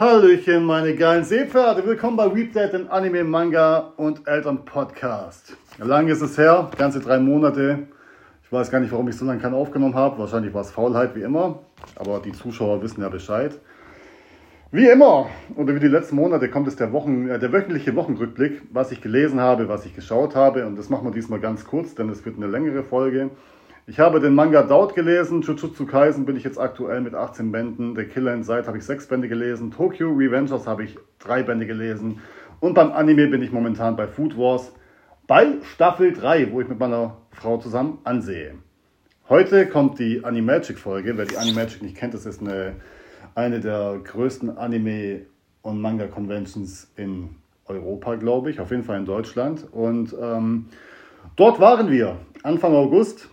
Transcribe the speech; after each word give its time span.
Hallöchen, 0.00 0.64
meine 0.64 0.96
geilen 0.96 1.22
Seepferde. 1.22 1.84
Willkommen 1.84 2.16
bei 2.16 2.34
Weepdate, 2.34 2.72
dem 2.72 2.90
Anime, 2.90 3.24
Manga 3.24 3.92
und 3.98 4.26
Eltern 4.26 4.64
Podcast. 4.64 5.54
Lang 5.76 6.08
ist 6.08 6.22
es 6.22 6.38
her, 6.38 6.70
ganze 6.78 6.98
drei 6.98 7.18
Monate. 7.18 7.80
Ich 8.42 8.50
weiß 8.50 8.70
gar 8.70 8.80
nicht, 8.80 8.90
warum 8.90 9.06
ich 9.08 9.16
so 9.16 9.26
lange 9.26 9.42
keinen 9.42 9.52
aufgenommen 9.52 9.94
habe. 9.94 10.18
Wahrscheinlich 10.18 10.54
war 10.54 10.62
es 10.62 10.70
Faulheit, 10.70 11.14
wie 11.14 11.20
immer. 11.20 11.58
Aber 11.96 12.20
die 12.20 12.32
Zuschauer 12.32 12.82
wissen 12.82 13.02
ja 13.02 13.10
Bescheid. 13.10 13.60
Wie 14.70 14.88
immer, 14.88 15.26
oder 15.56 15.74
wie 15.74 15.80
die 15.80 15.88
letzten 15.88 16.16
Monate, 16.16 16.48
kommt 16.48 16.68
es 16.68 16.76
der, 16.76 16.90
Wochen, 16.94 17.28
äh, 17.28 17.38
der 17.38 17.52
wöchentliche 17.52 17.94
Wochenrückblick, 17.94 18.62
was 18.72 18.92
ich 18.92 19.02
gelesen 19.02 19.40
habe, 19.40 19.68
was 19.68 19.84
ich 19.84 19.94
geschaut 19.94 20.34
habe. 20.34 20.66
Und 20.66 20.78
das 20.78 20.88
machen 20.88 21.06
wir 21.06 21.12
diesmal 21.12 21.38
ganz 21.38 21.66
kurz, 21.66 21.94
denn 21.94 22.08
es 22.08 22.24
wird 22.24 22.38
eine 22.38 22.46
längere 22.46 22.82
Folge. 22.82 23.28
Ich 23.84 23.98
habe 23.98 24.20
den 24.20 24.36
Manga 24.36 24.62
Doubt 24.62 24.94
gelesen, 24.94 25.42
Jujutsu 25.42 25.86
Kaisen 25.86 26.24
bin 26.24 26.36
ich 26.36 26.44
jetzt 26.44 26.56
aktuell 26.56 27.00
mit 27.00 27.16
18 27.16 27.50
Bänden, 27.50 27.96
The 27.96 28.04
Killer 28.04 28.32
Inside 28.32 28.68
habe 28.68 28.78
ich 28.78 28.84
6 28.84 29.08
Bände 29.08 29.26
gelesen, 29.26 29.72
Tokyo 29.72 30.12
Revengers 30.12 30.68
habe 30.68 30.84
ich 30.84 30.96
3 31.18 31.42
Bände 31.42 31.66
gelesen 31.66 32.20
und 32.60 32.74
beim 32.74 32.92
Anime 32.92 33.26
bin 33.26 33.42
ich 33.42 33.50
momentan 33.50 33.96
bei 33.96 34.06
Food 34.06 34.38
Wars 34.38 34.70
bei 35.26 35.54
Staffel 35.74 36.12
3, 36.12 36.52
wo 36.52 36.60
ich 36.60 36.68
mit 36.68 36.78
meiner 36.78 37.16
Frau 37.32 37.58
zusammen 37.58 37.98
ansehe. 38.04 38.54
Heute 39.28 39.66
kommt 39.66 39.98
die 39.98 40.24
Animagic-Folge. 40.24 41.18
Wer 41.18 41.24
die 41.24 41.36
Animagic 41.36 41.82
nicht 41.82 41.96
kennt, 41.96 42.14
das 42.14 42.24
ist 42.24 42.40
eine, 42.40 42.76
eine 43.34 43.58
der 43.58 43.98
größten 44.04 44.58
Anime- 44.58 45.26
und 45.62 45.80
Manga-Conventions 45.80 46.92
in 46.94 47.30
Europa, 47.66 48.14
glaube 48.14 48.52
ich, 48.52 48.60
auf 48.60 48.70
jeden 48.70 48.84
Fall 48.84 48.98
in 48.98 49.06
Deutschland. 49.06 49.66
Und 49.72 50.14
ähm, 50.20 50.66
dort 51.34 51.58
waren 51.58 51.90
wir 51.90 52.18
Anfang 52.44 52.74
August 52.74 53.28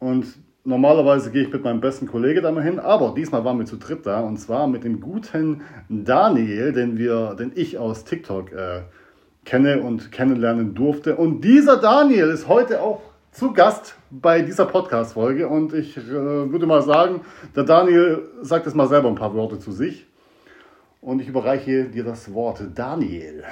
und 0.00 0.26
normalerweise 0.64 1.30
gehe 1.30 1.42
ich 1.42 1.52
mit 1.52 1.62
meinem 1.62 1.80
besten 1.80 2.06
Kollegen 2.06 2.42
da 2.42 2.50
mal 2.50 2.64
hin, 2.64 2.78
aber 2.78 3.14
diesmal 3.16 3.44
waren 3.44 3.58
wir 3.58 3.66
zu 3.66 3.76
dritt 3.76 4.04
da 4.06 4.20
und 4.20 4.38
zwar 4.38 4.66
mit 4.66 4.84
dem 4.84 5.00
guten 5.00 5.62
Daniel, 5.88 6.72
den 6.72 6.98
wir, 6.98 7.34
den 7.34 7.52
ich 7.54 7.78
aus 7.78 8.04
TikTok 8.04 8.52
äh, 8.52 8.80
kenne 9.44 9.80
und 9.80 10.12
kennenlernen 10.12 10.74
durfte. 10.74 11.16
Und 11.16 11.42
dieser 11.42 11.76
Daniel 11.76 12.28
ist 12.28 12.48
heute 12.48 12.82
auch 12.82 13.00
zu 13.32 13.52
Gast 13.52 13.96
bei 14.10 14.42
dieser 14.42 14.66
Podcast-Folge 14.66 15.48
und 15.48 15.72
ich 15.72 15.96
äh, 15.96 16.02
würde 16.10 16.66
mal 16.66 16.82
sagen, 16.82 17.20
der 17.54 17.64
Daniel 17.64 18.22
sagt 18.42 18.66
jetzt 18.66 18.74
mal 18.74 18.88
selber 18.88 19.08
ein 19.08 19.14
paar 19.14 19.34
Worte 19.34 19.58
zu 19.58 19.70
sich 19.72 20.06
und 21.00 21.20
ich 21.20 21.28
überreiche 21.28 21.84
dir 21.84 22.04
das 22.04 22.32
Wort. 22.34 22.62
Daniel. 22.74 23.44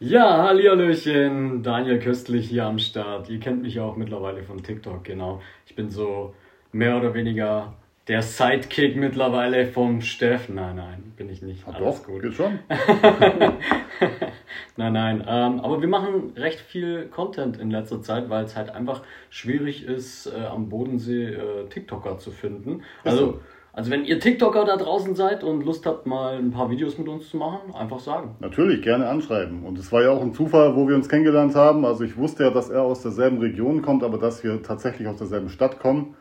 Ja, 0.00 0.44
Hallihallöchen, 0.44 1.64
Daniel 1.64 1.98
Köstlich 1.98 2.48
hier 2.48 2.66
am 2.66 2.78
Start. 2.78 3.28
Ihr 3.30 3.40
kennt 3.40 3.62
mich 3.62 3.80
auch 3.80 3.96
mittlerweile 3.96 4.44
von 4.44 4.62
TikTok, 4.62 5.02
genau. 5.02 5.42
Ich 5.66 5.74
bin 5.74 5.90
so 5.90 6.36
mehr 6.70 6.96
oder 6.96 7.14
weniger 7.14 7.74
der 8.06 8.22
Sidekick 8.22 8.94
mittlerweile 8.94 9.66
vom 9.66 10.00
Steff. 10.00 10.48
Nein, 10.48 10.76
nein, 10.76 11.12
bin 11.16 11.28
ich 11.28 11.42
nicht. 11.42 11.66
Hat 11.66 11.74
Alles 11.74 12.02
doch, 12.02 12.06
gut. 12.06 12.22
Geht 12.22 12.34
schon. 12.34 12.60
nein, 14.76 14.92
nein. 14.92 15.24
Ähm, 15.26 15.60
aber 15.60 15.80
wir 15.80 15.88
machen 15.88 16.32
recht 16.36 16.60
viel 16.60 17.08
Content 17.08 17.58
in 17.58 17.72
letzter 17.72 18.00
Zeit, 18.00 18.30
weil 18.30 18.44
es 18.44 18.54
halt 18.54 18.70
einfach 18.70 19.02
schwierig 19.30 19.84
ist, 19.84 20.26
äh, 20.26 20.46
am 20.46 20.68
Bodensee 20.68 21.24
äh, 21.24 21.66
TikToker 21.70 22.18
zu 22.18 22.30
finden. 22.30 22.84
Also, 23.02 23.18
also 23.18 23.40
also 23.78 23.92
wenn 23.92 24.04
ihr 24.04 24.18
TikToker 24.18 24.64
da 24.64 24.76
draußen 24.76 25.14
seid 25.14 25.44
und 25.44 25.64
Lust 25.64 25.86
habt, 25.86 26.04
mal 26.04 26.36
ein 26.36 26.50
paar 26.50 26.68
Videos 26.68 26.98
mit 26.98 27.06
uns 27.06 27.30
zu 27.30 27.36
machen, 27.36 27.72
einfach 27.76 28.00
sagen. 28.00 28.34
Natürlich, 28.40 28.82
gerne 28.82 29.08
anschreiben. 29.08 29.62
Und 29.62 29.78
es 29.78 29.92
war 29.92 30.02
ja 30.02 30.10
auch 30.10 30.20
ein 30.20 30.34
Zufall, 30.34 30.74
wo 30.74 30.88
wir 30.88 30.96
uns 30.96 31.08
kennengelernt 31.08 31.54
haben. 31.54 31.86
Also 31.86 32.02
ich 32.02 32.16
wusste 32.16 32.42
ja, 32.42 32.50
dass 32.50 32.70
er 32.70 32.82
aus 32.82 33.02
derselben 33.02 33.38
Region 33.38 33.80
kommt, 33.80 34.02
aber 34.02 34.18
dass 34.18 34.42
wir 34.42 34.64
tatsächlich 34.64 35.06
aus 35.06 35.18
derselben 35.18 35.48
Stadt 35.48 35.78
kommen, 35.78 36.16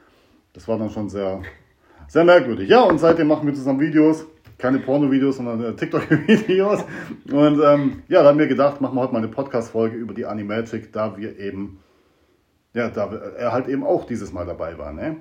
das 0.54 0.68
war 0.68 0.78
dann 0.78 0.92
schon 0.92 1.10
sehr, 1.10 1.42
sehr 2.08 2.26
merkwürdig. 2.26 2.70
Ja, 2.70 2.84
und 2.84 3.00
seitdem 3.00 3.26
machen 3.26 3.48
wir 3.48 3.56
zusammen 3.56 3.80
Videos. 3.80 4.28
Keine 4.60 4.78
Porno-Videos, 4.78 5.38
sondern 5.38 5.64
äh, 5.64 5.76
TikTok-Videos. 5.76 6.86
Und 7.32 7.60
ähm, 7.66 8.04
ja, 8.08 8.22
da 8.22 8.30
haben 8.30 8.38
wir 8.38 8.46
gedacht, 8.46 8.82
machen 8.82 8.94
wir 8.94 9.02
heute 9.02 9.14
mal 9.14 9.24
eine 9.24 9.30
Podcast-Folge 9.30 9.96
über 9.98 10.14
die 10.14 10.28
Animagic, 10.28 10.94
da 10.94 11.18
wir 11.18 11.40
eben, 11.40 11.80
ja, 12.76 12.90
da 12.90 13.12
er 13.36 13.52
halt 13.52 13.68
eben 13.68 13.84
auch 13.84 14.06
dieses 14.06 14.32
Mal 14.32 14.46
dabei 14.46 14.78
war. 14.78 14.94
Ne? 14.94 15.16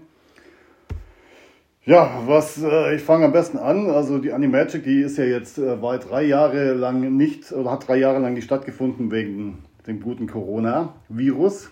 Ja, 1.88 2.20
was 2.26 2.60
äh, 2.60 2.96
ich 2.96 3.02
fange 3.02 3.26
am 3.26 3.32
besten 3.32 3.58
an. 3.58 3.88
Also 3.90 4.18
die 4.18 4.32
Animagic, 4.32 4.82
die 4.82 5.02
ist 5.02 5.18
ja 5.18 5.24
jetzt 5.24 5.56
äh, 5.56 5.80
war 5.80 5.96
drei 5.98 6.24
Jahre 6.24 6.72
lang 6.72 7.16
nicht 7.16 7.52
oder 7.52 7.70
hat 7.70 7.86
drei 7.86 7.98
Jahre 7.98 8.18
lang 8.18 8.34
nicht 8.34 8.42
stattgefunden 8.42 9.12
wegen 9.12 9.58
dem 9.86 10.00
guten 10.00 10.26
Corona-Virus. 10.26 11.70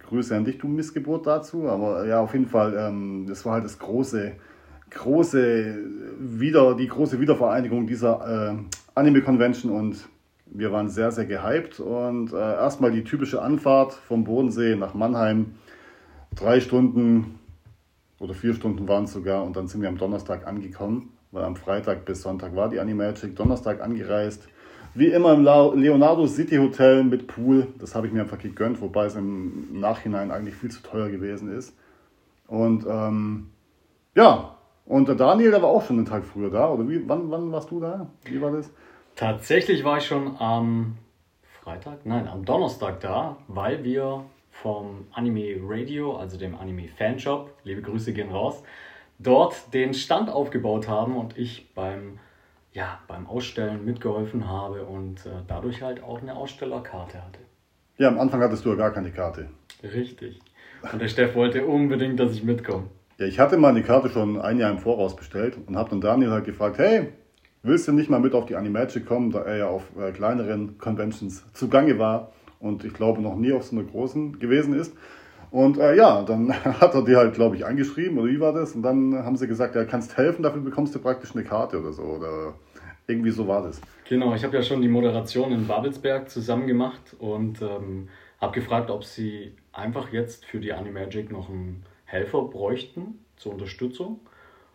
Grüße 0.00 0.34
an 0.34 0.44
dich, 0.44 0.58
du 0.58 0.66
Missgeburt 0.66 1.28
dazu. 1.28 1.68
Aber 1.68 2.04
ja, 2.06 2.18
auf 2.18 2.32
jeden 2.32 2.48
Fall, 2.48 2.74
ähm, 2.76 3.26
das 3.28 3.46
war 3.46 3.52
halt 3.52 3.64
das 3.64 3.78
große, 3.78 4.32
große 4.90 5.76
wieder 6.18 6.74
die 6.74 6.88
große 6.88 7.20
Wiedervereinigung 7.20 7.86
dieser 7.86 8.56
äh, 8.56 8.56
Anime 8.96 9.22
Convention 9.22 9.70
und 9.70 10.08
wir 10.46 10.72
waren 10.72 10.88
sehr, 10.88 11.12
sehr 11.12 11.24
gehypt. 11.24 11.78
Und 11.78 12.32
äh, 12.32 12.36
erstmal 12.36 12.90
die 12.90 13.04
typische 13.04 13.40
Anfahrt 13.40 13.92
vom 13.92 14.24
Bodensee 14.24 14.74
nach 14.74 14.94
Mannheim. 14.94 15.54
Drei 16.34 16.58
Stunden 16.58 17.35
oder 18.18 18.34
vier 18.34 18.54
Stunden 18.54 18.88
waren 18.88 19.04
es 19.04 19.12
sogar 19.12 19.44
und 19.44 19.56
dann 19.56 19.68
sind 19.68 19.82
wir 19.82 19.88
am 19.88 19.98
Donnerstag 19.98 20.46
angekommen, 20.46 21.12
weil 21.32 21.44
am 21.44 21.56
Freitag 21.56 22.04
bis 22.04 22.22
Sonntag 22.22 22.54
war 22.56 22.68
die 22.68 22.80
Animagic, 22.80 23.36
Donnerstag 23.36 23.82
angereist. 23.82 24.48
Wie 24.94 25.08
immer 25.08 25.34
im 25.34 25.42
Leonardo 25.42 26.26
City 26.26 26.56
Hotel 26.56 27.04
mit 27.04 27.26
Pool, 27.26 27.66
das 27.78 27.94
habe 27.94 28.06
ich 28.06 28.12
mir 28.14 28.22
einfach 28.22 28.38
gegönnt, 28.38 28.80
wobei 28.80 29.04
es 29.04 29.14
im 29.14 29.78
Nachhinein 29.78 30.30
eigentlich 30.30 30.54
viel 30.54 30.70
zu 30.70 30.82
teuer 30.82 31.10
gewesen 31.10 31.52
ist. 31.52 31.76
Und 32.46 32.86
ähm, 32.88 33.50
ja, 34.14 34.56
und 34.86 35.08
der 35.08 35.16
Daniel, 35.16 35.50
der 35.50 35.60
war 35.60 35.68
auch 35.68 35.84
schon 35.84 35.96
einen 35.96 36.06
Tag 36.06 36.24
früher 36.24 36.48
da, 36.48 36.70
oder 36.70 36.88
wie, 36.88 37.06
wann, 37.06 37.30
wann 37.30 37.52
warst 37.52 37.70
du 37.70 37.80
da? 37.80 38.06
Wie 38.24 38.40
war 38.40 38.52
das? 38.52 38.70
Tatsächlich 39.16 39.84
war 39.84 39.98
ich 39.98 40.06
schon 40.06 40.36
am 40.38 40.96
Freitag, 41.62 42.06
nein, 42.06 42.28
am 42.28 42.44
Donnerstag 42.44 43.00
da, 43.00 43.36
weil 43.48 43.82
wir 43.84 44.24
vom 44.62 45.06
Anime 45.12 45.56
Radio, 45.62 46.16
also 46.16 46.38
dem 46.38 46.54
Anime 46.54 46.88
Fanshop, 46.88 47.50
liebe 47.64 47.82
Grüße 47.82 48.12
gehen 48.12 48.30
raus, 48.30 48.62
dort 49.18 49.72
den 49.74 49.94
Stand 49.94 50.30
aufgebaut 50.30 50.88
haben 50.88 51.16
und 51.16 51.36
ich 51.36 51.72
beim, 51.74 52.18
ja, 52.72 53.00
beim 53.06 53.26
Ausstellen 53.26 53.84
mitgeholfen 53.84 54.48
habe 54.48 54.84
und 54.84 55.26
äh, 55.26 55.30
dadurch 55.46 55.82
halt 55.82 56.02
auch 56.02 56.22
eine 56.22 56.34
Ausstellerkarte 56.34 57.22
hatte. 57.22 57.40
Ja, 57.98 58.08
am 58.08 58.18
Anfang 58.18 58.40
hattest 58.40 58.64
du 58.64 58.70
ja 58.70 58.76
gar 58.76 58.92
keine 58.92 59.10
Karte. 59.10 59.48
Richtig. 59.82 60.38
Und 60.92 61.00
der 61.00 61.08
Steff 61.08 61.34
wollte 61.34 61.66
unbedingt, 61.66 62.20
dass 62.20 62.32
ich 62.32 62.42
mitkomme. 62.42 62.84
Ja, 63.18 63.26
ich 63.26 63.38
hatte 63.38 63.56
meine 63.56 63.82
Karte 63.82 64.10
schon 64.10 64.40
ein 64.40 64.58
Jahr 64.58 64.70
im 64.70 64.78
Voraus 64.78 65.16
bestellt 65.16 65.56
und 65.66 65.76
habe 65.76 65.90
dann 65.90 66.00
Daniel 66.00 66.30
halt 66.30 66.44
gefragt, 66.44 66.78
hey, 66.78 67.08
willst 67.62 67.88
du 67.88 67.92
nicht 67.92 68.10
mal 68.10 68.20
mit 68.20 68.34
auf 68.34 68.46
die 68.46 68.56
Animagic 68.56 69.06
kommen, 69.06 69.30
da 69.30 69.40
er 69.42 69.56
ja 69.56 69.68
auf 69.68 69.84
äh, 69.98 70.12
kleineren 70.12 70.78
Conventions 70.78 71.44
zugange 71.52 71.98
war 71.98 72.32
und 72.60 72.84
ich 72.84 72.92
glaube 72.92 73.20
noch 73.20 73.36
nie 73.36 73.52
auf 73.52 73.64
so 73.64 73.76
einer 73.76 73.84
großen 73.84 74.38
gewesen 74.38 74.74
ist. 74.74 74.94
Und 75.50 75.78
äh, 75.78 75.96
ja, 75.96 76.22
dann 76.22 76.52
hat 76.80 76.94
er 76.94 77.02
die 77.02 77.16
halt, 77.16 77.34
glaube 77.34 77.56
ich, 77.56 77.64
angeschrieben 77.64 78.18
oder 78.18 78.30
wie 78.30 78.40
war 78.40 78.52
das? 78.52 78.74
Und 78.74 78.82
dann 78.82 79.14
haben 79.14 79.36
sie 79.36 79.46
gesagt, 79.46 79.74
ja, 79.74 79.84
kannst 79.84 80.16
helfen, 80.16 80.42
dafür 80.42 80.60
bekommst 80.60 80.94
du 80.94 80.98
praktisch 80.98 81.34
eine 81.34 81.44
Karte 81.44 81.78
oder 81.80 81.92
so. 81.92 82.02
Oder 82.02 82.54
irgendwie 83.06 83.30
so 83.30 83.46
war 83.46 83.62
das. 83.62 83.80
Genau, 84.08 84.34
ich 84.34 84.44
habe 84.44 84.56
ja 84.56 84.62
schon 84.62 84.82
die 84.82 84.88
Moderation 84.88 85.52
in 85.52 85.66
Babelsberg 85.66 86.28
zusammen 86.28 86.66
gemacht 86.66 87.14
und 87.18 87.62
ähm, 87.62 88.08
habe 88.40 88.52
gefragt, 88.52 88.90
ob 88.90 89.04
sie 89.04 89.52
einfach 89.72 90.12
jetzt 90.12 90.44
für 90.44 90.58
die 90.58 90.72
Animagic 90.72 91.30
noch 91.30 91.48
einen 91.48 91.84
Helfer 92.04 92.42
bräuchten 92.42 93.24
zur 93.36 93.52
Unterstützung. 93.52 94.20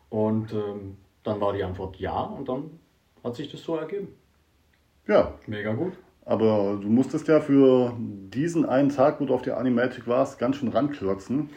Und 0.09 0.53
ähm, 0.53 0.97
dann 1.23 1.39
war 1.39 1.53
die 1.53 1.63
Antwort 1.63 1.97
ja 1.97 2.21
und 2.21 2.49
dann 2.49 2.79
hat 3.23 3.35
sich 3.35 3.51
das 3.51 3.61
so 3.61 3.75
ergeben. 3.75 4.09
Ja. 5.07 5.33
Mega 5.47 5.73
gut. 5.73 5.93
Aber 6.31 6.79
du 6.81 6.87
musstest 6.87 7.27
ja 7.27 7.41
für 7.41 7.93
diesen 7.99 8.65
einen 8.65 8.87
Tag, 8.87 9.19
wo 9.19 9.25
du 9.25 9.33
auf 9.33 9.41
der 9.41 9.57
Animatic 9.57 10.07
warst, 10.07 10.39
ganz 10.39 10.55
schön 10.55 10.69
ranklotzen. 10.69 11.49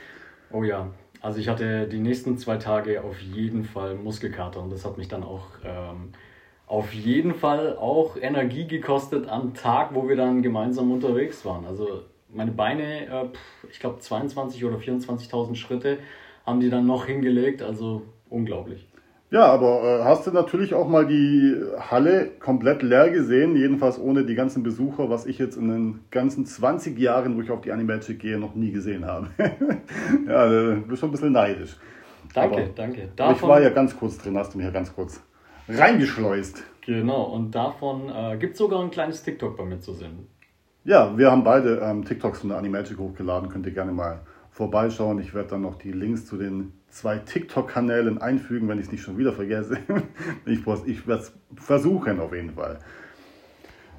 Oh 0.51 0.65
ja, 0.65 0.91
also 1.21 1.39
ich 1.39 1.49
hatte 1.49 1.87
die 1.87 2.01
nächsten 2.01 2.39
zwei 2.39 2.57
Tage 2.57 3.05
auf 3.05 3.21
jeden 3.21 3.63
Fall 3.63 3.95
Muskelkater 3.95 4.61
und 4.61 4.73
das 4.73 4.85
hat 4.85 4.99
mich 4.99 5.07
dann 5.07 5.23
auch 5.23 5.47
ähm, 5.65 6.11
auf 6.67 6.93
jeden 6.93 7.35
Fall 7.35 7.77
auch 7.77 8.17
Energie 8.17 8.67
gekostet 8.67 9.29
am 9.29 9.55
Tag, 9.55 9.95
wo 9.95 10.09
wir 10.09 10.17
dann 10.17 10.43
gemeinsam 10.43 10.91
unterwegs 10.91 11.45
waren. 11.45 11.67
Also 11.67 12.03
meine 12.29 12.51
Beine, 12.51 13.07
äh, 13.07 13.29
ich 13.71 13.79
glaube 13.79 14.01
22 14.01 14.65
oder 14.65 14.79
24.000 14.79 15.55
Schritte 15.55 15.99
haben 16.45 16.59
die 16.59 16.69
dann 16.69 16.85
noch 16.85 17.07
hingelegt, 17.07 17.63
also 17.63 18.03
unglaublich. 18.29 18.89
Ja, 19.35 19.47
aber 19.47 19.83
äh, 19.83 20.05
hast 20.05 20.29
du 20.29 20.31
natürlich 20.31 20.75
auch 20.75 20.87
mal 20.87 21.09
die 21.09 21.57
Halle 21.91 22.31
komplett 22.39 22.85
leer 22.85 23.11
gesehen, 23.11 23.57
jedenfalls 23.57 23.99
ohne 23.99 24.25
die 24.25 24.37
ganzen 24.37 24.63
Besucher, 24.63 25.11
was 25.11 25.27
ich 25.27 25.41
jetzt 25.41 25.57
in 25.57 25.69
den 25.71 26.01
ganzen 26.13 26.47
20 26.47 26.97
Jahren, 26.97 27.37
wo 27.37 27.41
ich 27.41 27.51
auf 27.51 27.61
die 27.61 27.73
Animagic 27.73 28.21
gehe, 28.21 28.39
noch 28.39 28.55
nie 28.55 28.71
gesehen 28.71 29.05
habe. 29.05 29.31
ja, 30.29 30.49
du 30.49 30.83
bist 30.83 31.01
schon 31.01 31.09
ein 31.09 31.13
bisschen 31.13 31.33
neidisch. 31.33 31.75
Danke, 32.33 32.59
aber, 32.59 32.67
danke. 32.77 33.09
Davon, 33.17 33.35
ich 33.35 33.43
war 33.43 33.61
ja 33.61 33.71
ganz 33.71 33.99
kurz 33.99 34.19
drin, 34.19 34.39
hast 34.39 34.55
du 34.55 34.59
mich 34.59 34.67
ja 34.67 34.73
ganz 34.73 34.95
kurz 34.95 35.21
reingeschleust. 35.69 36.63
Genau, 36.87 37.25
und 37.25 37.57
davon 37.57 38.11
äh, 38.11 38.37
gibt 38.37 38.53
es 38.53 38.59
sogar 38.59 38.85
ein 38.85 38.93
kleines 38.93 39.25
TikTok 39.25 39.57
bei 39.57 39.65
mir 39.65 39.81
zu 39.81 39.95
sehen. 39.95 40.29
Ja, 40.85 41.19
wir 41.19 41.33
haben 41.33 41.43
beide 41.43 41.81
ähm, 41.83 42.05
TikToks 42.05 42.39
von 42.39 42.51
der 42.51 42.59
Animagic 42.59 42.99
hochgeladen, 42.99 43.49
könnt 43.49 43.67
ihr 43.67 43.73
gerne 43.73 43.91
mal 43.91 44.21
vorbeischauen. 44.53 45.19
Ich 45.19 45.35
werde 45.35 45.49
dann 45.49 45.63
noch 45.63 45.75
die 45.75 45.91
Links 45.91 46.25
zu 46.25 46.37
den 46.37 46.73
zwei 46.95 47.19
TikTok-Kanälen 47.19 48.19
einfügen, 48.19 48.69
wenn 48.69 48.79
ich 48.79 48.87
es 48.87 48.93
nicht 48.93 49.03
schon 49.03 49.19
wieder 49.19 49.33
vergesse. 49.33 49.79
ich 50.47 50.61
ich 50.87 51.07
werde 51.07 51.23
es 51.23 51.33
versuchen 51.57 52.21
auf 52.21 52.33
jeden 52.33 52.55
Fall. 52.55 52.79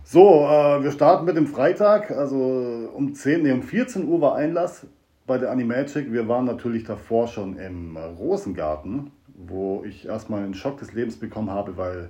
So, 0.04 0.46
äh, 0.46 0.82
wir 0.84 0.92
starten 0.92 1.26
mit 1.26 1.36
dem 1.36 1.48
Freitag. 1.48 2.12
Also 2.12 2.90
um 2.94 3.14
10, 3.14 3.44
nee, 3.44 3.52
um 3.52 3.64
14 3.64 4.08
Uhr 4.08 4.22
war 4.22 4.36
Einlass 4.36 4.88
bei 5.28 5.38
der 5.38 5.52
Animagic. 5.52 6.12
Wir 6.14 6.28
waren 6.28 6.46
natürlich 6.46 6.86
davor 6.86 7.28
schon 7.28 7.58
im 7.58 7.98
Rosengarten, 7.98 9.12
wo 9.28 9.84
ich 9.86 10.08
erstmal 10.08 10.44
einen 10.44 10.54
Schock 10.54 10.78
des 10.78 10.94
Lebens 10.94 11.18
bekommen 11.18 11.52
habe, 11.52 11.76
weil 11.76 12.10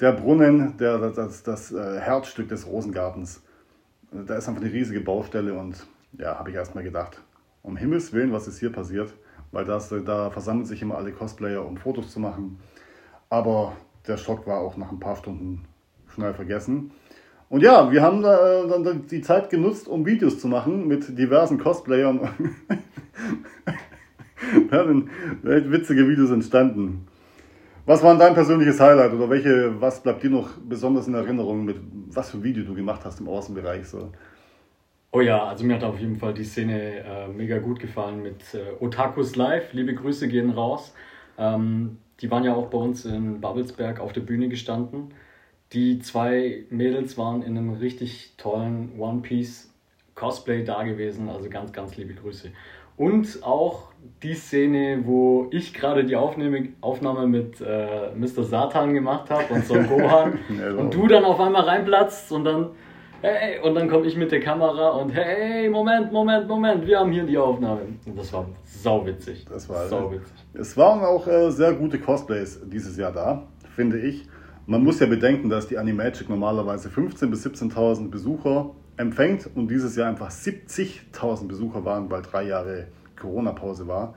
der 0.00 0.12
Brunnen, 0.12 0.76
der, 0.78 0.98
das, 0.98 1.16
das, 1.16 1.42
das 1.42 1.72
äh, 1.72 2.00
Herzstück 2.00 2.48
des 2.48 2.66
Rosengartens, 2.66 3.42
da 4.10 4.36
ist 4.36 4.48
einfach 4.48 4.62
eine 4.62 4.72
riesige 4.72 5.00
Baustelle 5.00 5.54
und 5.54 5.86
ja, 6.18 6.38
habe 6.38 6.50
ich 6.50 6.56
erstmal 6.56 6.84
gedacht, 6.84 7.20
um 7.62 7.76
Himmels 7.76 8.12
Willen, 8.12 8.32
was 8.32 8.48
ist 8.48 8.58
hier 8.58 8.72
passiert? 8.72 9.12
Weil 9.54 9.64
das, 9.64 9.94
da 10.04 10.30
versammeln 10.30 10.66
sich 10.66 10.82
immer 10.82 10.96
alle 10.96 11.12
Cosplayer, 11.12 11.64
um 11.64 11.76
Fotos 11.76 12.10
zu 12.10 12.18
machen. 12.18 12.58
Aber 13.30 13.74
der 14.08 14.16
Schock 14.16 14.48
war 14.48 14.58
auch 14.58 14.76
nach 14.76 14.90
ein 14.90 14.98
paar 14.98 15.14
Stunden 15.14 15.64
schnell 16.08 16.34
vergessen. 16.34 16.90
Und 17.48 17.62
ja, 17.62 17.92
wir 17.92 18.02
haben 18.02 18.24
äh, 18.24 18.82
dann 18.82 19.06
die 19.06 19.20
Zeit 19.20 19.50
genutzt, 19.50 19.86
um 19.86 20.04
Videos 20.04 20.40
zu 20.40 20.48
machen 20.48 20.88
mit 20.88 21.16
diversen 21.16 21.58
Cosplayern. 21.58 22.18
da 24.70 24.86
sind 24.86 25.08
witzige 25.42 26.08
Videos 26.08 26.32
entstanden. 26.32 27.06
Was 27.86 28.02
war 28.02 28.18
dein 28.18 28.34
persönliches 28.34 28.80
Highlight 28.80 29.12
oder 29.12 29.30
welche, 29.30 29.80
was 29.80 30.02
bleibt 30.02 30.24
dir 30.24 30.30
noch 30.30 30.50
besonders 30.68 31.06
in 31.06 31.14
Erinnerung 31.14 31.64
mit 31.64 31.76
was 32.08 32.30
für 32.30 32.38
ein 32.38 32.42
Video 32.42 32.64
du 32.64 32.74
gemacht 32.74 33.02
hast 33.04 33.20
im 33.20 33.28
Außenbereich? 33.28 33.86
So? 33.86 34.10
Oh 35.16 35.20
ja, 35.20 35.44
also 35.44 35.64
mir 35.64 35.76
hat 35.76 35.84
auf 35.84 36.00
jeden 36.00 36.16
Fall 36.16 36.34
die 36.34 36.42
Szene 36.42 37.04
äh, 37.04 37.28
mega 37.28 37.58
gut 37.58 37.78
gefallen 37.78 38.20
mit 38.20 38.52
äh, 38.52 38.82
Otakus 38.84 39.36
Live. 39.36 39.72
Liebe 39.72 39.94
Grüße 39.94 40.26
gehen 40.26 40.50
raus. 40.50 40.92
Ähm, 41.38 41.98
die 42.20 42.32
waren 42.32 42.42
ja 42.42 42.52
auch 42.52 42.66
bei 42.66 42.78
uns 42.78 43.04
in 43.04 43.40
Babelsberg 43.40 44.00
auf 44.00 44.12
der 44.12 44.22
Bühne 44.22 44.48
gestanden. 44.48 45.14
Die 45.72 46.00
zwei 46.00 46.64
Mädels 46.68 47.16
waren 47.16 47.42
in 47.42 47.56
einem 47.56 47.74
richtig 47.74 48.32
tollen 48.38 48.98
One 48.98 49.20
Piece 49.20 49.72
Cosplay 50.16 50.64
da 50.64 50.82
gewesen. 50.82 51.28
Also 51.28 51.48
ganz, 51.48 51.72
ganz 51.72 51.96
liebe 51.96 52.14
Grüße. 52.14 52.50
Und 52.96 53.44
auch 53.44 53.92
die 54.24 54.34
Szene, 54.34 55.02
wo 55.04 55.46
ich 55.52 55.74
gerade 55.74 56.04
die 56.04 56.16
Aufnahme, 56.16 56.70
Aufnahme 56.80 57.28
mit 57.28 57.60
äh, 57.60 58.10
Mr. 58.16 58.42
Satan 58.42 58.94
gemacht 58.94 59.30
habe 59.30 59.54
und 59.54 59.64
Son 59.64 59.86
Gohan 59.88 60.40
und 60.76 60.92
du 60.92 61.06
dann 61.06 61.24
auf 61.24 61.38
einmal 61.38 61.62
reinplatzt 61.62 62.32
und 62.32 62.44
dann 62.44 62.70
hey, 63.24 63.60
und 63.60 63.74
dann 63.74 63.88
komme 63.88 64.06
ich 64.06 64.16
mit 64.16 64.30
der 64.32 64.40
Kamera 64.40 64.90
und 64.90 65.10
hey, 65.10 65.68
Moment, 65.68 66.12
Moment, 66.12 66.46
Moment, 66.46 66.86
wir 66.86 66.98
haben 66.98 67.10
hier 67.10 67.24
die 67.24 67.38
Aufnahme. 67.38 67.82
Und 68.06 68.18
das 68.18 68.32
war 68.32 68.46
sauwitzig. 68.64 69.46
Das 69.50 69.68
war 69.68 69.88
sauwitzig. 69.88 70.34
Es 70.52 70.76
waren 70.76 71.00
auch 71.00 71.26
äh, 71.26 71.50
sehr 71.50 71.72
gute 71.72 71.98
Cosplays 71.98 72.60
dieses 72.66 72.96
Jahr 72.96 73.12
da, 73.12 73.42
finde 73.74 73.98
ich. 73.98 74.28
Man 74.66 74.82
muss 74.82 75.00
ja 75.00 75.06
bedenken, 75.06 75.50
dass 75.50 75.66
die 75.66 75.78
Animagic 75.78 76.28
normalerweise 76.28 76.88
15.000 76.88 77.26
bis 77.30 77.46
17.000 77.46 78.10
Besucher 78.10 78.70
empfängt 78.96 79.48
und 79.54 79.68
dieses 79.68 79.96
Jahr 79.96 80.08
einfach 80.08 80.30
70.000 80.30 81.48
Besucher 81.48 81.84
waren, 81.84 82.10
weil 82.10 82.22
drei 82.22 82.44
Jahre 82.44 82.86
Corona-Pause 83.20 83.86
war, 83.88 84.14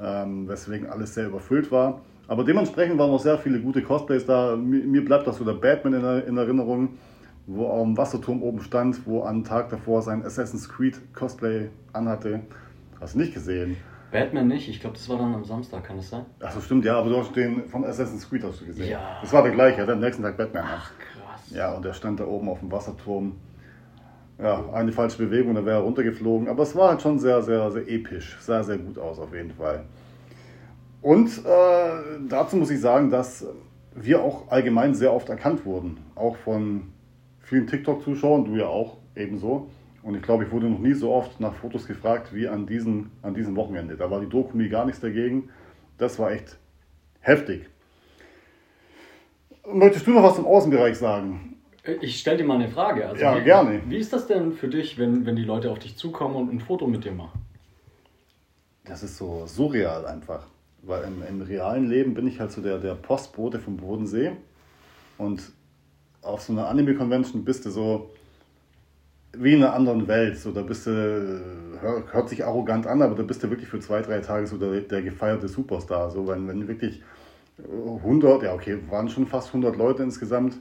ähm, 0.00 0.48
weswegen 0.48 0.88
alles 0.88 1.14
sehr 1.14 1.26
überfüllt 1.26 1.70
war. 1.70 2.02
Aber 2.28 2.44
dementsprechend 2.44 2.98
waren 2.98 3.10
auch 3.10 3.20
sehr 3.20 3.36
viele 3.36 3.60
gute 3.60 3.82
Cosplays 3.82 4.24
da. 4.24 4.56
Mir, 4.56 4.84
mir 4.84 5.04
bleibt 5.04 5.28
auch 5.28 5.34
so 5.34 5.44
der 5.44 5.54
Batman 5.54 5.94
in, 5.94 6.28
in, 6.28 6.36
Erinnerung, 6.36 6.90
wo 7.46 7.70
am 7.70 7.96
Wasserturm 7.96 8.42
oben 8.42 8.60
stand, 8.60 9.06
wo 9.06 9.24
am 9.24 9.44
Tag 9.44 9.70
davor 9.70 10.02
sein 10.02 10.24
Assassin's 10.24 10.68
Creed 10.68 11.00
Cosplay 11.14 11.68
anhatte. 11.92 12.40
Hast 13.00 13.14
du 13.14 13.18
nicht 13.18 13.34
gesehen? 13.34 13.76
Batman 14.10 14.48
nicht, 14.48 14.68
ich 14.68 14.80
glaube, 14.80 14.96
das 14.96 15.08
war 15.08 15.16
dann 15.16 15.34
am 15.34 15.44
Samstag, 15.44 15.84
kann 15.84 15.96
das 15.96 16.10
sein? 16.10 16.26
Achso, 16.40 16.60
stimmt, 16.60 16.84
ja, 16.84 16.98
aber 16.98 17.08
du 17.08 17.18
hast 17.18 17.34
den 17.34 17.66
von 17.68 17.84
Assassin's 17.84 18.28
Creed 18.28 18.44
hast 18.44 18.60
du 18.60 18.66
gesehen. 18.66 18.90
Ja. 18.90 19.18
Das 19.22 19.32
war 19.32 19.42
der 19.42 19.52
gleiche, 19.52 19.78
er 19.78 19.86
hat 19.86 19.90
am 19.90 20.00
nächsten 20.00 20.22
Tag 20.22 20.36
Batman. 20.36 20.64
Ach, 20.66 20.92
krass. 20.98 21.50
Ja, 21.50 21.72
und 21.72 21.84
der 21.84 21.94
stand 21.94 22.20
da 22.20 22.26
oben 22.26 22.48
auf 22.48 22.60
dem 22.60 22.70
Wasserturm 22.70 23.36
ja, 24.42 24.64
eine 24.72 24.92
falsche 24.92 25.18
Bewegung, 25.18 25.54
dann 25.54 25.64
wäre 25.64 25.78
er 25.78 25.82
runtergeflogen. 25.82 26.48
Aber 26.48 26.62
es 26.62 26.74
war 26.74 26.90
halt 26.90 27.02
schon 27.02 27.18
sehr, 27.18 27.42
sehr, 27.42 27.70
sehr 27.70 27.88
episch. 27.88 28.36
Sah 28.40 28.62
sehr 28.62 28.78
gut 28.78 28.98
aus 28.98 29.18
auf 29.18 29.32
jeden 29.32 29.52
Fall. 29.52 29.84
Und 31.00 31.28
äh, 31.44 32.28
dazu 32.28 32.56
muss 32.56 32.70
ich 32.70 32.80
sagen, 32.80 33.10
dass 33.10 33.46
wir 33.94 34.22
auch 34.22 34.50
allgemein 34.50 34.94
sehr 34.94 35.12
oft 35.12 35.28
erkannt 35.28 35.64
wurden. 35.64 35.98
Auch 36.14 36.36
von 36.36 36.91
vielen 37.42 37.66
TikTok-Zuschauern, 37.66 38.44
du 38.44 38.56
ja 38.56 38.66
auch 38.66 38.98
ebenso. 39.14 39.70
Und 40.02 40.16
ich 40.16 40.22
glaube, 40.22 40.44
ich 40.44 40.50
wurde 40.50 40.66
noch 40.66 40.80
nie 40.80 40.94
so 40.94 41.12
oft 41.12 41.38
nach 41.38 41.54
Fotos 41.54 41.86
gefragt 41.86 42.34
wie 42.34 42.48
an, 42.48 42.66
diesen, 42.66 43.10
an 43.22 43.34
diesem 43.34 43.54
Wochenende. 43.54 43.96
Da 43.96 44.10
war 44.10 44.20
die 44.20 44.28
Dokumi 44.28 44.68
gar 44.68 44.84
nichts 44.84 45.00
dagegen. 45.00 45.50
Das 45.98 46.18
war 46.18 46.32
echt 46.32 46.58
heftig. 47.20 47.68
Möchtest 49.72 50.06
du 50.06 50.10
noch 50.10 50.24
was 50.24 50.34
zum 50.34 50.46
Außenbereich 50.46 50.98
sagen? 50.98 51.56
Ich 52.00 52.18
stelle 52.18 52.38
dir 52.38 52.44
mal 52.44 52.54
eine 52.54 52.68
Frage. 52.68 53.08
Also 53.08 53.22
ja, 53.22 53.38
wie, 53.38 53.44
gerne. 53.44 53.80
Wie 53.86 53.96
ist 53.96 54.12
das 54.12 54.26
denn 54.26 54.52
für 54.52 54.68
dich, 54.68 54.98
wenn, 54.98 55.24
wenn 55.26 55.36
die 55.36 55.44
Leute 55.44 55.70
auf 55.70 55.78
dich 55.78 55.96
zukommen 55.96 56.34
und 56.34 56.52
ein 56.52 56.60
Foto 56.60 56.86
mit 56.86 57.04
dir 57.04 57.12
machen? 57.12 57.40
Das 58.84 59.02
ist 59.04 59.16
so 59.16 59.46
surreal 59.46 60.06
einfach. 60.06 60.46
Weil 60.82 61.04
im, 61.04 61.22
im 61.28 61.42
realen 61.42 61.88
Leben 61.88 62.14
bin 62.14 62.26
ich 62.26 62.40
halt 62.40 62.50
so 62.50 62.60
der, 62.60 62.78
der 62.78 62.94
Postbote 62.94 63.60
vom 63.60 63.76
Bodensee. 63.76 64.32
Und 65.18 65.52
auf 66.22 66.42
so 66.42 66.52
einer 66.52 66.68
Anime-Convention 66.68 67.44
bist 67.44 67.66
du 67.66 67.70
so 67.70 68.10
wie 69.34 69.54
in 69.54 69.62
einer 69.62 69.74
anderen 69.74 70.06
Welt. 70.08 70.38
So, 70.38 70.52
da 70.52 70.62
bist 70.62 70.86
du, 70.86 71.40
hört, 71.80 72.12
hört 72.12 72.28
sich 72.28 72.44
arrogant 72.44 72.86
an, 72.86 73.02
aber 73.02 73.14
da 73.14 73.22
bist 73.22 73.42
du 73.42 73.50
wirklich 73.50 73.68
für 73.68 73.80
zwei, 73.80 74.02
drei 74.02 74.20
Tage 74.20 74.46
so 74.46 74.56
der, 74.56 74.80
der 74.80 75.02
gefeierte 75.02 75.48
Superstar. 75.48 76.10
So, 76.10 76.26
wenn, 76.28 76.46
wenn 76.48 76.68
wirklich 76.68 77.02
100, 77.58 78.42
ja 78.42 78.54
okay, 78.54 78.78
waren 78.88 79.08
schon 79.08 79.26
fast 79.26 79.48
100 79.48 79.76
Leute 79.76 80.02
insgesamt, 80.02 80.58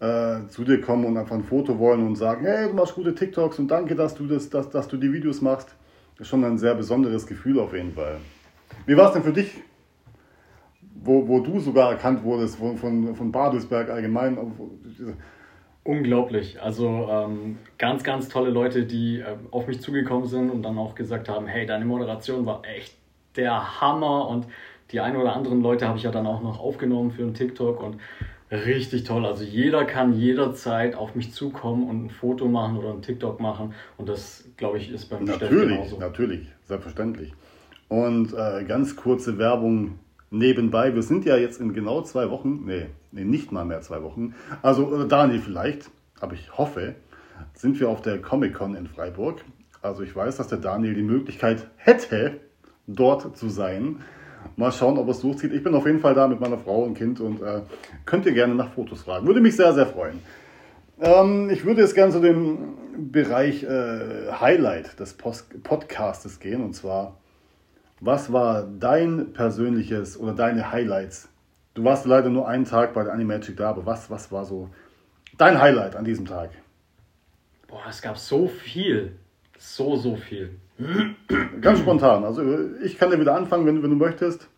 äh, 0.00 0.46
zu 0.48 0.64
dir 0.64 0.80
kommen 0.80 1.04
und 1.06 1.16
einfach 1.16 1.36
ein 1.36 1.44
Foto 1.44 1.78
wollen 1.78 2.06
und 2.06 2.16
sagen, 2.16 2.44
hey, 2.44 2.68
du 2.68 2.74
machst 2.74 2.94
gute 2.94 3.14
TikToks 3.14 3.58
und 3.58 3.68
danke, 3.68 3.94
dass 3.94 4.14
du, 4.14 4.26
das, 4.26 4.50
dass, 4.50 4.68
dass 4.68 4.88
du 4.88 4.96
die 4.96 5.12
Videos 5.12 5.40
machst. 5.40 5.74
Das 6.16 6.26
ist 6.26 6.28
schon 6.28 6.44
ein 6.44 6.58
sehr 6.58 6.74
besonderes 6.74 7.26
Gefühl 7.26 7.58
auf 7.58 7.72
jeden 7.72 7.92
Fall. 7.92 8.18
Wie 8.84 8.96
war 8.96 9.08
es 9.08 9.14
denn 9.14 9.22
für 9.22 9.32
dich, 9.32 9.62
wo, 11.06 11.26
wo 11.28 11.40
du 11.40 11.58
sogar 11.60 11.90
erkannt 11.90 12.22
wurdest 12.24 12.58
von, 12.58 12.76
von, 12.76 13.14
von 13.14 13.32
Badelsberg 13.32 13.90
allgemein? 13.90 14.38
Unglaublich. 15.84 16.60
Also 16.60 17.08
ähm, 17.10 17.58
ganz, 17.78 18.02
ganz 18.02 18.28
tolle 18.28 18.50
Leute, 18.50 18.84
die 18.84 19.20
äh, 19.20 19.36
auf 19.50 19.66
mich 19.66 19.80
zugekommen 19.80 20.26
sind 20.26 20.50
und 20.50 20.62
dann 20.62 20.78
auch 20.78 20.94
gesagt 20.94 21.28
haben, 21.28 21.46
hey, 21.46 21.64
deine 21.64 21.84
Moderation 21.84 22.44
war 22.44 22.62
echt 22.64 22.94
der 23.36 23.80
Hammer 23.80 24.28
und 24.28 24.46
die 24.92 25.00
ein 25.00 25.16
oder 25.16 25.34
anderen 25.34 25.62
Leute 25.62 25.86
habe 25.86 25.98
ich 25.98 26.04
ja 26.04 26.10
dann 26.10 26.26
auch 26.26 26.42
noch 26.42 26.60
aufgenommen 26.60 27.10
für 27.10 27.22
einen 27.22 27.34
TikTok 27.34 27.82
und 27.82 27.96
Richtig 28.50 29.02
toll. 29.02 29.26
Also 29.26 29.42
jeder 29.42 29.84
kann 29.84 30.12
jederzeit 30.14 30.94
auf 30.94 31.16
mich 31.16 31.32
zukommen 31.32 31.88
und 31.88 32.06
ein 32.06 32.10
Foto 32.10 32.46
machen 32.46 32.76
oder 32.76 32.90
ein 32.92 33.02
TikTok 33.02 33.40
machen. 33.40 33.74
Und 33.96 34.08
das, 34.08 34.44
glaube 34.56 34.78
ich, 34.78 34.92
ist 34.92 35.06
beim 35.06 35.24
Natürlich, 35.24 35.68
genauso. 35.68 35.98
natürlich, 35.98 36.46
selbstverständlich. 36.62 37.32
Und 37.88 38.32
äh, 38.34 38.64
ganz 38.64 38.94
kurze 38.94 39.38
Werbung 39.38 39.98
nebenbei. 40.38 40.94
Wir 40.94 41.02
sind 41.02 41.24
ja 41.24 41.36
jetzt 41.36 41.60
in 41.60 41.72
genau 41.72 42.02
zwei 42.02 42.30
Wochen, 42.30 42.64
nee, 42.66 42.86
nee 43.12 43.24
nicht 43.24 43.52
mal 43.52 43.64
mehr 43.64 43.80
zwei 43.80 44.02
Wochen. 44.02 44.34
Also 44.62 45.04
äh, 45.04 45.08
Daniel 45.08 45.40
vielleicht, 45.40 45.90
aber 46.20 46.34
ich 46.34 46.56
hoffe, 46.56 46.94
sind 47.54 47.78
wir 47.80 47.88
auf 47.88 48.02
der 48.02 48.20
Comic-Con 48.20 48.74
in 48.74 48.86
Freiburg. 48.86 49.44
Also 49.82 50.02
ich 50.02 50.14
weiß, 50.14 50.36
dass 50.36 50.48
der 50.48 50.58
Daniel 50.58 50.94
die 50.94 51.02
Möglichkeit 51.02 51.68
hätte, 51.76 52.40
dort 52.86 53.36
zu 53.36 53.48
sein. 53.48 54.00
Mal 54.56 54.72
schauen, 54.72 54.96
ob 54.96 55.08
es 55.08 55.20
durchzieht. 55.20 55.52
Ich 55.52 55.62
bin 55.62 55.74
auf 55.74 55.86
jeden 55.86 56.00
Fall 56.00 56.14
da 56.14 56.28
mit 56.28 56.40
meiner 56.40 56.58
Frau 56.58 56.82
und 56.82 56.94
Kind 56.94 57.20
und 57.20 57.42
äh, 57.42 57.62
könnt 58.04 58.26
ihr 58.26 58.32
gerne 58.32 58.54
nach 58.54 58.72
Fotos 58.72 59.02
fragen. 59.02 59.26
Würde 59.26 59.40
mich 59.40 59.56
sehr, 59.56 59.72
sehr 59.74 59.86
freuen. 59.86 60.20
Ähm, 61.00 61.50
ich 61.50 61.64
würde 61.64 61.82
jetzt 61.82 61.94
gerne 61.94 62.12
zu 62.12 62.20
dem 62.20 62.74
Bereich 62.96 63.64
äh, 63.64 64.32
Highlight 64.32 64.98
des 64.98 65.14
Post 65.14 65.62
Podcastes 65.62 66.40
gehen 66.40 66.62
und 66.62 66.74
zwar, 66.74 67.18
was 68.00 68.32
war 68.32 68.64
dein 68.64 69.32
persönliches 69.32 70.18
oder 70.18 70.32
deine 70.32 70.70
Highlights? 70.70 71.28
Du 71.74 71.84
warst 71.84 72.06
leider 72.06 72.30
nur 72.30 72.48
einen 72.48 72.64
Tag 72.64 72.94
bei 72.94 73.04
der 73.04 73.12
Animagic 73.12 73.56
da, 73.56 73.70
aber 73.70 73.86
was, 73.86 74.10
was 74.10 74.32
war 74.32 74.44
so 74.44 74.70
dein 75.36 75.60
Highlight 75.60 75.96
an 75.96 76.04
diesem 76.04 76.26
Tag? 76.26 76.50
Boah, 77.68 77.82
es 77.88 78.00
gab 78.00 78.16
so 78.16 78.48
viel. 78.48 79.16
So, 79.58 79.96
so 79.96 80.16
viel. 80.16 80.56
Ganz 81.60 81.80
spontan. 81.80 82.24
Also 82.24 82.42
ich 82.82 82.98
kann 82.98 83.10
dir 83.10 83.18
wieder 83.20 83.34
anfangen, 83.34 83.66
wenn, 83.66 83.82
wenn 83.82 83.90
du 83.90 83.96
möchtest. 83.96 84.48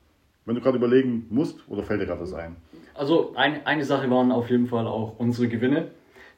Wenn 0.44 0.54
du 0.54 0.60
gerade 0.60 0.78
überlegen 0.78 1.26
musst 1.30 1.68
oder 1.68 1.82
fällt 1.82 2.00
dir 2.00 2.06
gerade 2.06 2.22
was 2.22 2.32
ein? 2.32 2.56
Also 2.94 3.34
ein, 3.36 3.64
eine 3.66 3.84
Sache 3.84 4.10
waren 4.10 4.32
auf 4.32 4.50
jeden 4.50 4.66
Fall 4.66 4.86
auch 4.86 5.14
unsere 5.18 5.46
Gewinne. 5.48 5.88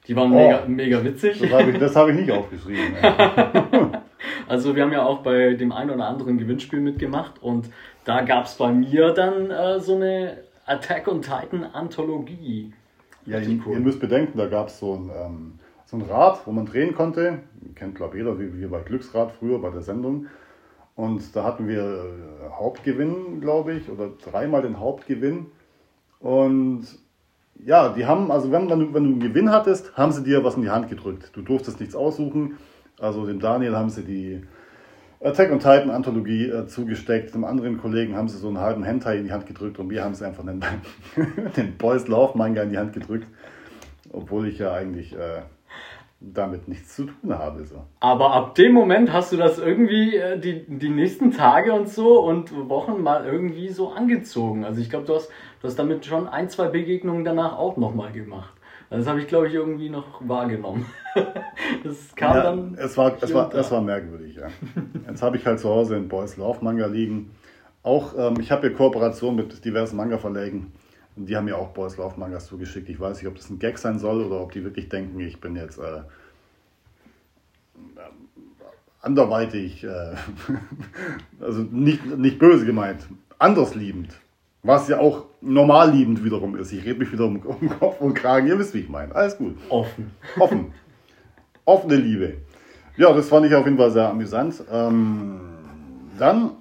Die 0.07 0.15
waren 0.15 0.31
oh, 0.31 0.35
mega, 0.35 0.65
mega 0.67 1.03
witzig. 1.03 1.39
Das 1.39 1.51
habe 1.51 1.71
ich, 1.71 1.95
hab 1.95 2.09
ich 2.09 2.15
nicht 2.15 2.31
aufgeschrieben. 2.31 2.95
also 4.47 4.75
wir 4.75 4.83
haben 4.83 4.91
ja 4.91 5.03
auch 5.03 5.19
bei 5.19 5.53
dem 5.53 5.71
einen 5.71 5.91
oder 5.91 6.07
anderen 6.07 6.37
Gewinnspiel 6.37 6.79
mitgemacht 6.79 7.41
und 7.41 7.69
da 8.05 8.21
gab 8.21 8.45
es 8.45 8.55
bei 8.55 8.71
mir 8.71 9.11
dann 9.11 9.51
äh, 9.51 9.79
so 9.79 9.95
eine 9.95 10.37
Attack 10.65 11.07
on 11.07 11.21
Titan 11.21 11.63
Anthologie. 11.73 12.73
Ja, 13.25 13.39
ihr, 13.39 13.59
cool. 13.65 13.73
ihr, 13.75 13.79
müsst 13.79 13.99
bedenken, 13.99 14.37
da 14.37 14.47
gab 14.47 14.67
es 14.67 14.79
so 14.79 14.95
ein... 14.95 15.09
Ähm, 15.09 15.53
so 15.91 15.97
ein 15.97 16.03
Rad, 16.03 16.47
wo 16.47 16.53
man 16.53 16.65
drehen 16.65 16.95
konnte. 16.95 17.39
Kennt 17.75 17.95
glaube 17.95 18.17
jeder, 18.17 18.39
wie, 18.39 18.57
wie 18.57 18.65
bei 18.65 18.79
Glücksrad 18.79 19.33
früher 19.33 19.59
bei 19.59 19.69
der 19.71 19.81
Sendung. 19.81 20.27
Und 20.95 21.35
da 21.35 21.43
hatten 21.43 21.67
wir 21.67 21.83
äh, 21.83 22.49
Hauptgewinn, 22.49 23.41
glaube 23.41 23.73
ich, 23.73 23.89
oder 23.89 24.09
dreimal 24.23 24.61
den 24.61 24.79
Hauptgewinn. 24.79 25.47
Und 26.21 26.87
ja, 27.65 27.89
die 27.89 28.05
haben, 28.05 28.31
also 28.31 28.51
wenn, 28.51 28.69
wenn, 28.69 28.79
du, 28.79 28.93
wenn 28.93 29.03
du 29.03 29.09
einen 29.09 29.19
Gewinn 29.19 29.51
hattest, 29.51 29.97
haben 29.97 30.13
sie 30.13 30.23
dir 30.23 30.45
was 30.45 30.55
in 30.55 30.61
die 30.61 30.69
Hand 30.69 30.89
gedrückt. 30.89 31.31
Du 31.33 31.41
durftest 31.41 31.81
nichts 31.81 31.95
aussuchen. 31.95 32.57
Also 33.01 33.25
dem 33.25 33.39
Daniel 33.39 33.75
haben 33.75 33.89
sie 33.89 34.03
die 34.03 34.43
Attack 35.23 35.51
on 35.51 35.59
Titan 35.59 35.89
Anthologie 35.89 36.49
äh, 36.49 36.67
zugesteckt. 36.67 37.33
Dem 37.33 37.43
anderen 37.43 37.77
Kollegen 37.79 38.15
haben 38.15 38.27
sie 38.27 38.37
so 38.37 38.47
einen 38.47 38.59
halben 38.59 38.83
Hentai 38.83 39.17
in 39.17 39.25
die 39.25 39.31
Hand 39.31 39.45
gedrückt 39.45 39.79
und 39.79 39.87
mir 39.87 40.03
haben 40.03 40.15
sie 40.15 40.25
einfach 40.25 40.45
den, 40.45 40.63
den 41.57 41.77
Boys 41.77 42.07
Love 42.07 42.37
Manga 42.37 42.63
in 42.63 42.69
die 42.69 42.77
Hand 42.77 42.93
gedrückt. 42.93 43.27
Obwohl 44.11 44.47
ich 44.47 44.59
ja 44.59 44.73
eigentlich 44.73 45.13
äh, 45.13 45.41
damit 46.19 46.67
nichts 46.67 46.95
zu 46.95 47.05
tun 47.05 47.37
habe. 47.37 47.65
So. 47.65 47.83
Aber 47.99 48.33
ab 48.33 48.55
dem 48.55 48.73
Moment 48.73 49.11
hast 49.11 49.31
du 49.31 49.37
das 49.37 49.57
irgendwie 49.57 50.15
äh, 50.15 50.39
die, 50.39 50.65
die 50.67 50.89
nächsten 50.89 51.31
Tage 51.31 51.73
und 51.73 51.89
so 51.89 52.19
und 52.19 52.69
Wochen 52.69 53.01
mal 53.01 53.25
irgendwie 53.25 53.69
so 53.69 53.89
angezogen. 53.89 54.63
Also 54.63 54.81
ich 54.81 54.89
glaube, 54.89 55.05
du 55.05 55.15
hast, 55.15 55.29
du 55.61 55.67
hast 55.67 55.79
damit 55.79 56.05
schon 56.05 56.27
ein, 56.27 56.49
zwei 56.49 56.67
Begegnungen 56.67 57.25
danach 57.25 57.57
auch 57.57 57.77
nochmal 57.77 58.11
gemacht. 58.11 58.53
Das 58.91 59.07
habe 59.07 59.21
ich, 59.21 59.27
glaube 59.27 59.47
ich, 59.47 59.53
irgendwie 59.53 59.89
noch 59.89 60.19
wahrgenommen. 60.27 60.85
das 61.83 62.13
kam 62.13 62.35
ja, 62.35 62.43
dann. 62.43 62.75
Es 62.75 62.97
war, 62.97 63.15
es, 63.21 63.33
war, 63.33 63.53
es 63.55 63.71
war 63.71 63.81
merkwürdig, 63.81 64.35
ja. 64.35 64.49
Jetzt 65.07 65.23
habe 65.23 65.37
ich 65.37 65.45
halt 65.45 65.61
zu 65.61 65.69
Hause 65.69 65.95
einen 65.95 66.09
Boys 66.09 66.35
Love 66.35 66.61
Manga 66.61 66.87
liegen. 66.87 67.31
Auch, 67.83 68.13
ähm, 68.17 68.35
ich 68.41 68.51
habe 68.51 68.67
hier 68.67 68.75
Kooperation 68.75 69.37
mit 69.37 69.63
diversen 69.63 69.95
Manga-Verlägen. 69.95 70.73
Und 71.15 71.25
die 71.25 71.37
haben 71.37 71.45
mir 71.45 71.57
auch 71.57 71.69
Boys 71.69 71.95
Love 71.95 72.19
Mangas 72.19 72.47
zugeschickt. 72.47 72.89
Ich 72.89 72.99
weiß 72.99 73.17
nicht, 73.17 73.27
ob 73.27 73.35
das 73.35 73.49
ein 73.49 73.59
Gag 73.59 73.77
sein 73.77 73.97
soll 73.97 74.25
oder 74.25 74.41
ob 74.41 74.51
die 74.51 74.63
wirklich 74.65 74.89
denken, 74.89 75.21
ich 75.21 75.39
bin 75.39 75.55
jetzt 75.55 75.77
äh, 75.77 76.01
anderweitig, 78.99 79.85
äh, 79.85 80.15
also 81.39 81.61
nicht, 81.61 82.05
nicht 82.17 82.39
böse 82.39 82.65
gemeint, 82.65 83.07
andersliebend. 83.39 84.19
Was 84.63 84.87
ja 84.87 84.99
auch 84.99 85.25
normal 85.41 85.91
liebend 85.91 86.23
wiederum 86.23 86.55
ist. 86.55 86.71
Ich 86.71 86.85
rede 86.85 86.99
mich 86.99 87.11
wieder 87.11 87.25
um, 87.25 87.37
um 87.45 87.69
Kopf 87.79 87.99
und 87.99 88.13
Kragen. 88.13 88.47
Ihr 88.47 88.59
wisst, 88.59 88.73
wie 88.73 88.79
ich 88.79 88.89
meine. 88.89 89.13
Alles 89.15 89.37
gut. 89.37 89.55
Offen. 89.69 90.11
Offen. 90.39 90.73
Offene 91.65 91.95
Liebe. 91.95 92.37
Ja, 92.97 93.13
das 93.13 93.29
fand 93.29 93.45
ich 93.45 93.55
auf 93.55 93.65
jeden 93.65 93.77
Fall 93.77 93.91
sehr 93.91 94.09
amüsant. 94.09 94.63
Ähm, 94.71 95.39
dann 96.19 96.51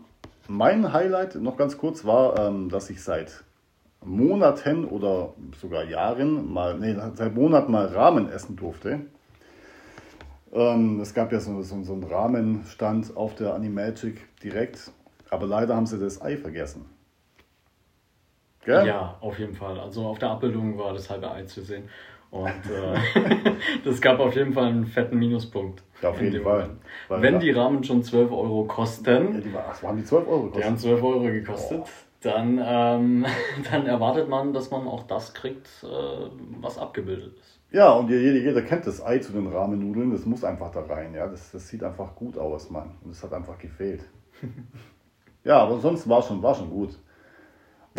mein 0.49 0.93
Highlight 0.93 1.35
noch 1.37 1.57
ganz 1.57 1.77
kurz 1.77 2.05
war, 2.05 2.39
ähm, 2.39 2.69
dass 2.69 2.91
ich 2.91 3.03
seit 3.03 3.45
Monaten 4.05 4.85
oder 4.85 5.35
sogar 5.61 5.85
Jahren 5.85 6.53
mal, 6.53 6.79
nee, 6.79 6.97
seit 7.15 7.35
Monaten 7.35 7.71
mal 7.73 7.87
Rahmen 7.87 8.31
essen 8.31 8.57
durfte. 8.57 9.01
Ähm, 10.53 11.01
es 11.01 11.15
gab 11.15 11.33
ja 11.33 11.41
so, 11.41 11.61
so, 11.63 11.83
so 11.83 11.93
einen 11.93 12.05
Rahmenstand 12.05 13.17
auf 13.17 13.35
der 13.35 13.55
Animagic 13.55 14.21
direkt, 14.43 14.91
aber 15.29 15.47
leider 15.47 15.77
haben 15.77 15.87
sie 15.87 15.99
das 15.99 16.21
Ei 16.23 16.37
vergessen. 16.37 16.87
Gell? 18.65 18.87
Ja, 18.87 19.17
auf 19.21 19.39
jeden 19.39 19.55
Fall. 19.55 19.79
Also 19.81 20.07
auf 20.07 20.19
der 20.19 20.31
Abbildung 20.31 20.77
war 20.79 20.93
das 20.93 21.09
halbe 21.09 21.31
Ei 21.31 21.45
zu 21.45 21.63
sehen. 21.63 21.89
Und 22.31 22.47
äh, 22.47 23.55
das 23.85 24.01
gab 24.01 24.21
auf 24.21 24.35
jeden 24.37 24.53
Fall 24.53 24.67
einen 24.67 24.87
fetten 24.87 25.19
Minuspunkt. 25.19 25.83
Ja, 26.01 26.11
auf 26.11 26.21
jeden 26.21 26.43
Fall. 26.43 26.71
Wenn 27.09 27.41
die 27.41 27.51
Rahmen 27.51 27.83
schon 27.83 28.03
12 28.03 28.31
Euro 28.31 28.65
kosten. 28.65 29.35
Ja, 29.35 29.41
die 29.41 29.53
war, 29.53 29.65
ach, 29.71 29.83
waren 29.83 29.97
die 29.97 30.05
12 30.05 30.29
Euro 30.29 30.43
gekostet? 30.45 30.63
Die 30.63 30.67
haben 30.67 30.79
12 30.79 31.03
Euro 31.03 31.21
gekostet. 31.23 31.81
Oh. 31.83 31.89
Dann, 32.21 32.61
ähm, 32.63 33.27
dann 33.71 33.87
erwartet 33.87 34.29
man, 34.29 34.53
dass 34.53 34.71
man 34.71 34.87
auch 34.87 35.05
das 35.05 35.35
kriegt, 35.35 35.67
äh, 35.83 35.87
was 36.61 36.79
abgebildet 36.79 37.37
ist. 37.41 37.59
Ja, 37.73 37.93
und 37.93 38.11
jeder, 38.11 38.39
jeder 38.39 38.63
kennt 38.63 38.87
das 38.87 39.05
Ei 39.05 39.19
zu 39.19 39.33
den 39.33 39.47
Rahmennudeln, 39.47 40.11
das 40.11 40.27
muss 40.27 40.45
einfach 40.45 40.71
da 40.71 40.83
rein. 40.83 41.15
Ja? 41.15 41.27
Das, 41.27 41.51
das 41.51 41.69
sieht 41.69 41.83
einfach 41.83 42.15
gut 42.15 42.37
aus, 42.37 42.71
Mann. 42.71 42.95
Und 43.03 43.11
es 43.11 43.23
hat 43.23 43.33
einfach 43.33 43.59
gefehlt. 43.59 44.05
ja, 45.45 45.59
aber 45.59 45.79
sonst 45.79 46.09
war 46.09 46.23
schon, 46.23 46.43
war 46.43 46.55
schon 46.55 46.71
gut. 46.71 46.99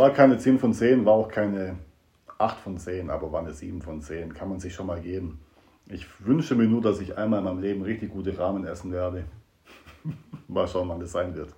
War 0.02 0.10
keine 0.10 0.40
10 0.40 0.58
von 0.58 0.74
10, 0.74 1.06
war 1.06 1.14
auch 1.14 1.28
keine 1.28 1.76
8 2.40 2.58
von 2.58 2.80
10, 2.80 3.12
aber 3.12 3.32
war 3.32 3.42
eine 3.42 3.54
7 3.54 3.84
von 3.84 4.02
10. 4.02 4.34
Kann 4.34 4.50
man 4.50 4.60
sich 4.60 4.74
schon 4.74 4.88
mal 4.88 5.00
geben. 5.00 5.40
Ich 5.92 6.08
wünsche 6.26 6.56
mir 6.56 6.66
nur, 6.66 6.82
dass 6.82 7.00
ich 7.02 7.20
einmal 7.20 7.38
in 7.38 7.46
meinem 7.46 7.60
Leben 7.60 7.84
richtig 7.84 8.12
gute 8.12 8.36
Rahmen 8.36 8.66
essen 8.66 8.92
werde. 8.92 9.26
mal 10.48 10.68
schauen, 10.68 10.90
wann 10.90 11.00
das 11.00 11.12
sein 11.12 11.36
wird. 11.36 11.50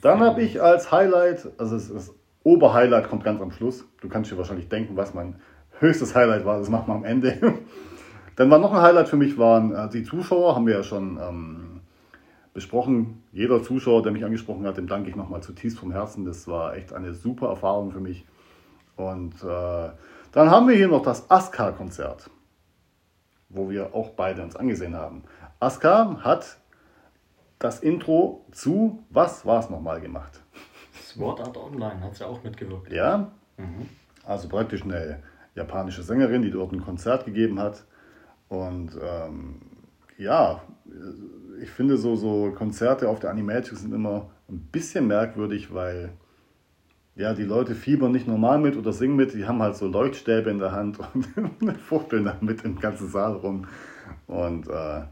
Dann 0.00 0.20
habe 0.20 0.42
ich 0.42 0.62
als 0.62 0.92
Highlight, 0.92 1.48
also 1.58 1.76
das 1.76 2.14
Oberhighlight 2.44 3.08
kommt 3.08 3.24
ganz 3.24 3.40
am 3.40 3.50
Schluss. 3.50 3.84
Du 4.00 4.08
kannst 4.08 4.30
dir 4.30 4.38
wahrscheinlich 4.38 4.68
denken, 4.68 4.96
was 4.96 5.12
mein 5.12 5.34
höchstes 5.80 6.14
Highlight 6.14 6.44
war. 6.44 6.60
Das 6.60 6.70
machen 6.70 6.86
wir 6.86 6.94
am 6.94 7.04
Ende. 7.04 7.36
Dann 8.36 8.48
war 8.48 8.60
noch 8.60 8.72
ein 8.74 8.80
Highlight 8.80 9.08
für 9.08 9.16
mich, 9.16 9.38
waren 9.38 9.74
äh, 9.74 9.88
die 9.88 10.04
Zuschauer, 10.04 10.54
haben 10.54 10.68
wir 10.68 10.74
ja 10.74 10.82
schon 10.84 11.18
ähm, 11.20 11.65
besprochen. 12.56 13.22
Jeder 13.32 13.62
Zuschauer, 13.62 14.02
der 14.02 14.10
mich 14.10 14.24
angesprochen 14.24 14.66
hat, 14.66 14.78
dem 14.78 14.88
danke 14.88 15.10
ich 15.10 15.14
nochmal 15.14 15.42
zutiefst 15.42 15.78
vom 15.78 15.92
Herzen. 15.92 16.24
Das 16.24 16.48
war 16.48 16.74
echt 16.74 16.92
eine 16.92 17.14
super 17.14 17.48
Erfahrung 17.48 17.92
für 17.92 18.00
mich. 18.00 18.26
Und 18.96 19.34
äh, 19.44 19.90
dann 20.32 20.50
haben 20.50 20.66
wir 20.66 20.74
hier 20.74 20.88
noch 20.88 21.02
das 21.02 21.30
Aska-Konzert, 21.30 22.30
wo 23.50 23.70
wir 23.70 23.94
auch 23.94 24.10
beide 24.10 24.42
uns 24.42 24.56
angesehen 24.56 24.96
haben. 24.96 25.22
Aska 25.60 26.18
hat 26.24 26.58
das 27.58 27.80
Intro 27.80 28.44
zu, 28.52 29.04
was 29.10 29.46
war 29.46 29.60
es 29.60 29.70
nochmal 29.70 30.00
gemacht? 30.00 30.42
Sword 31.04 31.40
Art 31.40 31.56
Online 31.56 32.00
hat 32.00 32.12
es 32.12 32.18
ja 32.20 32.26
auch 32.26 32.42
mitgewirkt. 32.42 32.90
Ja, 32.90 33.32
mhm. 33.58 33.88
also 34.24 34.48
praktisch 34.48 34.82
eine 34.82 35.22
japanische 35.54 36.02
Sängerin, 36.02 36.42
die 36.42 36.50
dort 36.50 36.72
ein 36.72 36.82
Konzert 36.82 37.26
gegeben 37.26 37.60
hat. 37.60 37.84
Und 38.48 38.96
ähm, 39.02 39.60
ja, 40.18 40.62
ich 41.60 41.70
finde 41.70 41.96
so, 41.96 42.16
so 42.16 42.52
Konzerte 42.56 43.08
auf 43.08 43.20
der 43.20 43.30
Animagic 43.30 43.76
sind 43.76 43.94
immer 43.94 44.30
ein 44.48 44.60
bisschen 44.70 45.06
merkwürdig, 45.06 45.72
weil 45.72 46.12
ja, 47.14 47.32
die 47.32 47.44
Leute 47.44 47.74
fiebern 47.74 48.12
nicht 48.12 48.28
normal 48.28 48.58
mit 48.58 48.76
oder 48.76 48.92
singen 48.92 49.16
mit, 49.16 49.32
die 49.32 49.46
haben 49.46 49.62
halt 49.62 49.76
so 49.76 49.86
Leuchtstäbe 49.86 50.50
in 50.50 50.58
der 50.58 50.72
Hand 50.72 50.98
und 51.60 51.78
fuchteln 51.78 52.24
damit 52.24 52.64
im 52.64 52.78
ganzen 52.78 53.08
Saal 53.08 53.32
rum. 53.32 53.66
Und 54.26 54.68
äh, 54.68 55.02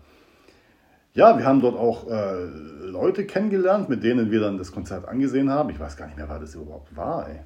ja, 1.14 1.38
wir 1.38 1.46
haben 1.46 1.60
dort 1.60 1.76
auch 1.76 2.08
äh, 2.10 2.44
Leute 2.86 3.24
kennengelernt, 3.24 3.88
mit 3.88 4.02
denen 4.02 4.30
wir 4.30 4.40
dann 4.40 4.58
das 4.58 4.70
Konzert 4.70 5.08
angesehen 5.08 5.48
haben. 5.48 5.70
Ich 5.70 5.80
weiß 5.80 5.96
gar 5.96 6.06
nicht 6.06 6.16
mehr, 6.16 6.28
was 6.28 6.40
das 6.40 6.54
überhaupt 6.54 6.94
war. 6.94 7.28
Ey. 7.28 7.40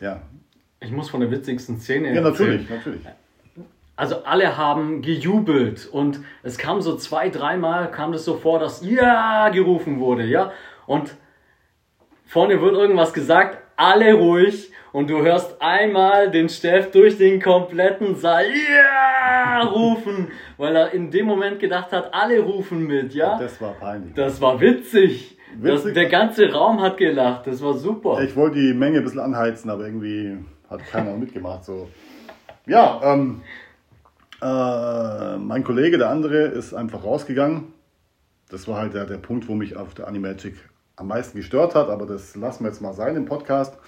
Ja. 0.00 0.22
Ich 0.80 0.90
muss 0.90 1.10
von 1.10 1.20
der 1.20 1.30
witzigsten 1.30 1.78
Szene 1.78 2.14
Ja, 2.14 2.22
natürlich, 2.22 2.68
natürlich. 2.68 3.02
Also 3.94 4.24
alle 4.24 4.56
haben 4.56 5.02
gejubelt 5.02 5.86
und 5.86 6.20
es 6.42 6.56
kam 6.56 6.80
so 6.80 6.96
zwei, 6.96 7.28
dreimal 7.28 7.90
kam 7.90 8.12
das 8.12 8.24
so 8.24 8.36
vor, 8.36 8.58
dass 8.58 8.84
ja 8.84 9.50
gerufen 9.50 10.00
wurde, 10.00 10.24
ja. 10.24 10.52
Und 10.86 11.14
vorne 12.24 12.60
wird 12.60 12.74
irgendwas 12.74 13.12
gesagt, 13.12 13.58
alle 13.76 14.14
ruhig 14.14 14.72
und 14.92 15.10
du 15.10 15.22
hörst 15.22 15.60
einmal 15.60 16.30
den 16.30 16.48
Steff 16.48 16.90
durch 16.90 17.18
den 17.18 17.40
kompletten 17.40 18.16
Saal 18.16 18.46
ja 18.46 19.62
rufen, 19.62 20.28
weil 20.56 20.76
er 20.76 20.92
in 20.92 21.10
dem 21.10 21.26
Moment 21.26 21.58
gedacht 21.58 21.92
hat, 21.92 22.14
alle 22.14 22.40
rufen 22.40 22.86
mit, 22.86 23.14
ja? 23.14 23.38
Das 23.38 23.60
war 23.60 23.72
peinlich. 23.72 24.14
Das 24.14 24.40
war 24.40 24.60
witzig. 24.60 25.36
witzig 25.56 25.84
das, 25.84 25.92
der 25.92 26.08
ganze 26.08 26.50
Raum 26.52 26.80
hat 26.80 26.96
gelacht, 26.96 27.46
das 27.46 27.62
war 27.62 27.74
super. 27.74 28.22
Ich 28.22 28.36
wollte 28.36 28.58
die 28.58 28.72
Menge 28.72 28.98
ein 28.98 29.04
bisschen 29.04 29.20
anheizen, 29.20 29.70
aber 29.70 29.84
irgendwie 29.84 30.38
hat 30.70 30.86
keiner 30.90 31.16
mitgemacht. 31.16 31.64
So. 31.64 31.88
Ja, 32.66 33.00
ähm, 33.02 33.42
äh, 34.42 35.38
mein 35.38 35.62
Kollege, 35.64 35.98
der 35.98 36.10
andere, 36.10 36.42
ist 36.42 36.74
einfach 36.74 37.04
rausgegangen. 37.04 37.72
Das 38.50 38.68
war 38.68 38.78
halt 38.78 38.94
der, 38.94 39.06
der 39.06 39.18
Punkt, 39.18 39.48
wo 39.48 39.54
mich 39.54 39.76
auf 39.76 39.94
der 39.94 40.08
Animagic 40.08 40.56
am 40.96 41.08
meisten 41.08 41.38
gestört 41.38 41.74
hat, 41.74 41.88
aber 41.88 42.06
das 42.06 42.36
lassen 42.36 42.64
wir 42.64 42.70
jetzt 42.70 42.82
mal 42.82 42.92
sein 42.92 43.16
im 43.16 43.24
Podcast. 43.24 43.78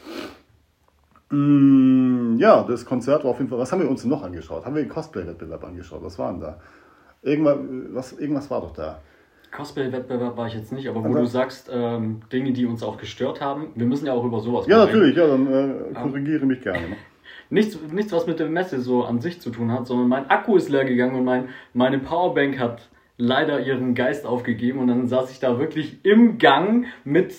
Mm, 1.30 2.36
ja, 2.38 2.62
das 2.62 2.86
Konzert 2.86 3.24
war 3.24 3.32
auf 3.32 3.38
jeden 3.38 3.50
Fall. 3.50 3.58
Was 3.58 3.72
haben 3.72 3.82
wir 3.82 3.90
uns 3.90 4.04
noch 4.04 4.22
angeschaut? 4.22 4.64
Haben 4.64 4.76
wir 4.76 4.82
den 4.82 4.88
Cosplay-Wettbewerb 4.88 5.64
angeschaut? 5.64 6.02
Was 6.02 6.18
war 6.18 6.30
denn 6.32 6.40
da? 6.40 6.60
Irgendwas, 7.22 7.58
was, 7.92 8.12
irgendwas 8.12 8.50
war 8.50 8.60
doch 8.60 8.72
da. 8.72 9.00
Cosplay-Wettbewerb 9.50 10.36
war 10.36 10.46
ich 10.46 10.54
jetzt 10.54 10.72
nicht, 10.72 10.88
aber 10.88 11.02
wo 11.02 11.08
also, 11.08 11.20
du 11.20 11.26
sagst, 11.26 11.70
ähm, 11.72 12.22
Dinge, 12.32 12.52
die 12.52 12.66
uns 12.66 12.82
auch 12.82 12.98
gestört 12.98 13.40
haben, 13.40 13.68
wir 13.74 13.86
müssen 13.86 14.06
ja 14.06 14.12
auch 14.12 14.24
über 14.24 14.40
sowas 14.40 14.66
Ja, 14.66 14.78
natürlich, 14.84 15.16
ja, 15.16 15.26
dann 15.26 15.46
äh, 15.46 15.94
korrigiere 15.94 16.42
ähm, 16.42 16.48
mich 16.48 16.60
gerne. 16.60 16.96
Nichts, 17.50 17.78
nichts, 17.92 18.12
was 18.12 18.26
mit 18.26 18.38
der 18.38 18.48
Messe 18.48 18.80
so 18.80 19.04
an 19.04 19.20
sich 19.20 19.40
zu 19.40 19.50
tun 19.50 19.70
hat, 19.72 19.86
sondern 19.86 20.08
mein 20.08 20.30
Akku 20.30 20.56
ist 20.56 20.68
leer 20.68 20.84
gegangen 20.84 21.16
und 21.16 21.24
mein, 21.24 21.48
meine 21.72 21.98
Powerbank 21.98 22.58
hat 22.58 22.88
leider 23.16 23.60
ihren 23.60 23.94
Geist 23.94 24.26
aufgegeben 24.26 24.80
und 24.80 24.88
dann 24.88 25.06
saß 25.06 25.30
ich 25.30 25.40
da 25.40 25.58
wirklich 25.58 26.04
im 26.04 26.38
Gang 26.38 26.86
mit 27.04 27.34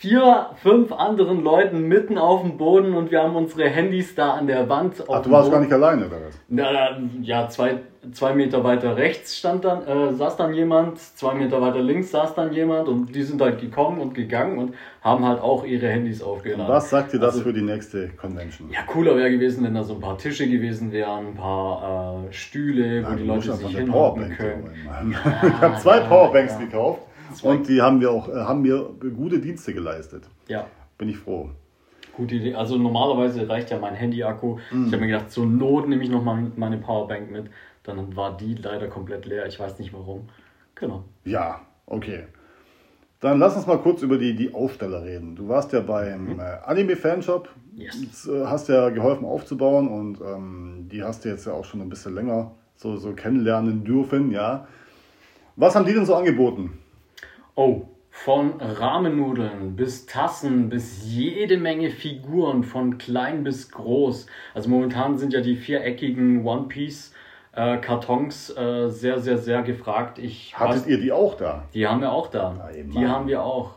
vier, 0.00 0.46
fünf 0.62 0.92
anderen 0.92 1.44
Leuten 1.44 1.82
mitten 1.82 2.16
auf 2.16 2.40
dem 2.40 2.56
Boden 2.56 2.94
und 2.94 3.10
wir 3.10 3.22
haben 3.22 3.36
unsere 3.36 3.68
Handys 3.68 4.14
da 4.14 4.30
an 4.30 4.46
der 4.46 4.66
Wand. 4.70 4.94
Ach, 5.06 5.20
du 5.20 5.30
warst 5.30 5.50
Boden. 5.50 5.52
gar 5.52 5.60
nicht 5.60 5.72
alleine, 5.74 6.06
oder 6.06 6.16
was? 6.26 7.10
Ja, 7.20 7.48
zwei, 7.50 7.80
zwei 8.10 8.32
Meter 8.32 8.64
weiter 8.64 8.96
rechts 8.96 9.36
stand 9.36 9.66
dann, 9.66 9.86
äh, 9.86 10.14
saß 10.14 10.38
dann 10.38 10.54
jemand, 10.54 10.98
zwei 10.98 11.34
Meter 11.34 11.60
weiter 11.60 11.82
links 11.82 12.12
saß 12.12 12.34
dann 12.34 12.54
jemand 12.54 12.88
und 12.88 13.14
die 13.14 13.22
sind 13.24 13.42
halt 13.42 13.60
gekommen 13.60 14.00
und 14.00 14.14
gegangen 14.14 14.56
und 14.56 14.74
haben 15.02 15.22
halt 15.28 15.42
auch 15.42 15.66
ihre 15.66 15.88
Handys 15.88 16.22
aufgeladen. 16.22 16.64
Und 16.64 16.72
was 16.72 16.88
sagt 16.88 17.12
dir 17.12 17.18
das 17.18 17.34
also, 17.34 17.44
für 17.44 17.52
die 17.52 17.60
nächste 17.60 18.08
Convention? 18.08 18.70
Ja, 18.70 18.80
cooler 18.86 19.18
wäre 19.18 19.30
gewesen, 19.30 19.64
wenn 19.64 19.74
da 19.74 19.84
so 19.84 19.92
ein 19.92 20.00
paar 20.00 20.16
Tische 20.16 20.48
gewesen 20.48 20.92
wären, 20.92 21.26
ein 21.26 21.34
paar 21.34 22.24
äh, 22.26 22.32
Stühle, 22.32 23.04
wo 23.04 23.10
ja, 23.10 23.16
die 23.16 23.24
Leute 23.24 23.52
sich 23.52 23.76
hinhocken 23.76 24.34
können. 24.34 24.70
Ja, 25.12 25.42
ich 25.46 25.60
habe 25.60 25.76
zwei 25.76 26.00
Powerbanks 26.00 26.54
ja. 26.54 26.60
gekauft 26.60 27.02
Und 27.42 27.68
die 27.68 27.80
haben 27.82 27.98
mir 27.98 28.10
auch 28.10 28.28
äh, 28.28 28.32
haben 28.32 28.62
mir 28.62 28.90
gute 29.16 29.38
Dienste 29.38 29.72
geleistet. 29.74 30.24
Ja. 30.48 30.66
Bin 30.98 31.08
ich 31.08 31.18
froh. 31.18 31.50
Gute 32.14 32.34
Idee. 32.34 32.54
Also 32.54 32.76
normalerweise 32.76 33.48
reicht 33.48 33.70
ja 33.70 33.78
mein 33.78 33.94
Handy-Akku. 33.94 34.58
Mhm. 34.70 34.86
Ich 34.86 34.92
habe 34.92 35.02
mir 35.02 35.12
gedacht, 35.12 35.30
zur 35.30 35.46
Not 35.46 35.88
nehme 35.88 36.02
ich 36.02 36.10
noch 36.10 36.22
mal 36.22 36.50
meine 36.56 36.78
Powerbank 36.78 37.30
mit. 37.30 37.50
Dann 37.82 38.14
war 38.16 38.36
die 38.36 38.54
leider 38.54 38.88
komplett 38.88 39.26
leer. 39.26 39.46
Ich 39.46 39.58
weiß 39.58 39.78
nicht 39.78 39.92
warum. 39.92 40.28
Genau. 40.74 41.04
Ja, 41.24 41.60
okay. 41.86 42.24
Dann 43.20 43.38
lass 43.38 43.54
uns 43.54 43.66
mal 43.66 43.78
kurz 43.78 44.02
über 44.02 44.16
die, 44.16 44.34
die 44.34 44.54
Aufsteller 44.54 45.04
reden. 45.04 45.36
Du 45.36 45.48
warst 45.48 45.72
ja 45.72 45.80
beim 45.80 46.34
mhm. 46.34 46.40
äh, 46.40 46.58
Anime-Fanshop, 46.64 47.48
yes. 47.74 48.26
Äh, 48.26 48.46
hast 48.46 48.68
ja 48.68 48.88
geholfen 48.88 49.26
aufzubauen 49.26 49.88
und 49.88 50.20
ähm, 50.22 50.88
die 50.90 51.02
hast 51.02 51.24
du 51.24 51.28
jetzt 51.28 51.46
ja 51.46 51.52
auch 51.52 51.64
schon 51.64 51.82
ein 51.82 51.90
bisschen 51.90 52.14
länger 52.14 52.52
so, 52.76 52.96
so 52.96 53.12
kennenlernen 53.12 53.84
dürfen, 53.84 54.30
ja. 54.30 54.66
Was 55.56 55.74
haben 55.74 55.84
die 55.84 55.92
denn 55.92 56.06
so 56.06 56.14
angeboten? 56.14 56.78
Oh, 57.62 57.82
von 58.08 58.58
Rahmennudeln 58.58 59.76
bis 59.76 60.06
Tassen 60.06 60.70
bis 60.70 61.04
jede 61.04 61.58
Menge 61.58 61.90
Figuren 61.90 62.64
von 62.64 62.96
klein 62.96 63.44
bis 63.44 63.70
groß. 63.70 64.24
Also 64.54 64.70
momentan 64.70 65.18
sind 65.18 65.34
ja 65.34 65.42
die 65.42 65.56
viereckigen 65.56 66.46
One 66.46 66.68
Piece 66.68 67.12
äh, 67.52 67.76
Kartons 67.76 68.48
äh, 68.56 68.88
sehr, 68.88 69.18
sehr, 69.18 69.36
sehr 69.36 69.60
gefragt. 69.60 70.18
Ich 70.18 70.58
Hattet 70.58 70.86
ihr 70.86 70.96
die 70.96 71.12
auch 71.12 71.36
da? 71.36 71.64
Die 71.74 71.86
haben 71.86 72.00
wir 72.00 72.12
auch 72.12 72.28
da. 72.28 72.54
Na, 72.56 72.70
die 72.72 73.06
haben 73.06 73.28
wir 73.28 73.42
auch. 73.42 73.74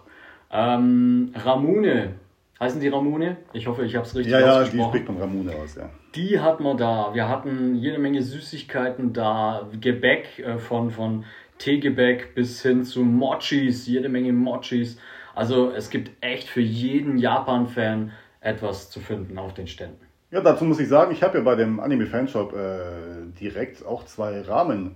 Ähm, 0.50 1.34
Ramune, 1.36 2.14
heißen 2.62 2.80
die 2.80 2.88
Ramune? 2.88 3.36
Ich 3.52 3.68
hoffe, 3.68 3.84
ich 3.84 3.98
habe 3.98 4.06
es 4.06 4.16
richtig 4.16 4.32
ja, 4.32 4.40
ja, 4.40 4.60
ausgesprochen. 4.62 4.80
Ja, 4.80 4.86
die 4.86 4.90
spricht 4.92 5.08
man 5.10 5.18
Ramune 5.18 5.56
aus, 5.58 5.76
ja. 5.76 5.90
Die 6.16 6.40
hatten 6.40 6.64
wir 6.64 6.76
da. 6.76 7.14
Wir 7.14 7.28
hatten 7.28 7.76
jede 7.76 7.98
Menge 7.98 8.22
Süßigkeiten 8.22 9.12
da, 9.12 9.68
Gebäck 9.82 10.40
äh, 10.40 10.58
von, 10.58 10.90
von 10.90 11.26
Teegebäck 11.58 12.36
bis 12.36 12.62
hin 12.62 12.84
zu 12.84 13.04
Mochis, 13.04 13.88
jede 13.88 14.10
Menge 14.10 14.34
Mochis. 14.34 14.98
Also 15.36 15.72
es 15.72 15.90
gibt 15.90 16.12
echt 16.22 16.48
für 16.48 16.62
jeden 16.62 17.18
Japan-Fan 17.18 18.12
etwas 18.42 18.90
zu 18.90 19.00
finden 19.00 19.38
auf 19.38 19.54
den 19.54 19.68
Ständen. 19.68 20.06
Ja, 20.32 20.42
dazu 20.42 20.66
muss 20.66 20.80
ich 20.80 20.88
sagen, 20.88 21.12
ich 21.12 21.24
habe 21.24 21.38
ja 21.38 21.44
bei 21.44 21.56
dem 21.56 21.80
Anime 21.80 22.08
Fanshop 22.08 22.54
äh, 22.54 23.32
direkt 23.40 23.86
auch 23.86 24.06
zwei 24.06 24.42
Rahmen, 24.42 24.96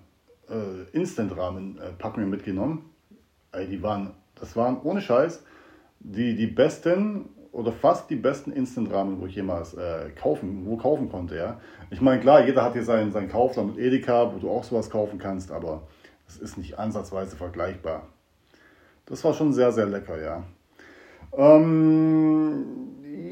äh, 0.49 0.97
Instant-Rahmen-Packungen 0.97 2.29
mitgenommen. 2.29 2.89
Ey, 3.51 3.67
die 3.67 3.81
waren, 3.81 4.13
das 4.35 4.55
waren 4.55 4.81
ohne 4.81 5.01
Scheiß 5.01 5.43
die, 5.99 6.35
die 6.35 6.47
besten 6.47 7.29
oder 7.51 7.71
fast 7.71 8.09
die 8.09 8.15
besten 8.15 8.51
Instant-Rahmen, 8.51 9.19
wo 9.19 9.25
ich 9.25 9.35
jemals 9.35 9.73
äh, 9.73 10.09
kaufen, 10.15 10.65
wo 10.65 10.77
kaufen 10.77 11.09
konnte. 11.09 11.35
Ja? 11.35 11.59
Ich 11.89 12.01
meine, 12.01 12.21
klar, 12.21 12.45
jeder 12.45 12.63
hat 12.63 12.73
hier 12.73 12.83
seinen, 12.83 13.11
seinen 13.11 13.29
Kaufland 13.29 13.75
mit 13.75 13.85
Edeka, 13.85 14.31
wo 14.33 14.39
du 14.39 14.49
auch 14.49 14.63
sowas 14.63 14.89
kaufen 14.89 15.17
kannst, 15.17 15.51
aber 15.51 15.83
das 16.27 16.37
ist 16.37 16.57
nicht 16.57 16.77
ansatzweise 16.77 17.35
vergleichbar. 17.35 18.03
Das 19.05 19.23
war 19.23 19.33
schon 19.33 19.53
sehr, 19.53 19.71
sehr 19.71 19.85
lecker, 19.85 20.21
ja. 20.21 20.43
Ähm, 21.35 22.65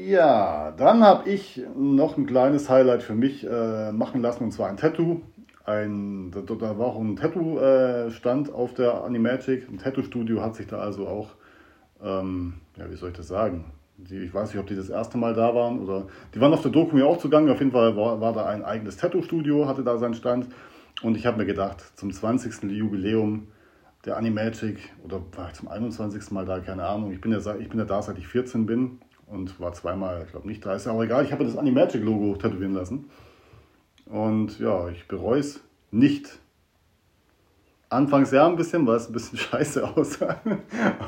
ja, 0.06 0.72
dann 0.72 1.02
habe 1.02 1.28
ich 1.28 1.62
noch 1.76 2.16
ein 2.16 2.26
kleines 2.26 2.68
Highlight 2.68 3.02
für 3.02 3.14
mich 3.14 3.46
äh, 3.46 3.92
machen 3.92 4.22
lassen 4.22 4.44
und 4.44 4.52
zwar 4.52 4.68
ein 4.68 4.76
Tattoo. 4.76 5.20
Ein, 5.64 6.30
da, 6.30 6.40
da 6.42 6.78
war 6.78 6.86
auch 6.86 7.00
ein 7.00 7.16
Tattoo-Stand 7.16 8.48
äh, 8.48 8.52
auf 8.52 8.74
der 8.74 9.02
Animagic. 9.02 9.68
Ein 9.68 9.78
Tattoo-Studio 9.78 10.40
hat 10.40 10.54
sich 10.54 10.68
da 10.68 10.78
also 10.78 11.08
auch, 11.08 11.30
ähm, 12.02 12.54
ja, 12.76 12.88
wie 12.88 12.94
soll 12.94 13.10
ich 13.10 13.16
das 13.16 13.28
sagen? 13.28 13.72
Die, 13.96 14.18
ich 14.18 14.32
weiß 14.32 14.50
nicht, 14.50 14.60
ob 14.60 14.66
die 14.66 14.76
das 14.76 14.90
erste 14.90 15.18
Mal 15.18 15.34
da 15.34 15.54
waren 15.54 15.80
oder 15.80 16.06
die 16.34 16.40
waren 16.40 16.52
auf 16.52 16.62
der 16.62 16.70
Doku 16.70 16.94
mir 16.94 17.06
auch 17.06 17.18
zugange. 17.18 17.50
Auf 17.50 17.58
jeden 17.58 17.72
Fall 17.72 17.96
war, 17.96 18.20
war 18.20 18.32
da 18.32 18.46
ein 18.46 18.64
eigenes 18.64 18.96
Tattoo-Studio, 18.98 19.66
hatte 19.66 19.82
da 19.82 19.98
seinen 19.98 20.14
Stand. 20.14 20.46
Und 21.02 21.16
ich 21.16 21.26
habe 21.26 21.38
mir 21.38 21.46
gedacht, 21.46 21.82
zum 21.96 22.12
20. 22.12 22.70
Jubiläum 22.70 23.48
der 24.04 24.16
Animagic 24.16 24.78
oder 25.04 25.20
war 25.36 25.48
ich 25.48 25.54
zum 25.54 25.68
21. 25.68 26.30
Mal 26.30 26.46
da, 26.46 26.60
keine 26.60 26.86
Ahnung. 26.86 27.12
Ich 27.12 27.20
bin 27.20 27.32
ja, 27.32 27.38
ich 27.56 27.68
bin 27.68 27.78
ja 27.78 27.84
da, 27.84 28.00
seit 28.00 28.18
ich 28.18 28.28
14 28.28 28.66
bin 28.66 29.00
und 29.26 29.60
war 29.60 29.72
zweimal, 29.72 30.22
ich 30.24 30.30
glaube 30.30 30.46
nicht 30.46 30.64
da, 30.64 30.74
ist 30.74 30.86
ja 30.86 30.92
auch 30.92 31.02
egal. 31.02 31.24
Ich 31.24 31.32
habe 31.32 31.44
das 31.44 31.56
Animagic-Logo 31.56 32.36
tätowieren 32.36 32.74
lassen. 32.74 33.10
Und 34.06 34.58
ja, 34.60 34.88
ich 34.88 35.06
bereue 35.08 35.40
es 35.40 35.60
nicht. 35.90 36.38
Anfangs 37.88 38.30
ja 38.30 38.46
ein 38.46 38.56
bisschen, 38.56 38.86
weil 38.86 38.96
es 38.96 39.08
ein 39.08 39.12
bisschen 39.12 39.38
scheiße 39.38 39.96
aussah. 39.96 40.40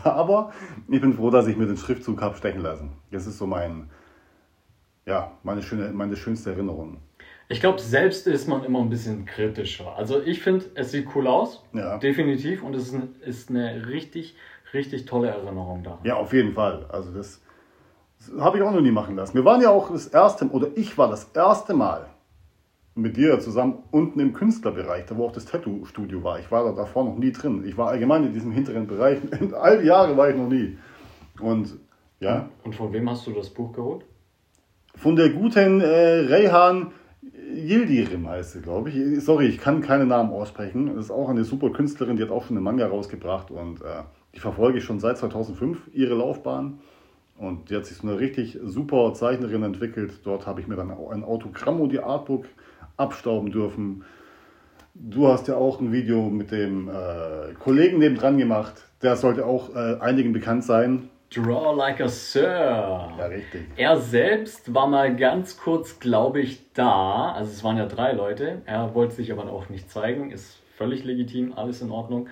Aber 0.04 0.52
ich 0.88 1.00
bin 1.00 1.14
froh, 1.14 1.30
dass 1.30 1.46
ich 1.46 1.56
mir 1.56 1.66
den 1.66 1.76
Schriftzug 1.76 2.20
habe 2.20 2.36
stechen 2.36 2.60
lassen. 2.60 2.90
Das 3.10 3.26
ist 3.26 3.38
so 3.38 3.46
mein, 3.46 3.88
ja, 5.06 5.32
meine, 5.44 5.62
schöne, 5.62 5.92
meine 5.92 6.16
schönste 6.16 6.50
Erinnerung. 6.50 6.98
Ich 7.50 7.60
glaube, 7.60 7.80
selbst 7.80 8.26
ist 8.26 8.46
man 8.46 8.62
immer 8.64 8.80
ein 8.80 8.90
bisschen 8.90 9.24
kritischer. 9.24 9.96
Also 9.96 10.20
ich 10.22 10.42
finde, 10.42 10.66
es 10.74 10.90
sieht 10.90 11.06
cool 11.14 11.26
aus, 11.26 11.64
ja. 11.72 11.96
definitiv, 11.96 12.62
und 12.62 12.74
es 12.74 12.88
ist, 12.88 12.94
eine, 12.94 13.08
ist 13.24 13.48
eine 13.48 13.88
richtig, 13.88 14.36
richtig 14.74 15.06
tolle 15.06 15.28
Erinnerung 15.28 15.82
da. 15.82 15.98
Ja, 16.04 16.16
auf 16.16 16.34
jeden 16.34 16.52
Fall. 16.52 16.84
Also 16.90 17.10
das, 17.10 17.40
das 18.18 18.38
habe 18.38 18.58
ich 18.58 18.62
auch 18.62 18.72
noch 18.72 18.82
nie 18.82 18.90
machen 18.90 19.16
lassen. 19.16 19.34
Wir 19.34 19.46
waren 19.46 19.62
ja 19.62 19.70
auch 19.70 19.90
das 19.90 20.08
erste, 20.08 20.46
oder 20.48 20.68
ich 20.74 20.98
war 20.98 21.08
das 21.08 21.30
erste 21.34 21.72
Mal 21.72 22.10
mit 22.94 23.16
dir 23.16 23.38
zusammen 23.40 23.78
unten 23.92 24.20
im 24.20 24.34
Künstlerbereich, 24.34 25.06
da 25.06 25.16
wo 25.16 25.26
auch 25.26 25.32
das 25.32 25.46
Tattoo-Studio 25.46 26.22
war. 26.22 26.40
Ich 26.40 26.50
war 26.50 26.64
da 26.64 26.72
davor 26.72 27.04
noch 27.04 27.16
nie 27.16 27.32
drin. 27.32 27.64
Ich 27.64 27.78
war 27.78 27.88
allgemein 27.88 28.24
in 28.24 28.34
diesem 28.34 28.52
hinteren 28.52 28.86
Bereich. 28.86 29.20
In 29.40 29.54
all 29.54 29.80
die 29.80 29.86
Jahre 29.86 30.16
war 30.16 30.28
ich 30.28 30.36
noch 30.36 30.48
nie. 30.48 30.76
Und 31.40 31.78
ja. 32.20 32.50
Und 32.64 32.74
von 32.74 32.92
wem 32.92 33.08
hast 33.08 33.26
du 33.26 33.32
das 33.32 33.48
Buch 33.48 33.72
geholt? 33.72 34.04
Von 34.96 35.16
der 35.16 35.30
guten 35.30 35.80
äh, 35.80 35.86
Reyhan 35.86 36.92
Yildirim 37.58 38.28
heißt 38.28 38.52
sie, 38.52 38.60
glaube 38.60 38.90
ich. 38.90 39.24
Sorry, 39.24 39.46
ich 39.46 39.58
kann 39.58 39.80
keine 39.80 40.06
Namen 40.06 40.30
aussprechen. 40.30 40.94
Das 40.94 41.06
ist 41.06 41.10
auch 41.10 41.28
eine 41.28 41.44
super 41.44 41.70
Künstlerin, 41.70 42.16
die 42.16 42.22
hat 42.22 42.30
auch 42.30 42.44
schon 42.44 42.56
eine 42.56 42.64
Manga 42.64 42.86
rausgebracht 42.86 43.50
und 43.50 43.80
äh, 43.82 44.02
die 44.34 44.40
verfolge 44.40 44.78
ich 44.78 44.84
schon 44.84 45.00
seit 45.00 45.18
2005, 45.18 45.90
ihre 45.92 46.14
Laufbahn. 46.14 46.78
Und 47.36 47.70
die 47.70 47.76
hat 47.76 47.86
sich 47.86 47.98
so 47.98 48.08
eine 48.08 48.18
richtig 48.18 48.58
super 48.64 49.14
Zeichnerin 49.14 49.62
entwickelt. 49.62 50.20
Dort 50.24 50.46
habe 50.46 50.60
ich 50.60 50.66
mir 50.66 50.76
dann 50.76 50.90
ein 50.90 51.24
Autogramm 51.24 51.80
und 51.80 51.92
die 51.92 52.00
Artbook 52.00 52.46
abstauben 52.96 53.52
dürfen. 53.52 54.04
Du 54.94 55.28
hast 55.28 55.46
ja 55.46 55.56
auch 55.56 55.80
ein 55.80 55.92
Video 55.92 56.28
mit 56.28 56.50
dem 56.50 56.88
äh, 56.88 57.54
Kollegen 57.58 57.98
nebendran 57.98 58.38
gemacht. 58.38 58.84
Der 59.02 59.16
sollte 59.16 59.46
auch 59.46 59.74
äh, 59.74 59.98
einigen 60.00 60.32
bekannt 60.32 60.64
sein. 60.64 61.08
Draw 61.34 61.72
like 61.72 62.00
a 62.00 62.08
Sir. 62.08 63.12
Ja, 63.18 63.26
richtig. 63.26 63.66
Er 63.76 63.96
selbst 63.98 64.74
war 64.74 64.86
mal 64.86 65.14
ganz 65.14 65.58
kurz, 65.58 66.00
glaube 66.00 66.40
ich, 66.40 66.72
da. 66.72 67.32
Also 67.32 67.50
es 67.52 67.62
waren 67.62 67.76
ja 67.76 67.86
drei 67.86 68.12
Leute. 68.12 68.62
Er 68.64 68.94
wollte 68.94 69.14
sich 69.16 69.30
aber 69.30 69.50
auch 69.50 69.68
nicht 69.68 69.90
zeigen. 69.90 70.30
Ist 70.30 70.58
völlig 70.76 71.04
legitim, 71.04 71.52
alles 71.54 71.82
in 71.82 71.90
Ordnung. 71.90 72.28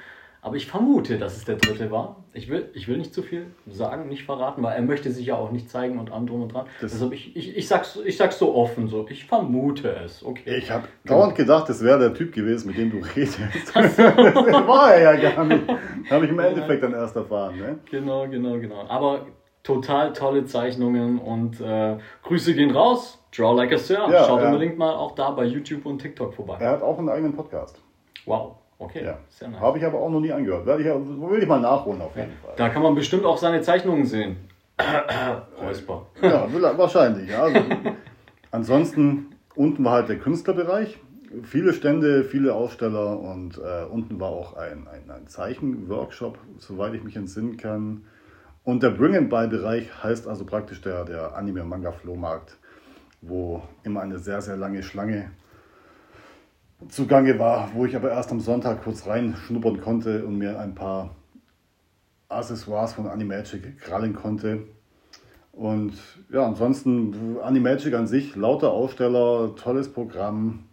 Aber 0.47 0.55
ich 0.55 0.69
vermute, 0.69 1.19
dass 1.19 1.37
es 1.37 1.45
der 1.45 1.57
dritte 1.57 1.91
war. 1.91 2.23
Ich 2.33 2.49
will, 2.49 2.71
ich 2.73 2.87
will 2.87 2.99
nicht 2.99 3.13
zu 3.13 3.25
viel 3.25 3.47
sagen, 3.67 4.09
nicht 4.09 4.23
verraten, 4.23 4.63
weil 4.63 4.77
er 4.77 4.83
möchte 4.83 5.11
sich 5.11 5.27
ja 5.27 5.35
auch 5.35 5.51
nicht 5.51 5.69
zeigen 5.69 5.99
und 5.99 6.13
allem 6.13 6.29
drum 6.29 6.43
und 6.43 6.55
dran. 6.55 6.67
Das 6.81 6.93
Deshalb 6.93 7.13
ich, 7.15 7.35
ich, 7.35 7.57
ich, 7.57 7.67
sag's, 7.67 7.99
ich 8.05 8.17
sag's 8.17 8.39
so 8.39 8.55
offen, 8.55 8.87
so 8.87 9.07
ich 9.09 9.25
vermute 9.25 9.89
es. 10.05 10.25
Okay. 10.25 10.59
Ich 10.59 10.71
habe 10.71 10.87
dauernd 11.05 11.35
gedacht, 11.35 11.69
das 11.69 11.83
wäre 11.83 11.99
der 11.99 12.15
Typ 12.15 12.33
gewesen, 12.33 12.69
mit 12.69 12.79
dem 12.79 12.93
du 12.93 12.99
redest. 12.99 13.41
das 13.75 13.99
war 13.99 14.95
er 14.95 15.19
ja 15.19 15.31
gar 15.31 15.45
nicht. 15.45 15.65
Habe 16.09 16.27
ich 16.27 16.31
im 16.31 16.39
Endeffekt 16.39 16.81
dann 16.81 16.93
erst 16.93 17.17
erfahren. 17.17 17.59
Ne? 17.59 17.81
Genau, 17.91 18.29
genau, 18.29 18.57
genau. 18.61 18.87
Aber 18.87 19.27
total 19.65 20.13
tolle 20.13 20.45
Zeichnungen 20.45 21.19
und 21.19 21.61
äh, 21.61 21.97
Grüße 22.23 22.55
gehen 22.55 22.71
raus. 22.71 23.19
Draw 23.37 23.53
like 23.57 23.73
a 23.73 23.79
Sir. 23.79 24.07
Ja, 24.09 24.27
Schaut 24.27 24.43
ja. 24.43 24.47
unbedingt 24.47 24.79
mal 24.79 24.95
auch 24.95 25.17
da 25.17 25.33
bei 25.33 25.45
YouTube 25.45 25.85
und 25.87 25.99
TikTok 25.99 26.35
vorbei. 26.35 26.59
Er 26.61 26.71
hat 26.71 26.83
auch 26.83 27.01
einen 27.01 27.09
eigenen 27.09 27.35
Podcast. 27.35 27.83
Wow. 28.27 28.59
Okay, 28.79 29.05
ja. 29.05 29.19
sehr 29.29 29.49
nice. 29.49 29.61
Habe 29.61 29.79
ich 29.79 29.85
aber 29.85 29.99
auch 29.99 30.11
noch 30.11 30.21
nie 30.21 30.33
angehört. 30.33 30.67
Werde 30.67 30.83
ich, 30.83 30.89
will 30.89 31.43
ich 31.43 31.49
mal 31.49 31.61
nachholen 31.61 32.01
auf 32.03 32.15
jeden 32.15 32.33
Fall. 32.43 32.55
Da 32.57 32.69
kann 32.69 32.83
man 32.83 32.95
bestimmt 32.95 33.25
auch 33.25 33.39
seine 33.39 33.63
Zeichnungen 33.63 34.05
sehen. 34.05 34.37
Räusper. 35.61 36.07
Ja, 36.21 36.47
wahrscheinlich. 36.77 37.31
Ja. 37.31 37.45
Also, 37.45 37.61
ansonsten, 38.51 39.35
unten 39.55 39.83
war 39.85 39.93
halt 39.93 40.09
der 40.09 40.19
Künstlerbereich. 40.19 40.99
Viele 41.43 41.73
Stände, 41.73 42.25
viele 42.25 42.55
Aussteller 42.55 43.19
und 43.19 43.59
äh, 43.59 43.85
unten 43.91 44.21
war 44.21 44.29
auch 44.29 44.55
ein, 44.57 44.87
ein, 44.87 45.11
ein 45.11 45.27
Zeichenworkshop, 45.27 46.39
soweit 46.59 46.95
ich 46.95 47.03
mich 47.03 47.17
entsinnen 47.17 47.57
kann. 47.57 48.05
Und 48.63 48.83
der 48.83 48.91
Bring-and-Buy-Bereich 48.91 50.03
heißt 50.03 50.29
also 50.29 50.45
praktisch 50.45 50.83
der, 50.83 51.05
der 51.05 51.37
Anime-Manga-Flohmarkt, 51.37 52.59
wo 53.23 53.63
immer 53.83 54.03
eine 54.03 54.19
sehr, 54.19 54.43
sehr 54.43 54.57
lange 54.57 54.83
Schlange 54.83 55.31
zugange 56.89 57.39
war, 57.39 57.71
wo 57.75 57.85
ich 57.85 57.97
aber 57.97 58.11
erst 58.11 58.31
am 58.31 58.41
Sonntag 58.41 58.83
kurz 58.85 59.07
reinschnuppern 59.07 59.81
konnte 59.81 60.25
und 60.25 60.39
mir 60.39 60.59
ein 60.59 60.75
paar 60.75 61.17
Accessoires 62.29 62.95
von 62.95 63.07
Animagic 63.07 63.79
krallen 63.79 64.15
konnte. 64.15 64.65
Und 65.53 65.95
ja, 66.31 66.45
ansonsten 66.45 67.39
Animagic 67.43 67.95
an 67.95 68.07
sich, 68.07 68.37
lauter 68.37 68.73
Aussteller, 68.73 69.55
tolles 69.57 69.91
Programm, 69.91 70.65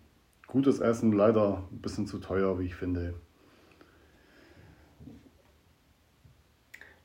gutes 0.48 0.80
Essen, 0.80 1.13
leider 1.13 1.63
ein 1.72 1.82
bisschen 1.82 2.06
zu 2.06 2.20
teuer, 2.20 2.60
wie 2.60 2.66
ich 2.66 2.76
finde. 2.76 3.13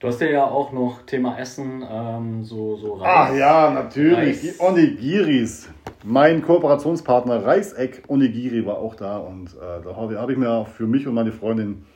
Du 0.01 0.07
hast 0.07 0.21
ja 0.21 0.45
auch 0.45 0.73
noch 0.73 1.03
Thema 1.07 1.39
Essen, 1.39 1.85
ähm, 1.89 2.45
so, 2.45 2.77
so 2.77 2.95
Reis. 2.95 3.33
Ah 3.33 3.37
ja, 3.37 3.71
natürlich, 3.71 4.45
Reis. 4.45 4.57
die 4.57 4.61
Onigiris. 4.61 5.69
Mein 6.05 6.43
Kooperationspartner 6.43 7.45
Reiseck 7.45 8.05
Onigiri 8.07 8.65
war 8.65 8.79
auch 8.79 8.95
da 8.95 9.19
und 9.19 9.49
äh, 9.55 9.83
da 9.83 9.97
habe 9.97 10.21
hab 10.21 10.31
ich 10.31 10.37
mir 10.37 10.65
für 10.65 10.87
mich 10.87 11.09
und 11.09 11.15
meine 11.15 11.33
Freundin 11.33 11.87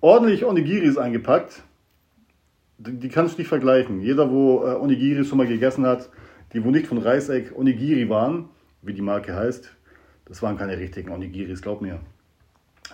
ordentlich 0.00 0.44
Onigiris 0.44 0.96
eingepackt. 0.96 1.64
Die, 2.78 2.92
die 2.92 3.08
kannst 3.08 3.34
du 3.34 3.40
nicht 3.40 3.48
vergleichen. 3.48 4.00
Jeder, 4.00 4.30
wo 4.30 4.64
äh, 4.64 4.76
Onigiri 4.76 5.24
schon 5.24 5.38
mal 5.38 5.46
gegessen 5.48 5.84
hat, 5.86 6.08
die 6.52 6.64
wo 6.64 6.70
nicht 6.70 6.86
von 6.86 6.98
Reiseck 6.98 7.52
Onigiri 7.58 8.08
waren, 8.08 8.48
wie 8.82 8.92
die 8.92 9.02
Marke 9.02 9.34
heißt, 9.34 9.74
das 10.26 10.40
waren 10.40 10.56
keine 10.56 10.78
richtigen 10.78 11.10
Onigiris, 11.10 11.60
glaub 11.60 11.82
mir. 11.82 11.98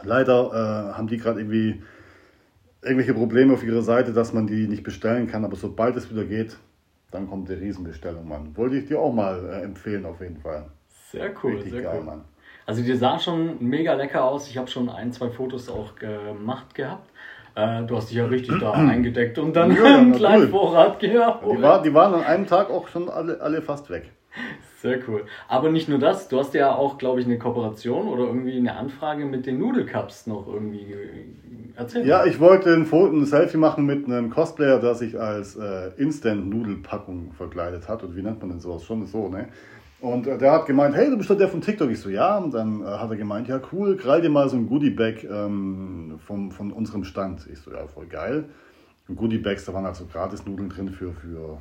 Leider 0.03 0.51
äh, 0.51 0.97
haben 0.97 1.09
die 1.09 1.19
gerade 1.19 1.41
irgendwie 1.41 1.83
irgendwelche 2.81 3.13
Probleme 3.13 3.53
auf 3.53 3.63
ihrer 3.63 3.83
Seite, 3.83 4.15
dass 4.15 4.33
man 4.33 4.47
die 4.47 4.67
nicht 4.67 4.83
bestellen 4.83 5.27
kann. 5.27 5.45
Aber 5.45 5.57
sobald 5.57 5.95
es 5.97 6.11
wieder 6.11 6.25
geht, 6.25 6.57
dann 7.15 7.29
kommt 7.29 7.49
die 7.49 7.55
Riesenbestellung, 7.55 8.29
Mann. 8.29 8.57
Wollte 8.57 8.77
ich 8.77 8.87
dir 8.87 8.99
auch 9.01 9.13
mal 9.13 9.49
äh, 9.49 9.63
empfehlen, 9.63 10.05
auf 10.05 10.21
jeden 10.21 10.39
Fall. 10.39 10.67
Sehr 11.11 11.33
cool, 11.43 11.53
Richtig 11.53 11.73
sehr 11.73 11.83
geil, 11.83 11.99
cool. 11.99 12.05
Mann. 12.05 12.25
Also 12.67 12.83
die 12.83 12.95
sahen 12.95 13.21
schon 13.21 13.57
mega 13.61 13.95
lecker 13.95 14.25
aus. 14.25 14.49
Ich 14.49 14.59
habe 14.59 14.69
schon 14.69 14.89
ein, 14.89 15.13
zwei 15.13 15.31
Fotos 15.31 15.69
auch 15.69 15.95
gemacht 15.97 16.75
gehabt. 16.75 17.09
Äh, 17.55 17.85
du 17.85 17.97
hast 17.97 18.11
dich 18.11 18.17
ja 18.17 18.27
richtig 18.27 18.59
da 18.59 18.73
eingedeckt 18.73 19.39
und 19.39 19.55
dann 19.55 19.75
ja, 19.75 19.85
einen 19.99 20.13
kleinen 20.13 20.49
Vorrat 20.49 20.99
gehabt. 20.99 21.45
Die, 21.45 21.63
war, 21.63 21.83
die 21.83 21.95
waren 21.95 22.15
an 22.15 22.25
einem 22.25 22.47
Tag 22.47 22.71
auch 22.71 22.89
schon 22.89 23.09
alle, 23.09 23.41
alle 23.41 23.63
fast 23.63 23.91
weg. 23.91 24.11
Sehr 24.85 24.99
cool. 25.09 25.25
Aber 25.49 25.71
nicht 25.71 25.89
nur 25.89 25.99
das, 25.99 26.29
du 26.29 26.39
hast 26.39 26.53
ja 26.53 26.75
auch, 26.75 26.99
glaube 26.99 27.19
ich, 27.19 27.25
eine 27.25 27.39
Kooperation 27.39 28.07
oder 28.07 28.25
irgendwie 28.25 28.59
eine 28.59 28.77
Anfrage 28.77 29.25
mit 29.25 29.47
den 29.47 29.59
Nudelcups 29.59 30.27
noch 30.27 30.47
irgendwie 30.47 30.95
erzählt. 31.75 32.05
Ja, 32.05 32.27
ich 32.27 32.39
wollte 32.39 32.75
ein, 32.75 32.85
Foto, 32.85 33.17
ein 33.17 33.25
Selfie 33.25 33.57
machen 33.57 33.87
mit 33.87 34.05
einem 34.05 34.29
Cosplayer, 34.29 34.79
der 34.81 34.95
sich 34.95 35.19
als 35.19 35.57
äh, 35.57 35.93
Instant-Nudelpackung 35.97 37.33
verkleidet 37.33 37.89
hat. 37.89 38.05
Oder 38.05 38.15
wie 38.15 38.21
nennt 38.21 38.41
man 38.41 38.51
denn 38.51 38.61
sowas? 38.61 38.85
Schon 38.85 39.07
so, 39.07 39.31
ne? 39.31 39.49
Und 40.01 40.27
äh, 40.27 40.37
der 40.37 40.53
hat 40.53 40.67
gemeint, 40.67 40.95
hey, 40.95 41.09
du 41.09 41.17
bist 41.17 41.31
doch 41.31 41.39
der 41.39 41.49
von 41.49 41.63
TikTok. 41.63 41.91
Ich 41.91 42.01
so, 42.01 42.11
ja. 42.11 42.37
Und 42.37 42.53
dann 42.53 42.83
äh, 42.83 42.85
hat 42.85 43.09
er 43.09 43.17
gemeint, 43.17 43.49
ja, 43.49 43.63
cool, 43.73 43.97
krall 43.97 44.21
dir 44.21 44.29
mal 44.29 44.51
so 44.51 44.59
ein 44.59 44.69
Goodie-Bag 44.69 45.25
ähm, 45.25 46.17
vom, 46.19 46.51
von 46.51 46.71
unserem 46.73 47.05
Stand. 47.05 47.49
Ich 47.51 47.59
so, 47.61 47.73
ja, 47.73 47.87
voll 47.87 48.05
geil. 48.05 48.45
Und 49.09 49.17
Goodie-Bags, 49.17 49.65
da 49.65 49.73
waren 49.73 49.87
halt 49.87 49.97
so 49.97 50.05
Gratis-Nudeln 50.05 50.69
drin 50.69 50.91
für, 50.91 51.15
für 51.15 51.57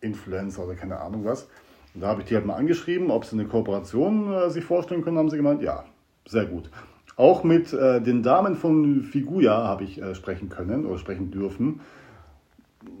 Influencer 0.00 0.64
oder 0.64 0.76
keine 0.76 0.98
Ahnung 0.98 1.26
was. 1.26 1.46
Und 1.94 2.00
da 2.00 2.08
habe 2.08 2.22
ich 2.22 2.28
die 2.28 2.34
halt 2.34 2.46
mal 2.46 2.54
angeschrieben, 2.54 3.10
ob 3.10 3.24
sie 3.24 3.38
eine 3.38 3.46
Kooperation 3.46 4.32
äh, 4.32 4.50
sich 4.50 4.64
vorstellen 4.64 5.02
können. 5.02 5.18
haben 5.18 5.30
sie 5.30 5.36
gemeint, 5.36 5.62
ja, 5.62 5.84
sehr 6.26 6.46
gut. 6.46 6.70
Auch 7.16 7.44
mit 7.44 7.72
äh, 7.72 8.00
den 8.00 8.22
Damen 8.22 8.56
von 8.56 9.02
Figuya 9.02 9.64
habe 9.64 9.84
ich 9.84 10.00
äh, 10.00 10.14
sprechen 10.14 10.48
können 10.48 10.86
oder 10.86 10.98
sprechen 10.98 11.30
dürfen. 11.30 11.80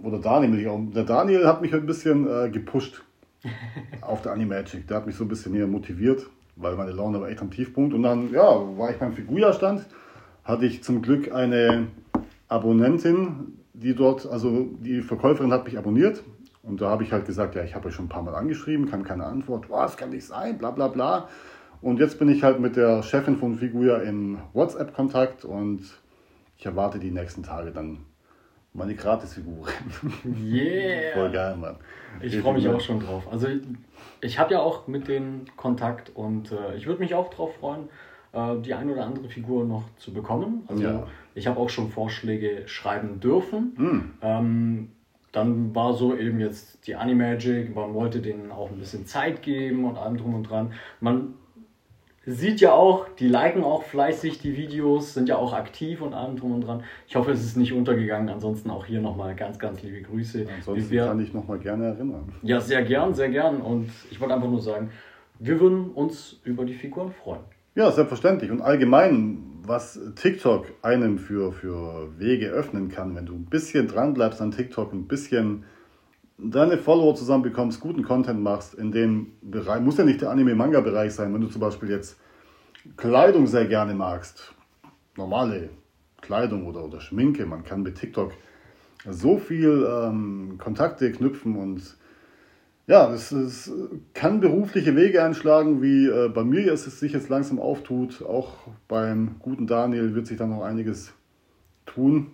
Oder 0.02 0.18
Daniel, 0.18 0.90
der 0.94 1.04
Daniel 1.04 1.46
hat 1.46 1.62
mich 1.62 1.74
ein 1.74 1.86
bisschen 1.86 2.28
äh, 2.28 2.50
gepusht 2.50 3.02
auf 4.00 4.22
der 4.22 4.32
Animagic. 4.32 4.86
Der 4.86 4.98
hat 4.98 5.06
mich 5.06 5.16
so 5.16 5.24
ein 5.24 5.28
bisschen 5.28 5.54
hier 5.54 5.66
motiviert, 5.66 6.26
weil 6.56 6.76
meine 6.76 6.92
Laune 6.92 7.20
war 7.20 7.28
echt 7.30 7.40
am 7.40 7.50
Tiefpunkt. 7.50 7.94
Und 7.94 8.02
dann, 8.02 8.30
ja, 8.32 8.42
war 8.76 8.90
ich 8.90 8.98
beim 8.98 9.14
Figuya-Stand, 9.14 9.86
hatte 10.44 10.66
ich 10.66 10.82
zum 10.82 11.00
Glück 11.00 11.32
eine 11.32 11.86
Abonnentin, 12.48 13.58
die 13.72 13.94
dort, 13.94 14.26
also 14.26 14.68
die 14.80 15.00
Verkäuferin 15.00 15.52
hat 15.52 15.64
mich 15.64 15.78
abonniert. 15.78 16.22
Und 16.62 16.80
da 16.80 16.90
habe 16.90 17.02
ich 17.02 17.12
halt 17.12 17.26
gesagt, 17.26 17.54
ja, 17.54 17.64
ich 17.64 17.74
habe 17.74 17.88
euch 17.88 17.94
schon 17.94 18.06
ein 18.06 18.10
paar 18.10 18.22
Mal 18.22 18.34
angeschrieben, 18.34 18.88
kann 18.88 19.02
keine 19.02 19.24
Antwort, 19.24 19.68
was 19.68 19.96
kann 19.96 20.10
nicht 20.10 20.26
sein, 20.26 20.58
bla 20.58 20.70
bla 20.70 20.88
bla. 20.88 21.28
Und 21.80 21.98
jetzt 21.98 22.18
bin 22.18 22.28
ich 22.28 22.44
halt 22.44 22.60
mit 22.60 22.76
der 22.76 23.02
Chefin 23.02 23.36
von 23.36 23.56
Figuya 23.56 23.98
in 23.98 24.38
WhatsApp-Kontakt 24.52 25.44
und 25.44 25.82
ich 26.56 26.64
erwarte 26.64 27.00
die 27.00 27.10
nächsten 27.10 27.42
Tage 27.42 27.72
dann 27.72 28.06
meine 28.72 28.94
Gratisfigur. 28.94 29.66
Yeah! 30.24 31.14
Voll 31.14 31.32
geil, 31.32 31.56
Mann. 31.56 31.76
Ich 32.20 32.38
freue 32.38 32.54
mich 32.54 32.68
auch 32.68 32.80
schon 32.80 33.00
drauf. 33.00 33.24
Also 33.30 33.48
ich, 33.48 33.62
ich 34.20 34.38
habe 34.38 34.54
ja 34.54 34.60
auch 34.60 34.86
mit 34.86 35.08
denen 35.08 35.46
Kontakt 35.56 36.10
und 36.14 36.52
äh, 36.52 36.76
ich 36.76 36.86
würde 36.86 37.00
mich 37.00 37.14
auch 37.14 37.30
drauf 37.30 37.54
freuen, 37.56 37.88
äh, 38.32 38.60
die 38.62 38.74
eine 38.74 38.92
oder 38.92 39.04
andere 39.04 39.28
Figur 39.28 39.64
noch 39.64 39.84
zu 39.96 40.12
bekommen. 40.12 40.62
Also 40.68 40.84
ja. 40.84 41.06
ich 41.34 41.48
habe 41.48 41.58
auch 41.58 41.68
schon 41.68 41.90
Vorschläge 41.90 42.62
schreiben 42.66 43.20
dürfen. 43.20 43.74
Mm. 43.76 44.10
Ähm, 44.22 44.92
dann 45.32 45.74
war 45.74 45.94
so 45.94 46.14
eben 46.16 46.40
jetzt 46.40 46.86
die 46.86 46.94
Animagic, 46.94 47.74
man 47.74 47.94
wollte 47.94 48.20
denen 48.20 48.52
auch 48.52 48.70
ein 48.70 48.78
bisschen 48.78 49.06
Zeit 49.06 49.42
geben 49.42 49.84
und 49.84 49.96
allem 49.96 50.18
drum 50.18 50.34
und 50.34 50.44
dran. 50.44 50.72
Man 51.00 51.34
sieht 52.24 52.60
ja 52.60 52.72
auch, 52.72 53.08
die 53.18 53.28
liken 53.28 53.64
auch 53.64 53.82
fleißig 53.82 54.38
die 54.38 54.56
Videos, 54.56 55.14
sind 55.14 55.28
ja 55.28 55.36
auch 55.36 55.52
aktiv 55.52 56.00
und 56.02 56.14
allem 56.14 56.36
drum 56.36 56.52
und 56.52 56.60
dran. 56.60 56.84
Ich 57.08 57.16
hoffe, 57.16 57.32
es 57.32 57.42
ist 57.42 57.56
nicht 57.56 57.72
untergegangen. 57.72 58.28
Ansonsten 58.28 58.70
auch 58.70 58.86
hier 58.86 59.00
nochmal 59.00 59.34
ganz, 59.34 59.58
ganz 59.58 59.82
liebe 59.82 60.02
Grüße. 60.02 60.46
Ansonsten 60.54 60.90
wir, 60.90 61.06
kann 61.06 61.20
ich 61.20 61.32
nochmal 61.32 61.58
gerne 61.58 61.86
erinnern. 61.86 62.32
Ja, 62.42 62.60
sehr 62.60 62.82
gern, 62.82 63.14
sehr 63.14 63.30
gern. 63.30 63.60
Und 63.60 63.90
ich 64.10 64.20
wollte 64.20 64.34
einfach 64.34 64.48
nur 64.48 64.60
sagen, 64.60 64.90
wir 65.38 65.58
würden 65.58 65.90
uns 65.90 66.40
über 66.44 66.64
die 66.64 66.74
Figuren 66.74 67.10
freuen. 67.10 67.40
Ja, 67.74 67.90
selbstverständlich. 67.90 68.50
Und 68.50 68.60
allgemein, 68.60 69.38
was 69.64 69.98
TikTok 70.16 70.66
einem 70.82 71.18
für, 71.18 71.52
für 71.52 72.18
Wege 72.18 72.48
öffnen 72.48 72.88
kann, 72.88 73.14
wenn 73.14 73.26
du 73.26 73.34
ein 73.34 73.46
bisschen 73.46 73.86
dran 73.86 74.14
bleibst 74.14 74.40
an 74.40 74.50
TikTok, 74.50 74.92
ein 74.92 75.06
bisschen 75.06 75.64
deine 76.38 76.78
Follower 76.78 77.14
zusammenbekommst, 77.14 77.80
guten 77.80 78.02
Content 78.02 78.42
machst 78.42 78.74
in 78.74 78.90
dem 78.90 79.32
Bereich, 79.40 79.80
muss 79.80 79.98
ja 79.98 80.04
nicht 80.04 80.20
der 80.20 80.30
Anime-Manga-Bereich 80.30 81.14
sein, 81.14 81.32
wenn 81.32 81.40
du 81.40 81.46
zum 81.46 81.60
Beispiel 81.60 81.90
jetzt 81.90 82.18
Kleidung 82.96 83.46
sehr 83.46 83.66
gerne 83.66 83.94
magst, 83.94 84.52
normale 85.16 85.70
Kleidung 86.20 86.66
oder, 86.66 86.84
oder 86.84 87.00
Schminke, 87.00 87.46
man 87.46 87.62
kann 87.62 87.82
mit 87.82 87.96
TikTok 87.96 88.32
so 89.08 89.38
viel 89.38 89.86
ähm, 89.88 90.58
Kontakte 90.58 91.12
knüpfen 91.12 91.56
und 91.56 91.96
ja, 92.86 93.12
es, 93.12 93.30
es, 93.32 93.70
kann 94.12 94.40
berufliche 94.40 94.96
Wege 94.96 95.22
einschlagen, 95.22 95.82
wie 95.82 96.06
äh, 96.06 96.28
bei 96.28 96.44
mir 96.44 96.72
es 96.72 96.84
sich 96.84 97.12
jetzt 97.12 97.28
langsam 97.28 97.60
auftut. 97.60 98.22
Auch 98.22 98.68
beim 98.88 99.36
guten 99.38 99.66
Daniel 99.66 100.14
wird 100.14 100.26
sich 100.26 100.38
dann 100.38 100.50
noch 100.50 100.62
einiges 100.62 101.12
tun. 101.86 102.32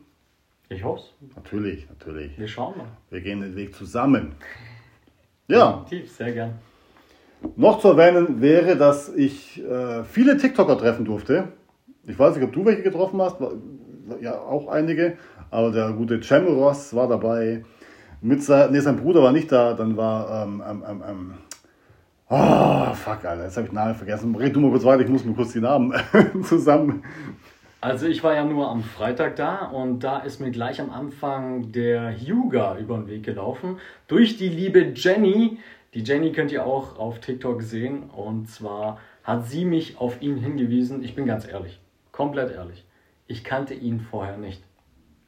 Ich 0.70 0.84
hoffe 0.84 1.02
es. 1.02 1.36
Natürlich, 1.36 1.88
natürlich. 1.88 2.38
Wir 2.38 2.48
schauen 2.48 2.78
mal. 2.78 2.86
Wir 3.10 3.20
gehen 3.20 3.40
den 3.40 3.56
Weg 3.56 3.74
zusammen. 3.74 4.32
Ja. 5.48 5.84
Definitiv, 5.84 6.12
sehr 6.12 6.32
gern. 6.32 6.58
Noch 7.56 7.80
zu 7.80 7.88
erwähnen 7.88 8.40
wäre, 8.40 8.76
dass 8.76 9.14
ich 9.14 9.62
äh, 9.64 10.04
viele 10.04 10.36
TikToker 10.36 10.76
treffen 10.76 11.04
durfte. 11.04 11.48
Ich 12.04 12.18
weiß 12.18 12.36
nicht, 12.36 12.44
ob 12.44 12.52
du 12.52 12.64
welche 12.64 12.82
getroffen 12.82 13.20
hast. 13.20 13.36
Ja, 14.20 14.38
auch 14.38 14.68
einige. 14.68 15.16
Aber 15.50 15.70
der 15.70 15.92
gute 15.92 16.20
Cem 16.22 16.46
Ross 16.46 16.94
war 16.94 17.08
dabei. 17.08 17.64
Mit 18.20 18.42
sein, 18.42 18.72
nee, 18.72 18.80
sein 18.80 18.96
Bruder 18.96 19.22
war 19.22 19.32
nicht 19.32 19.50
da. 19.50 19.74
Dann 19.74 19.96
war 19.96 20.44
ähm, 20.44 20.62
ähm, 20.66 21.02
ähm, 21.08 21.34
Oh, 22.30 22.92
fuck, 22.92 23.24
Alter, 23.24 23.44
jetzt 23.44 23.56
habe 23.56 23.64
ich 23.64 23.70
den 23.70 23.76
Namen 23.76 23.94
vergessen. 23.94 24.34
Red 24.34 24.54
du 24.54 24.60
mal 24.60 24.70
kurz 24.70 24.84
weiter, 24.84 25.02
ich 25.02 25.08
muss 25.08 25.24
mir 25.24 25.32
kurz 25.32 25.52
die 25.52 25.60
Namen 25.60 25.94
zusammen 26.42 27.02
also 27.80 28.06
ich 28.06 28.24
war 28.24 28.34
ja 28.34 28.44
nur 28.44 28.68
am 28.68 28.82
Freitag 28.82 29.36
da 29.36 29.66
und 29.66 30.00
da 30.00 30.18
ist 30.18 30.40
mir 30.40 30.50
gleich 30.50 30.80
am 30.80 30.90
Anfang 30.90 31.70
der 31.70 32.10
Hyuga 32.10 32.76
über 32.78 32.96
den 32.96 33.06
Weg 33.06 33.22
gelaufen. 33.22 33.78
Durch 34.08 34.36
die 34.36 34.48
liebe 34.48 34.92
Jenny. 34.94 35.58
Die 35.94 36.00
Jenny 36.00 36.32
könnt 36.32 36.52
ihr 36.52 36.66
auch 36.66 36.98
auf 36.98 37.20
TikTok 37.20 37.62
sehen. 37.62 38.10
Und 38.10 38.48
zwar 38.50 38.98
hat 39.22 39.46
sie 39.46 39.64
mich 39.64 39.98
auf 39.98 40.20
ihn 40.20 40.36
hingewiesen. 40.36 41.02
Ich 41.02 41.14
bin 41.14 41.26
ganz 41.26 41.46
ehrlich, 41.46 41.80
komplett 42.12 42.52
ehrlich. 42.52 42.84
Ich 43.26 43.44
kannte 43.44 43.74
ihn 43.74 44.00
vorher 44.00 44.38
nicht. 44.38 44.62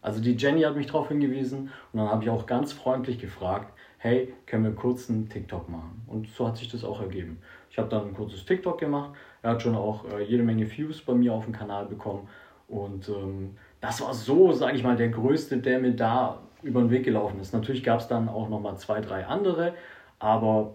Also 0.02 0.20
die 0.20 0.34
Jenny 0.34 0.62
hat 0.62 0.76
mich 0.76 0.86
darauf 0.86 1.08
hingewiesen 1.08 1.70
und 1.92 1.98
dann 1.98 2.08
habe 2.08 2.24
ich 2.24 2.30
auch 2.30 2.46
ganz 2.46 2.72
freundlich 2.72 3.18
gefragt, 3.18 3.72
hey, 3.98 4.32
können 4.46 4.64
wir 4.64 4.72
kurz 4.72 5.10
einen 5.10 5.28
TikTok 5.28 5.68
machen? 5.68 6.02
Und 6.06 6.28
so 6.28 6.48
hat 6.48 6.56
sich 6.56 6.68
das 6.68 6.84
auch 6.84 7.00
ergeben. 7.00 7.38
Ich 7.70 7.78
habe 7.78 7.88
dann 7.88 8.08
ein 8.08 8.14
kurzes 8.14 8.44
TikTok 8.46 8.78
gemacht. 8.78 9.12
Er 9.42 9.50
hat 9.50 9.62
schon 9.62 9.76
auch 9.76 10.04
äh, 10.10 10.22
jede 10.22 10.42
Menge 10.42 10.70
Views 10.70 11.02
bei 11.02 11.12
mir 11.12 11.34
auf 11.34 11.44
dem 11.44 11.52
Kanal 11.52 11.86
bekommen. 11.86 12.28
Und 12.66 13.08
ähm, 13.08 13.56
das 13.80 14.00
war 14.00 14.14
so, 14.14 14.52
sage 14.52 14.76
ich 14.76 14.82
mal, 14.82 14.96
der 14.96 15.08
größte, 15.08 15.58
der 15.58 15.80
mir 15.80 15.92
da 15.92 16.40
über 16.62 16.80
den 16.80 16.90
Weg 16.90 17.04
gelaufen 17.04 17.40
ist. 17.40 17.52
Natürlich 17.52 17.82
gab 17.82 18.00
es 18.00 18.08
dann 18.08 18.28
auch 18.28 18.48
nochmal 18.48 18.76
zwei, 18.78 19.00
drei 19.00 19.26
andere, 19.26 19.74
aber 20.18 20.74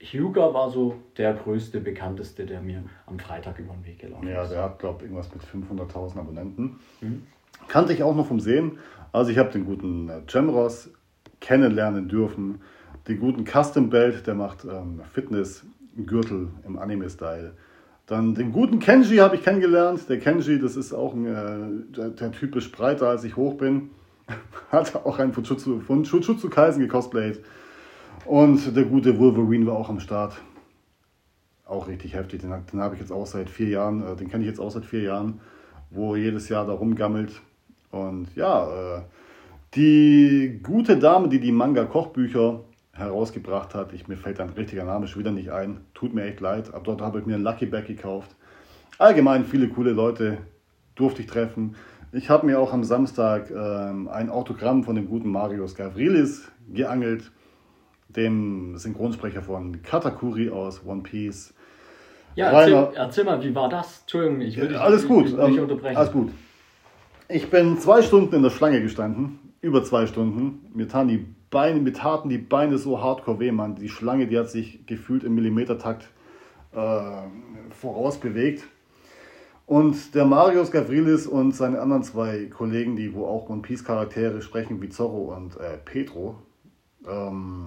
Hugo 0.00 0.52
war 0.52 0.70
so 0.70 0.96
der 1.16 1.34
größte, 1.34 1.80
bekannteste, 1.80 2.44
der 2.44 2.60
mir 2.60 2.82
am 3.06 3.18
Freitag 3.18 3.58
über 3.58 3.72
den 3.72 3.84
Weg 3.86 4.00
gelaufen 4.00 4.26
ist. 4.26 4.34
Ja, 4.34 4.46
der 4.46 4.62
hat, 4.62 4.78
glaube 4.78 4.98
ich, 4.98 5.10
irgendwas 5.10 5.30
mit 5.32 5.42
500.000 5.42 6.18
Abonnenten. 6.18 6.80
Mhm. 7.00 7.26
Kannte 7.68 7.92
ich 7.92 8.02
auch 8.02 8.14
noch 8.14 8.26
vom 8.26 8.40
Sehen. 8.40 8.78
Also 9.12 9.30
ich 9.30 9.38
habe 9.38 9.50
den 9.50 9.64
guten 9.64 10.08
äh, 10.08 10.22
Gemros 10.26 10.90
kennenlernen 11.40 12.08
dürfen. 12.08 12.60
Den 13.08 13.18
guten 13.18 13.44
Custom 13.44 13.90
Belt, 13.90 14.26
der 14.26 14.34
macht 14.34 14.64
ähm, 14.64 15.00
Fitness-Gürtel 15.12 16.48
im 16.64 16.78
Anime-Style. 16.78 17.52
Dann 18.06 18.34
den 18.34 18.52
guten 18.52 18.78
Kenji 18.78 19.16
habe 19.16 19.36
ich 19.36 19.42
kennengelernt. 19.42 20.08
Der 20.08 20.18
Kenji, 20.18 20.58
das 20.58 20.76
ist 20.76 20.92
auch 20.92 21.14
ein, 21.14 21.26
äh, 21.26 21.94
der, 21.96 22.10
der, 22.10 22.32
typisch 22.32 22.70
breiter, 22.70 23.08
als 23.08 23.24
ich 23.24 23.36
hoch 23.36 23.54
bin. 23.54 23.90
Hat 24.70 24.94
auch 24.96 25.18
einen 25.18 25.32
von 25.32 25.44
Jutsu, 25.44 25.80
von 25.80 26.04
Jujutsu 26.04 26.48
Kaisen 26.48 26.80
gecosplayt. 26.80 27.40
Und 28.24 28.76
der 28.76 28.84
gute 28.84 29.18
Wolverine 29.18 29.66
war 29.66 29.76
auch 29.76 29.88
am 29.88 30.00
Start. 30.00 30.40
Auch 31.64 31.88
richtig 31.88 32.14
heftig. 32.14 32.40
Den, 32.40 32.52
den 32.72 32.80
habe 32.80 32.94
ich 32.94 33.00
jetzt 33.00 33.12
auch 33.12 33.26
seit 33.26 33.50
vier 33.50 33.68
Jahren, 33.68 34.02
äh, 34.02 34.16
den 34.16 34.28
kenne 34.28 34.44
ich 34.44 34.48
jetzt 34.48 34.60
auch 34.60 34.70
seit 34.70 34.84
vier 34.84 35.02
Jahren, 35.02 35.40
wo 35.90 36.16
jedes 36.16 36.48
Jahr 36.48 36.66
da 36.66 36.72
rumgammelt. 36.72 37.40
Und 37.92 38.34
ja, 38.34 38.96
äh, 38.96 39.02
die 39.74 40.60
gute 40.62 40.98
Dame, 40.98 41.28
die 41.28 41.38
die 41.38 41.52
Manga-Kochbücher 41.52 42.60
herausgebracht 42.92 43.74
hat. 43.74 43.92
Ich, 43.92 44.08
mir 44.08 44.16
fällt 44.16 44.40
ein 44.40 44.50
richtiger 44.50 44.84
Name 44.84 45.06
schon 45.06 45.20
wieder 45.20 45.30
nicht 45.30 45.50
ein. 45.50 45.80
Tut 45.94 46.14
mir 46.14 46.24
echt 46.24 46.40
leid. 46.40 46.74
Aber 46.74 46.82
dort 46.84 47.00
habe 47.00 47.20
ich 47.20 47.26
mir 47.26 47.36
ein 47.36 47.42
Lucky 47.42 47.66
Bag 47.66 47.86
gekauft. 47.86 48.34
Allgemein 48.98 49.44
viele 49.44 49.68
coole 49.68 49.92
Leute 49.92 50.38
durfte 50.94 51.22
ich 51.22 51.28
treffen. 51.28 51.76
Ich 52.12 52.28
habe 52.28 52.44
mir 52.46 52.58
auch 52.60 52.72
am 52.72 52.84
Samstag 52.84 53.50
ähm, 53.50 54.08
ein 54.08 54.28
Autogramm 54.28 54.84
von 54.84 54.94
dem 54.94 55.08
guten 55.08 55.30
Marius 55.30 55.74
Gavrilis 55.74 56.50
geangelt, 56.68 57.32
dem 58.10 58.76
Synchronsprecher 58.76 59.40
von 59.40 59.80
Katakuri 59.82 60.50
aus 60.50 60.84
One 60.84 61.02
Piece. 61.02 61.54
Ja, 62.34 62.50
erzähl, 62.50 62.88
erzähl, 62.94 63.24
mal, 63.24 63.42
wie 63.42 63.54
war 63.54 63.68
das? 63.70 64.00
Entschuldigung, 64.02 64.40
ich 64.42 64.58
will 64.58 64.68
dich 64.68 64.78
alles 64.78 65.06
gut, 65.06 65.24
nicht 65.24 65.38
ähm, 65.38 65.58
unterbrechen. 65.58 65.96
Alles 65.96 66.12
gut. 66.12 66.30
Ich 67.34 67.48
bin 67.48 67.78
zwei 67.78 68.02
Stunden 68.02 68.34
in 68.34 68.42
der 68.42 68.50
Schlange 68.50 68.82
gestanden, 68.82 69.38
über 69.62 69.82
zwei 69.82 70.06
Stunden. 70.06 70.66
Mir 70.74 70.86
taten 70.86 71.08
die 71.08 71.26
Beine, 71.48 71.80
mir 71.80 71.94
taten 71.94 72.28
die 72.28 72.36
Beine 72.36 72.76
so 72.76 73.00
hardcore 73.00 73.40
weh, 73.40 73.50
Mann. 73.50 73.74
Die 73.74 73.88
Schlange, 73.88 74.26
die 74.26 74.38
hat 74.38 74.50
sich 74.50 74.84
gefühlt 74.84 75.24
im 75.24 75.34
Millimetertakt 75.34 76.10
äh, 76.72 77.00
voraus 77.70 78.18
bewegt. 78.18 78.64
Und 79.64 80.14
der 80.14 80.26
Marius 80.26 80.70
Gavrilis 80.70 81.26
und 81.26 81.56
seine 81.56 81.80
anderen 81.80 82.02
zwei 82.02 82.50
Kollegen, 82.54 82.96
die 82.96 83.14
wo 83.14 83.24
auch 83.24 83.48
One 83.48 83.62
Piece 83.62 83.82
Charaktere 83.82 84.42
sprechen, 84.42 84.82
wie 84.82 84.90
Zorro 84.90 85.34
und 85.34 85.56
äh, 85.56 85.78
Petro, 85.82 86.36
ähm, 87.08 87.62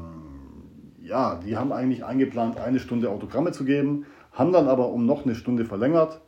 ja, 1.01 1.39
die 1.43 1.57
haben 1.57 1.71
eigentlich 1.71 2.05
eingeplant, 2.05 2.59
eine 2.59 2.79
Stunde 2.79 3.09
Autogramme 3.09 3.51
zu 3.51 3.65
geben, 3.65 4.05
haben 4.31 4.51
dann 4.51 4.67
aber 4.67 4.89
um 4.89 5.07
noch 5.07 5.25
eine 5.25 5.33
Stunde 5.33 5.65
verlängert. 5.65 6.21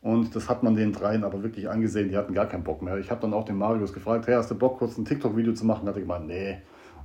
Und 0.00 0.36
das 0.36 0.48
hat 0.48 0.62
man 0.62 0.76
den 0.76 0.92
dreien 0.92 1.24
aber 1.24 1.42
wirklich 1.42 1.68
angesehen, 1.68 2.08
die 2.08 2.16
hatten 2.16 2.32
gar 2.32 2.46
keinen 2.46 2.62
Bock 2.62 2.80
mehr. 2.82 2.96
Ich 2.98 3.10
habe 3.10 3.20
dann 3.20 3.34
auch 3.34 3.44
den 3.44 3.56
Marius 3.56 3.92
gefragt, 3.92 4.26
hey, 4.26 4.34
hast 4.34 4.50
du 4.50 4.54
Bock, 4.54 4.78
kurz 4.78 4.96
ein 4.98 5.04
TikTok-Video 5.04 5.52
zu 5.52 5.66
machen? 5.66 5.84
Da 5.84 5.90
hat 5.90 5.96
er 5.96 6.02
gemeint, 6.02 6.26
nee. 6.28 6.58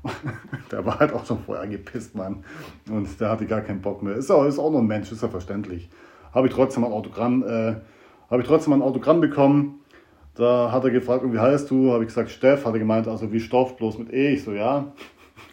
der 0.72 0.86
war 0.86 1.00
halt 1.00 1.14
auch 1.14 1.26
schon 1.26 1.40
vorher 1.40 1.68
gepisst, 1.68 2.16
Mann. 2.16 2.44
Und 2.90 3.20
der 3.20 3.30
hatte 3.30 3.46
gar 3.46 3.62
keinen 3.62 3.82
Bock 3.82 4.04
mehr. 4.04 4.16
Ist 4.16 4.32
auch, 4.32 4.46
ist 4.46 4.60
auch 4.60 4.72
nur 4.72 4.82
ein 4.82 4.88
Mensch, 4.88 5.12
ist 5.12 5.22
ja 5.22 5.30
verständlich. 5.30 5.90
Habe 6.34 6.48
ich 6.48 6.54
trotzdem 6.54 6.84
ein 6.84 6.92
Autogramm 6.92 7.44
äh, 7.44 7.76
habe 8.32 8.44
ich 8.44 8.48
trotzdem 8.48 8.72
ein 8.72 8.82
Autogramm 8.82 9.20
bekommen. 9.20 9.82
Da 10.36 10.72
hat 10.72 10.86
er 10.86 10.92
gefragt, 10.92 11.26
wie 11.28 11.38
heißt 11.38 11.70
du? 11.70 11.92
Habe 11.92 12.06
ich 12.06 12.08
gesagt, 12.08 12.32
Steff. 12.32 12.66
Hat 12.66 12.74
er 12.74 12.80
gemeint, 12.80 13.10
also 13.10 13.30
wie 13.34 13.42
Stoff, 13.42 13.76
bloß 13.76 14.00
mit 14.00 14.14
E. 14.14 14.36
Ich 14.36 14.44
so, 14.46 14.54
ja. 14.54 14.94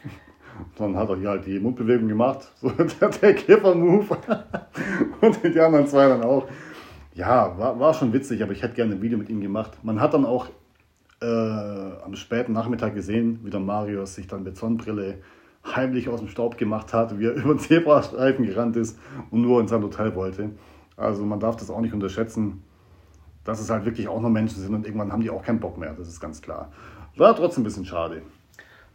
Dann 0.78 0.96
hat 0.96 1.08
er 1.08 1.16
hier 1.16 1.30
halt 1.30 1.44
die 1.44 1.58
Mundbewegung 1.58 2.06
gemacht. 2.06 2.52
So 2.60 2.70
der 2.70 3.34
Kiffer-Move. 3.34 4.16
Und 5.20 5.44
die 5.44 5.60
anderen 5.60 5.88
zwei 5.88 6.08
dann 6.08 6.22
auch. 6.22 6.46
Ja, 7.18 7.58
war, 7.58 7.80
war 7.80 7.94
schon 7.94 8.12
witzig, 8.12 8.42
aber 8.42 8.52
ich 8.52 8.62
hätte 8.62 8.74
gerne 8.74 8.94
ein 8.94 9.02
Video 9.02 9.18
mit 9.18 9.28
ihm 9.28 9.40
gemacht. 9.40 9.72
Man 9.82 10.00
hat 10.00 10.14
dann 10.14 10.24
auch 10.24 10.46
äh, 11.20 11.26
am 11.26 12.14
späten 12.14 12.52
Nachmittag 12.52 12.94
gesehen, 12.94 13.40
wie 13.42 13.50
der 13.50 13.60
Marius 13.60 14.14
sich 14.14 14.28
dann 14.28 14.44
mit 14.44 14.56
Sonnenbrille 14.56 15.18
heimlich 15.66 16.08
aus 16.08 16.20
dem 16.20 16.28
Staub 16.28 16.56
gemacht 16.56 16.94
hat, 16.94 17.18
wie 17.18 17.26
er 17.26 17.34
über 17.34 17.54
den 17.54 17.58
Zebrastreifen 17.58 18.46
gerannt 18.46 18.76
ist 18.76 18.98
und 19.30 19.42
nur 19.42 19.60
in 19.60 19.66
sein 19.68 19.82
Hotel 19.82 20.14
wollte. 20.14 20.50
Also 20.96 21.24
man 21.24 21.40
darf 21.40 21.56
das 21.56 21.70
auch 21.70 21.80
nicht 21.80 21.92
unterschätzen 21.92 22.62
dass 23.48 23.60
es 23.60 23.70
halt 23.70 23.86
wirklich 23.86 24.08
auch 24.08 24.20
nur 24.20 24.28
Menschen 24.28 24.60
sind 24.60 24.74
und 24.74 24.84
irgendwann 24.84 25.10
haben 25.10 25.22
die 25.22 25.30
auch 25.30 25.42
keinen 25.42 25.58
Bock 25.58 25.78
mehr, 25.78 25.94
das 25.94 26.06
ist 26.06 26.20
ganz 26.20 26.42
klar. 26.42 26.70
War 27.16 27.34
trotzdem 27.34 27.62
ein 27.62 27.64
bisschen 27.64 27.86
schade. 27.86 28.20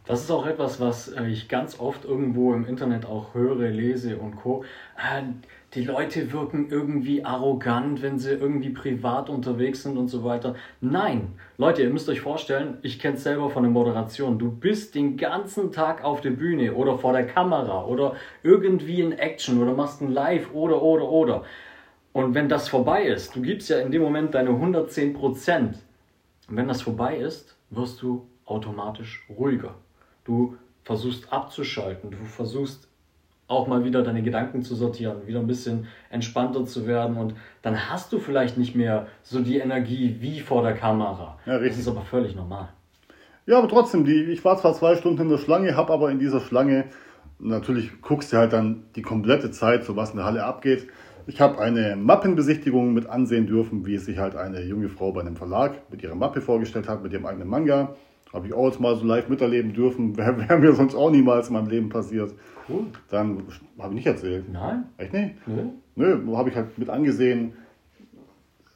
Das 0.06 0.20
ist 0.20 0.30
auch 0.30 0.46
etwas, 0.46 0.80
was 0.80 1.08
äh, 1.08 1.26
ich 1.28 1.48
ganz 1.48 1.80
oft 1.80 2.04
irgendwo 2.04 2.52
im 2.52 2.66
Internet 2.66 3.06
auch 3.06 3.32
höre, 3.32 3.70
lese 3.70 4.18
und 4.18 4.36
co. 4.36 4.62
Äh, 4.98 5.22
die 5.72 5.82
Leute 5.82 6.30
wirken 6.30 6.68
irgendwie 6.68 7.24
arrogant, 7.24 8.02
wenn 8.02 8.18
sie 8.18 8.32
irgendwie 8.32 8.68
privat 8.68 9.30
unterwegs 9.30 9.82
sind 9.82 9.96
und 9.96 10.08
so 10.08 10.22
weiter. 10.22 10.56
Nein, 10.82 11.32
Leute, 11.56 11.82
ihr 11.82 11.90
müsst 11.90 12.08
euch 12.10 12.20
vorstellen, 12.20 12.76
ich 12.82 12.98
kenne 12.98 13.16
es 13.16 13.24
selber 13.24 13.48
von 13.48 13.62
der 13.62 13.72
Moderation. 13.72 14.38
Du 14.38 14.50
bist 14.50 14.94
den 14.94 15.16
ganzen 15.16 15.72
Tag 15.72 16.04
auf 16.04 16.20
der 16.20 16.30
Bühne 16.30 16.74
oder 16.74 16.98
vor 16.98 17.14
der 17.14 17.26
Kamera 17.26 17.86
oder 17.86 18.14
irgendwie 18.42 19.00
in 19.00 19.12
Action 19.12 19.60
oder 19.62 19.72
machst 19.72 20.02
ein 20.02 20.12
Live 20.12 20.52
oder 20.52 20.82
oder 20.82 21.08
oder. 21.08 21.44
Und 22.12 22.34
wenn 22.34 22.50
das 22.50 22.68
vorbei 22.68 23.04
ist, 23.04 23.34
du 23.34 23.40
gibst 23.40 23.70
ja 23.70 23.78
in 23.78 23.90
dem 23.90 24.02
Moment 24.02 24.34
deine 24.34 24.50
110 24.50 25.14
Prozent. 25.14 25.78
Und 26.48 26.56
wenn 26.56 26.68
das 26.68 26.82
vorbei 26.82 27.16
ist, 27.16 27.56
wirst 27.70 28.02
du 28.02 28.28
automatisch 28.44 29.26
ruhiger. 29.30 29.74
Du 30.24 30.56
versuchst 30.82 31.32
abzuschalten, 31.32 32.10
du 32.10 32.24
versuchst 32.24 32.88
auch 33.46 33.66
mal 33.66 33.84
wieder 33.84 34.02
deine 34.02 34.22
Gedanken 34.22 34.62
zu 34.62 34.74
sortieren, 34.74 35.26
wieder 35.26 35.40
ein 35.40 35.46
bisschen 35.46 35.86
entspannter 36.10 36.64
zu 36.64 36.86
werden 36.86 37.16
und 37.16 37.34
dann 37.62 37.90
hast 37.90 38.12
du 38.12 38.18
vielleicht 38.18 38.56
nicht 38.56 38.74
mehr 38.74 39.06
so 39.22 39.40
die 39.40 39.58
Energie 39.58 40.16
wie 40.20 40.40
vor 40.40 40.62
der 40.62 40.74
Kamera. 40.74 41.38
Ja, 41.44 41.54
richtig. 41.54 41.72
Das 41.72 41.78
ist 41.80 41.88
aber 41.88 42.02
völlig 42.02 42.34
normal. 42.34 42.70
Ja, 43.46 43.58
aber 43.58 43.68
trotzdem, 43.68 44.04
die, 44.04 44.24
ich 44.24 44.44
war 44.44 44.56
zwar 44.56 44.72
zwei 44.72 44.96
Stunden 44.96 45.22
in 45.22 45.28
der 45.28 45.38
Schlange, 45.38 45.76
habe 45.76 45.92
aber 45.92 46.10
in 46.10 46.18
dieser 46.18 46.40
Schlange, 46.40 46.86
natürlich 47.38 48.00
guckst 48.00 48.32
du 48.32 48.38
halt 48.38 48.54
dann 48.54 48.84
die 48.96 49.02
komplette 49.02 49.50
Zeit, 49.50 49.84
so 49.84 49.96
was 49.96 50.10
in 50.10 50.16
der 50.16 50.24
Halle 50.24 50.44
abgeht. 50.44 50.88
Ich 51.26 51.40
habe 51.40 51.58
eine 51.58 51.96
Mappenbesichtigung 51.96 52.94
mit 52.94 53.06
ansehen 53.06 53.46
dürfen, 53.46 53.84
wie 53.84 53.94
es 53.94 54.06
sich 54.06 54.18
halt 54.18 54.36
eine 54.36 54.62
junge 54.62 54.88
Frau 54.88 55.12
bei 55.12 55.20
einem 55.20 55.36
Verlag 55.36 55.90
mit 55.90 56.02
ihrer 56.02 56.14
Mappe 56.14 56.40
vorgestellt 56.40 56.88
hat, 56.88 57.02
mit 57.02 57.12
ihrem 57.12 57.26
eigenen 57.26 57.48
Manga. 57.48 57.94
Habe 58.34 58.48
ich 58.48 58.52
auch 58.52 58.66
jetzt 58.66 58.80
mal 58.80 58.96
so 58.96 59.06
live 59.06 59.28
miterleben 59.28 59.72
dürfen. 59.72 60.16
Wäre 60.16 60.36
wär 60.36 60.58
mir 60.58 60.72
sonst 60.74 60.96
auch 60.96 61.10
niemals 61.10 61.48
in 61.48 61.54
meinem 61.54 61.68
Leben 61.68 61.88
passiert. 61.88 62.34
Cool. 62.68 62.86
Dann 63.08 63.44
habe 63.78 63.90
ich 63.90 63.94
nicht 63.94 64.06
erzählt. 64.06 64.52
Nein. 64.52 64.84
Echt 64.98 65.12
nicht? 65.12 65.34
Nö. 65.46 65.68
Nö, 65.94 66.36
habe 66.36 66.50
ich 66.50 66.56
halt 66.56 66.76
mit 66.76 66.90
angesehen. 66.90 67.52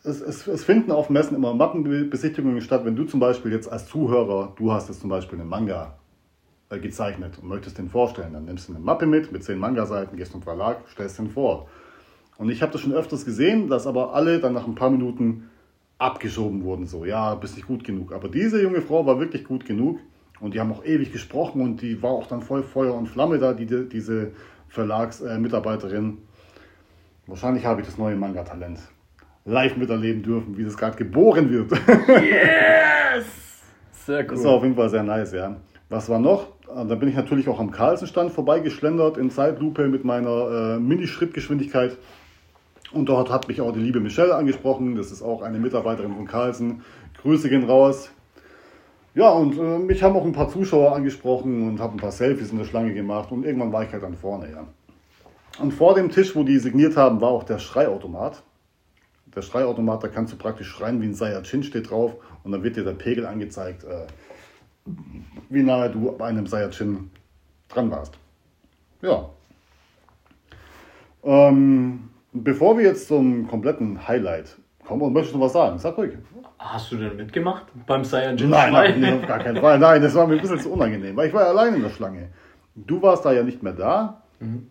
Es, 0.05 0.21
es, 0.21 0.47
es, 0.47 0.65
finden 0.65 0.93
auf 0.93 1.11
Messen 1.11 1.37
immer 1.37 1.53
Mappenbesichtigungen 1.55 2.61
statt. 2.61 2.85
Wenn 2.85 2.95
du 2.95 3.05
zum 3.05 3.19
Beispiel 3.19 3.51
jetzt 3.51 3.71
als 3.71 3.87
Zuhörer, 3.89 4.55
du 4.57 4.73
hast 4.73 4.89
jetzt 4.89 5.01
zum 5.01 5.11
Beispiel 5.11 5.41
einen 5.41 5.49
Manga 5.49 5.99
äh, 6.71 6.79
gezeichnet 6.79 7.39
und 7.43 7.49
möchtest 7.49 7.79
den 7.79 7.89
vorstellen, 7.89 8.33
dann 8.33 8.45
nimmst 8.45 8.69
du 8.69 8.75
eine 8.75 8.83
Mappe 8.83 9.07
mit, 9.07 9.33
mit 9.33 9.43
zehn 9.43 9.59
Manga-Seiten, 9.59 10.17
gehst 10.17 10.33
zum 10.33 10.43
Verlag, 10.43 10.83
stellst 10.89 11.19
den 11.19 11.31
vor. 11.31 11.67
Und 12.37 12.49
ich 12.49 12.63
habe 12.63 12.71
das 12.71 12.81
schon 12.81 12.93
öfters 12.93 13.25
gesehen, 13.25 13.69
dass 13.69 13.89
aber 13.89 14.15
alle 14.15 14.39
dann 14.39 14.53
nach 14.53 14.67
ein 14.67 14.77
paar 14.77 14.91
Minuten 14.91 15.51
abgeschoben 15.99 16.65
wurden. 16.65 16.87
So, 16.87 17.05
ja, 17.05 17.35
bist 17.35 17.57
nicht 17.57 17.67
gut 17.67 17.85
genug. 17.85 18.13
Aber 18.13 18.29
diese 18.29 18.63
junge 18.63 18.81
Frau 18.81 19.05
war 19.05 19.19
wirklich 19.21 19.45
gut 19.45 19.65
genug. 19.65 19.99
Und 20.41 20.55
die 20.55 20.61
haben 20.61 20.73
auch 20.73 20.85
ewig 20.85 21.13
gesprochen 21.13 21.61
und 21.61 21.83
die 21.83 22.01
war 22.01 22.13
auch 22.13 22.27
dann 22.29 22.43
voll 22.43 22.63
Feuer 22.63 22.95
und 22.95 23.09
Flamme 23.09 23.39
da, 23.39 23.53
die, 23.53 23.67
diese 23.89 24.31
Verlagsmitarbeiterin. 24.69 26.11
Äh, 26.11 26.17
Wahrscheinlich 27.29 27.67
habe 27.67 27.81
ich 27.81 27.87
das 27.87 27.99
neue 27.99 28.17
Manga-Talent 28.17 28.79
live 29.45 29.77
miterleben 29.77 30.23
dürfen, 30.23 30.57
wie 30.57 30.65
das 30.65 30.77
gerade 30.77 30.97
geboren 30.97 31.51
wird. 31.51 31.73
Yes! 32.09 33.27
Sehr 33.91 34.21
cool. 34.21 34.37
Das 34.37 34.45
war 34.45 34.53
auf 34.53 34.63
jeden 34.63 34.77
Fall 34.77 34.89
sehr 34.89 35.03
nice, 35.03 35.33
ja. 35.33 35.57
Was 35.89 36.09
war 36.09 36.19
noch? 36.19 36.53
Ah, 36.75 36.85
da 36.85 36.95
bin 36.95 37.09
ich 37.09 37.17
natürlich 37.17 37.49
auch 37.49 37.59
am 37.59 37.71
Carlsenstand 37.71 38.31
vorbeigeschlendert 38.31 39.17
in 39.17 39.31
Zeitlupe 39.31 39.89
mit 39.89 40.05
meiner 40.05 40.77
äh, 40.77 40.79
Mini-Schrittgeschwindigkeit. 40.79 41.97
Und 42.93 43.07
dort 43.09 43.31
hat 43.31 43.49
mich 43.49 43.61
auch 43.61 43.73
die 43.73 43.81
liebe 43.81 44.01
Michelle 44.01 44.35
angesprochen. 44.35 44.97
Das 44.97 45.13
ist 45.13 45.23
auch 45.23 45.43
eine 45.43 45.59
Mitarbeiterin 45.59 46.15
von 46.15 46.27
Carlsen. 46.27 46.83
Grüße 47.21 47.49
gehen 47.49 47.65
raus. 47.65 48.11
Ja, 49.15 49.31
und 49.31 49.59
äh, 49.59 49.79
mich 49.79 50.03
haben 50.03 50.17
auch 50.17 50.25
ein 50.25 50.33
paar 50.33 50.49
Zuschauer 50.49 50.95
angesprochen 50.95 51.69
und 51.69 51.81
habe 51.81 51.95
ein 51.95 51.99
paar 51.99 52.13
Selfies 52.13 52.53
in 52.53 52.59
der 52.59 52.65
Schlange 52.65 52.95
gemacht. 52.95 53.33
Und 53.33 53.45
irgendwann 53.45 53.73
war 53.73 53.83
ich 53.83 53.93
halt 53.93 54.03
dann 54.03 54.15
vorne, 54.15 54.51
ja. 54.51 54.67
Und 55.61 55.73
vor 55.73 55.95
dem 55.95 56.11
Tisch, 56.11 56.37
wo 56.37 56.45
die 56.45 56.59
signiert 56.59 56.97
haben, 56.97 57.21
war 57.21 57.31
auch 57.31 57.43
der 57.43 57.59
Schreiautomat. 57.59 58.43
Der 59.35 59.43
Schreiautomat, 59.43 60.05
da 60.05 60.09
kannst 60.09 60.33
du 60.33 60.37
praktisch 60.37 60.69
schreien 60.69 61.03
wie 61.03 61.07
ein 61.07 61.15
Saiyajin 61.15 61.65
steht 61.65 61.91
drauf. 61.91 62.15
Und 62.45 62.53
dann 62.53 62.63
wird 62.63 62.77
dir 62.77 62.85
der 62.85 62.93
Pegel 62.93 63.27
angezeigt, 63.27 63.85
äh, 63.85 64.07
wie 65.49 65.63
nahe 65.63 65.91
du 65.91 66.13
bei 66.17 66.27
einem 66.27 66.47
Saiyajin 66.47 67.11
dran 67.69 67.91
warst. 67.91 68.15
Ja. 69.03 69.31
Ähm, 71.25 72.11
Bevor 72.45 72.79
wir 72.79 72.85
jetzt 72.85 73.09
zum 73.09 73.49
kompletten 73.49 74.07
Highlight 74.07 74.57
kommen, 74.85 75.13
möchtest 75.13 75.35
du 75.35 75.39
noch 75.39 75.47
was 75.47 75.53
sagen? 75.53 75.79
Sag 75.79 75.97
ruhig. 75.97 76.13
Hast 76.59 76.91
du 76.91 76.97
denn 76.97 77.17
mitgemacht 77.17 77.67
beim 77.87 78.05
Saiyajin 78.05 78.51
Nein, 78.51 78.73
nein, 78.73 79.01
nein, 79.01 79.21
auf 79.21 79.27
gar 79.27 79.39
keinen 79.39 79.61
Fall. 79.61 79.79
Nein, 79.79 80.03
das 80.03 80.15
war 80.15 80.27
mir 80.27 80.35
ein 80.35 80.41
bisschen 80.41 80.59
zu 80.59 80.73
unangenehm, 80.73 81.17
weil 81.17 81.29
ich 81.29 81.35
war 81.35 81.43
ja 81.43 81.49
allein 81.49 81.75
in 81.75 81.83
der 81.83 81.91
Schlange. 81.91 82.29
Du 82.75 83.01
warst 83.03 83.25
da 83.25 83.33
ja 83.33 83.43
nicht 83.43 83.63
mehr 83.63 83.73
da. 83.73 84.23
Mhm. 84.41 84.67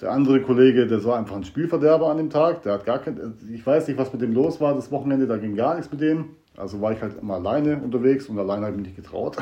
Der 0.00 0.12
andere 0.12 0.40
Kollege, 0.40 0.86
der 0.86 1.04
war 1.04 1.18
einfach 1.18 1.36
ein 1.36 1.44
Spielverderber 1.44 2.08
an 2.08 2.16
dem 2.16 2.30
Tag. 2.30 2.62
Der 2.62 2.72
hat 2.72 2.86
gar 2.86 3.00
kein, 3.00 3.34
ich 3.52 3.64
weiß 3.64 3.86
nicht, 3.88 3.98
was 3.98 4.12
mit 4.12 4.22
dem 4.22 4.32
los 4.32 4.60
war 4.60 4.74
das 4.74 4.90
Wochenende, 4.90 5.26
da 5.26 5.36
ging 5.36 5.56
gar 5.56 5.74
nichts 5.74 5.90
mit 5.92 6.00
dem. 6.00 6.36
Also 6.56 6.80
war 6.80 6.92
ich 6.92 7.02
halt 7.02 7.18
immer 7.20 7.34
alleine 7.34 7.76
unterwegs 7.76 8.26
und 8.26 8.38
alleine 8.38 8.66
habe 8.66 8.72
ich 8.72 8.78
mich 8.78 8.86
nicht 8.88 8.96
getraut. 8.96 9.36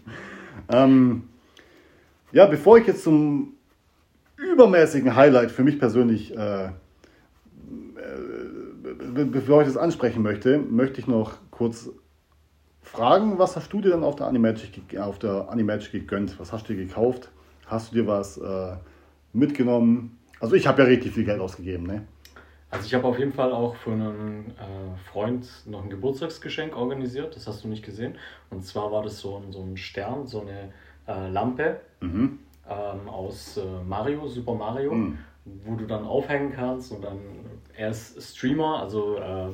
ähm, 0.72 1.24
ja, 2.32 2.46
bevor 2.46 2.78
ich 2.78 2.86
jetzt 2.86 3.02
zum 3.02 3.54
übermäßigen 4.36 5.16
Highlight 5.16 5.50
für 5.50 5.64
mich 5.64 5.78
persönlich, 5.78 6.36
äh, 6.36 6.70
bevor 9.14 9.62
ich 9.62 9.68
das 9.68 9.76
ansprechen 9.76 10.22
möchte, 10.22 10.58
möchte 10.58 11.00
ich 11.00 11.06
noch 11.06 11.34
kurz 11.50 11.90
fragen, 12.82 13.38
was 13.38 13.56
hast 13.56 13.72
du 13.72 13.80
dir 13.80 13.90
dann 13.90 14.04
auf 14.04 14.16
der 14.16 14.26
Animagic, 14.26 14.98
auf 14.98 15.18
der 15.18 15.48
Animagic 15.48 15.92
gegönnt? 15.92 16.38
Was 16.38 16.52
hast 16.52 16.68
du 16.68 16.74
dir 16.74 16.86
gekauft? 16.86 17.30
Hast 17.66 17.92
du 17.92 17.96
dir 17.96 18.06
was 18.06 18.38
äh, 18.38 18.76
mitgenommen? 19.32 20.18
Also 20.40 20.54
ich 20.54 20.66
habe 20.66 20.82
ja 20.82 20.88
richtig 20.88 21.12
viel 21.12 21.24
Geld 21.24 21.40
ausgegeben, 21.40 21.86
ne? 21.86 22.06
Also 22.70 22.84
ich 22.84 22.94
habe 22.94 23.06
auf 23.06 23.18
jeden 23.18 23.32
Fall 23.32 23.50
auch 23.50 23.76
für 23.76 23.92
einen 23.92 24.50
äh, 24.50 25.10
Freund 25.10 25.48
noch 25.66 25.82
ein 25.82 25.88
Geburtstagsgeschenk 25.88 26.76
organisiert, 26.76 27.34
das 27.34 27.46
hast 27.46 27.64
du 27.64 27.68
nicht 27.68 27.82
gesehen. 27.82 28.16
Und 28.50 28.62
zwar 28.64 28.92
war 28.92 29.02
das 29.02 29.20
so 29.20 29.38
ein, 29.38 29.52
so 29.52 29.62
ein 29.62 29.78
Stern, 29.78 30.26
so 30.26 30.42
eine 30.42 30.72
äh, 31.06 31.30
Lampe. 31.30 31.80
Mhm 32.00 32.40
ähm, 32.68 33.08
aus 33.08 33.56
äh, 33.56 33.62
Mario, 33.86 34.26
Super 34.28 34.54
Mario, 34.54 34.94
mhm. 34.94 35.18
Wo 35.64 35.74
du 35.76 35.86
dann 35.86 36.04
aufhängen 36.04 36.52
kannst 36.54 36.92
und 36.92 37.02
dann 37.04 37.18
er 37.76 37.90
ist 37.90 38.20
Streamer, 38.36 38.80
also 38.80 39.16
äh, 39.18 39.48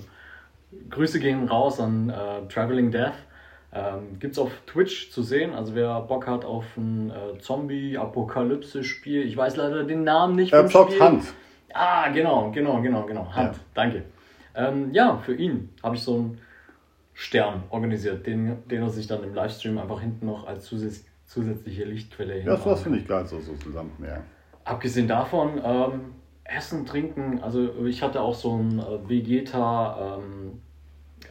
Grüße 0.90 1.20
gehen 1.20 1.46
raus 1.48 1.78
an 1.80 2.10
äh, 2.10 2.46
Traveling 2.48 2.90
Death. 2.90 3.12
Ähm, 3.72 4.18
Gibt 4.20 4.32
es 4.34 4.38
auf 4.38 4.50
Twitch 4.66 5.10
zu 5.10 5.22
sehen. 5.22 5.52
Also 5.52 5.74
wer 5.74 6.00
Bock 6.02 6.26
hat 6.26 6.44
auf 6.44 6.64
ein 6.76 7.10
äh, 7.10 7.38
Zombie-Apokalypse-Spiel, 7.38 9.22
ich 9.26 9.36
weiß 9.36 9.56
leider 9.56 9.84
den 9.84 10.04
Namen 10.04 10.36
nicht. 10.36 10.52
Er 10.52 10.66
zockt 10.68 10.98
Hand. 11.00 11.24
Ah, 11.72 12.08
genau, 12.10 12.50
genau, 12.52 12.80
genau, 12.80 13.04
genau. 13.04 13.32
Hand, 13.34 13.56
Ja. 13.56 13.62
danke. 13.74 14.04
Ähm, 14.54 14.92
ja, 14.92 15.16
für 15.18 15.34
ihn 15.34 15.70
habe 15.82 15.96
ich 15.96 16.02
so 16.02 16.14
einen 16.14 16.38
Stern 17.14 17.64
organisiert, 17.70 18.26
den, 18.26 18.66
den 18.68 18.82
er 18.82 18.90
sich 18.90 19.06
dann 19.08 19.24
im 19.24 19.34
Livestream 19.34 19.78
einfach 19.78 20.00
hinten 20.00 20.26
noch 20.26 20.46
als 20.46 20.70
zusä- 20.70 21.04
zusätzliche 21.26 21.84
Lichtquelle 21.84 22.34
Ja, 22.34 22.38
hinbauen 22.42 22.60
sowas 22.62 22.74
kann. 22.76 22.82
finde 22.84 22.98
ich 23.00 23.08
geil, 23.08 23.26
so, 23.26 23.40
so 23.40 23.54
zusammen. 23.56 23.90
Ja. 24.00 24.22
Abgesehen 24.64 25.08
davon, 25.08 25.60
ähm, 25.64 26.00
Essen, 26.44 26.86
Trinken, 26.86 27.40
also 27.42 27.84
ich 27.86 28.02
hatte 28.02 28.20
auch 28.20 28.34
so 28.34 28.52
einen 28.54 28.78
äh, 28.78 29.08
Vegeta 29.08 30.18
ähm, 30.18 30.60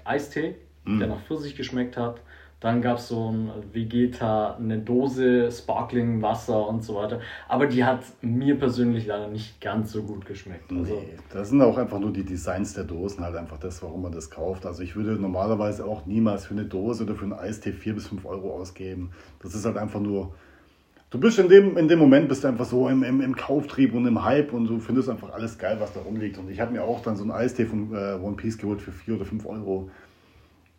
Eistee, 0.03 0.55
der 0.99 1.07
nach 1.07 1.21
Pfirsich 1.21 1.55
geschmeckt 1.55 1.95
hat. 1.97 2.21
Dann 2.59 2.81
gab 2.81 2.97
es 2.97 3.09
so 3.09 3.29
ein 3.29 3.51
Vegeta, 3.73 4.55
eine 4.55 4.79
Dose 4.79 5.51
Sparkling 5.51 6.21
Wasser 6.21 6.67
und 6.67 6.81
so 6.83 6.95
weiter. 6.95 7.19
Aber 7.49 7.67
die 7.67 7.83
hat 7.83 8.03
mir 8.21 8.57
persönlich 8.57 9.05
leider 9.05 9.27
nicht 9.27 9.59
ganz 9.59 9.91
so 9.91 10.03
gut 10.03 10.25
geschmeckt. 10.25 10.71
Also, 10.71 10.93
Nee, 10.93 11.17
das 11.29 11.49
sind 11.49 11.61
auch 11.61 11.77
einfach 11.77 11.99
nur 11.99 12.13
die 12.13 12.23
Designs 12.23 12.73
der 12.73 12.85
Dosen, 12.85 13.23
halt 13.23 13.35
einfach 13.35 13.57
das, 13.57 13.83
warum 13.83 14.01
man 14.03 14.13
das 14.13 14.29
kauft. 14.29 14.65
Also 14.65 14.81
ich 14.81 14.95
würde 14.95 15.11
normalerweise 15.11 15.85
auch 15.85 16.05
niemals 16.05 16.45
für 16.45 16.53
eine 16.53 16.65
Dose 16.65 17.03
oder 17.03 17.15
für 17.15 17.23
einen 17.23 17.33
Eistee 17.33 17.73
4 17.73 17.95
bis 17.95 18.07
5 18.07 18.25
Euro 18.25 18.53
ausgeben. 18.53 19.11
Das 19.41 19.53
ist 19.55 19.65
halt 19.65 19.77
einfach 19.77 19.99
nur. 19.99 20.33
Du 21.13 21.19
bist 21.19 21.37
in 21.37 21.47
dem, 21.47 21.77
in 21.77 21.87
dem 21.87 21.99
Moment 21.99 22.27
bist 22.27 22.43
einfach 22.43 22.65
so 22.65 22.89
im, 22.89 23.03
im, 23.03 23.21
im 23.21 23.35
Kauftrieb 23.35 23.93
und 23.93 24.07
im 24.07 24.23
Hype 24.23 24.51
und 24.51 24.65
du 24.65 24.79
findest 24.79 25.09
einfach 25.09 25.31
alles 25.31 25.59
geil, 25.59 25.77
was 25.79 25.93
da 25.93 25.99
rumliegt. 25.99 26.39
Und 26.39 26.49
ich 26.49 26.59
habe 26.59 26.71
mir 26.71 26.83
auch 26.83 27.03
dann 27.03 27.15
so 27.15 27.21
einen 27.21 27.31
Eistee 27.31 27.67
von 27.67 27.93
äh, 27.93 28.15
One 28.15 28.35
Piece 28.35 28.57
geholt 28.57 28.81
für 28.81 28.91
4 28.91 29.17
oder 29.17 29.25
5 29.25 29.45
Euro. 29.45 29.91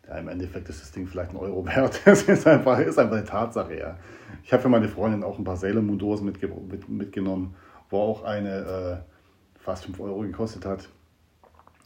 Ja, 0.05 0.17
im 0.17 0.27
Endeffekt 0.27 0.67
ist 0.67 0.81
das 0.81 0.91
Ding 0.91 1.07
vielleicht 1.07 1.31
ein 1.31 1.37
Euro 1.37 1.65
wert. 1.73 2.01
Das 2.03 2.23
ist 2.23 2.45
einfach, 2.47 2.77
ist 2.79 2.99
einfach 2.99 3.15
eine 3.15 3.23
Tatsache, 3.23 3.79
ja. 3.79 3.97
Ich 4.43 4.51
habe 4.51 4.61
für 4.61 4.67
meine 4.67 4.89
Freundin 4.89 5.23
auch 5.23 5.39
ein 5.39 5.45
paar 5.45 5.55
Sailor 5.55 5.81
Moon 5.81 5.97
Dosen 5.97 6.25
mitge 6.25 6.49
mit, 6.49 6.89
mitgenommen, 6.89 7.55
wo 7.89 7.99
auch 7.99 8.25
eine 8.25 9.05
äh, 9.05 9.61
fast 9.63 9.85
5 9.85 9.97
Euro 10.01 10.19
gekostet 10.19 10.65
hat. 10.65 10.89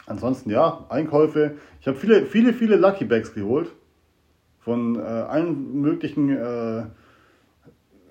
Ansonsten 0.08 0.50
ja, 0.50 0.88
Einkäufe. 0.90 1.58
Ich 1.82 1.88
habe 1.88 2.00
viele, 2.00 2.26
viele, 2.26 2.54
viele 2.54 2.78
Lucky 2.78 3.06
Bags 3.06 3.32
geholt. 3.32 3.76
Von 4.58 4.96
äh, 4.96 5.02
allen 5.02 5.82
möglichen 5.82 6.36
äh, 6.36 6.86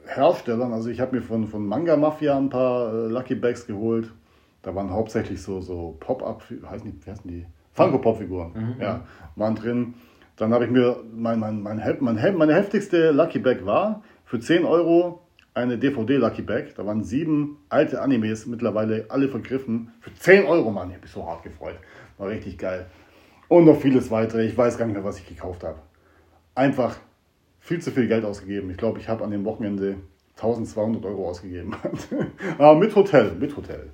Herstellern. 0.09 0.73
Also 0.73 0.91
ich 0.91 1.01
habe 1.01 1.17
mir 1.17 1.23
von, 1.23 1.47
von 1.47 1.67
Manga 1.67 1.97
Mafia 1.97 2.37
ein 2.37 2.49
paar 2.49 2.93
äh, 2.93 3.07
Lucky 3.09 3.35
Bags 3.35 3.67
geholt. 3.67 4.13
Da 4.63 4.75
waren 4.75 4.91
hauptsächlich 4.91 5.41
so, 5.41 5.61
so 5.61 5.97
Pop-Up, 6.01 6.43
heißt 6.69 6.85
nicht, 6.85 7.07
wie 7.07 7.11
heißen 7.11 7.31
die? 7.31 7.47
Funko-Pop-Figuren. 7.75 8.77
Ja, 8.81 9.01
waren 9.37 9.55
drin. 9.55 9.95
Dann 10.37 10.53
habe 10.53 10.65
ich 10.65 10.71
mir, 10.71 10.97
mein, 11.13 11.39
mein, 11.39 11.63
mein, 11.63 11.81
mein, 12.01 12.37
meine 12.37 12.55
heftigste 12.55 13.13
Lucky 13.13 13.39
Bag 13.39 13.65
war 13.65 14.03
für 14.25 14.41
10 14.41 14.65
Euro 14.65 15.23
eine 15.55 15.79
DVD 15.79 16.17
Lucky 16.17 16.43
Bag. 16.43 16.75
Da 16.77 16.87
waren 16.87 17.05
sieben 17.05 17.59
alte 17.69 18.01
Animes, 18.01 18.47
mittlerweile 18.47 19.07
alle 19.09 19.29
vergriffen. 19.29 19.93
Für 20.01 20.13
10 20.15 20.47
Euro, 20.47 20.71
Mann, 20.71 20.89
ich 20.89 20.95
habe 20.95 21.03
mich 21.03 21.13
so 21.13 21.27
hart 21.27 21.43
gefreut. 21.43 21.77
War 22.17 22.29
richtig 22.29 22.59
geil. 22.59 22.87
Und 23.49 23.65
noch 23.65 23.81
vieles 23.81 24.11
weitere. 24.11 24.45
Ich 24.45 24.57
weiß 24.57 24.77
gar 24.77 24.87
nicht 24.87 24.95
mehr, 24.95 25.05
was 25.05 25.19
ich 25.19 25.27
gekauft 25.27 25.65
habe. 25.65 25.79
Einfach 26.55 26.97
viel 27.69 27.81
zu 27.83 27.91
viel 27.91 28.09
Geld 28.09 28.25
ausgegeben. 28.25 28.71
Ich 28.71 28.79
glaube, 28.79 28.99
ich 28.99 29.09
habe 29.09 29.23
an 29.23 29.31
dem 29.31 29.45
Wochenende 29.45 29.97
1200 30.37 31.05
Euro 31.05 31.29
ausgegeben. 31.29 31.77
aber 32.57 32.75
mit 32.79 32.97
Hotel, 32.97 33.33
mit 33.39 33.55
Hotel. 33.55 33.91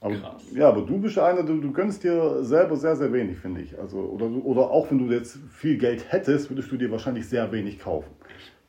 Aber, 0.00 0.16
Krass. 0.16 0.42
ja, 0.52 0.68
aber 0.68 0.82
du 0.82 0.98
bist 0.98 1.18
einer, 1.18 1.44
du, 1.44 1.60
du 1.60 1.72
gönnst 1.72 2.02
dir 2.02 2.42
selber 2.42 2.76
sehr, 2.76 2.96
sehr 2.96 3.12
wenig, 3.12 3.38
finde 3.38 3.60
ich. 3.60 3.78
Also, 3.78 3.98
oder, 3.98 4.26
oder 4.44 4.70
auch 4.70 4.90
wenn 4.90 4.98
du 4.98 5.14
jetzt 5.14 5.38
viel 5.52 5.78
Geld 5.78 6.10
hättest, 6.10 6.50
würdest 6.50 6.72
du 6.72 6.76
dir 6.76 6.90
wahrscheinlich 6.90 7.28
sehr 7.28 7.52
wenig 7.52 7.78
kaufen. 7.78 8.10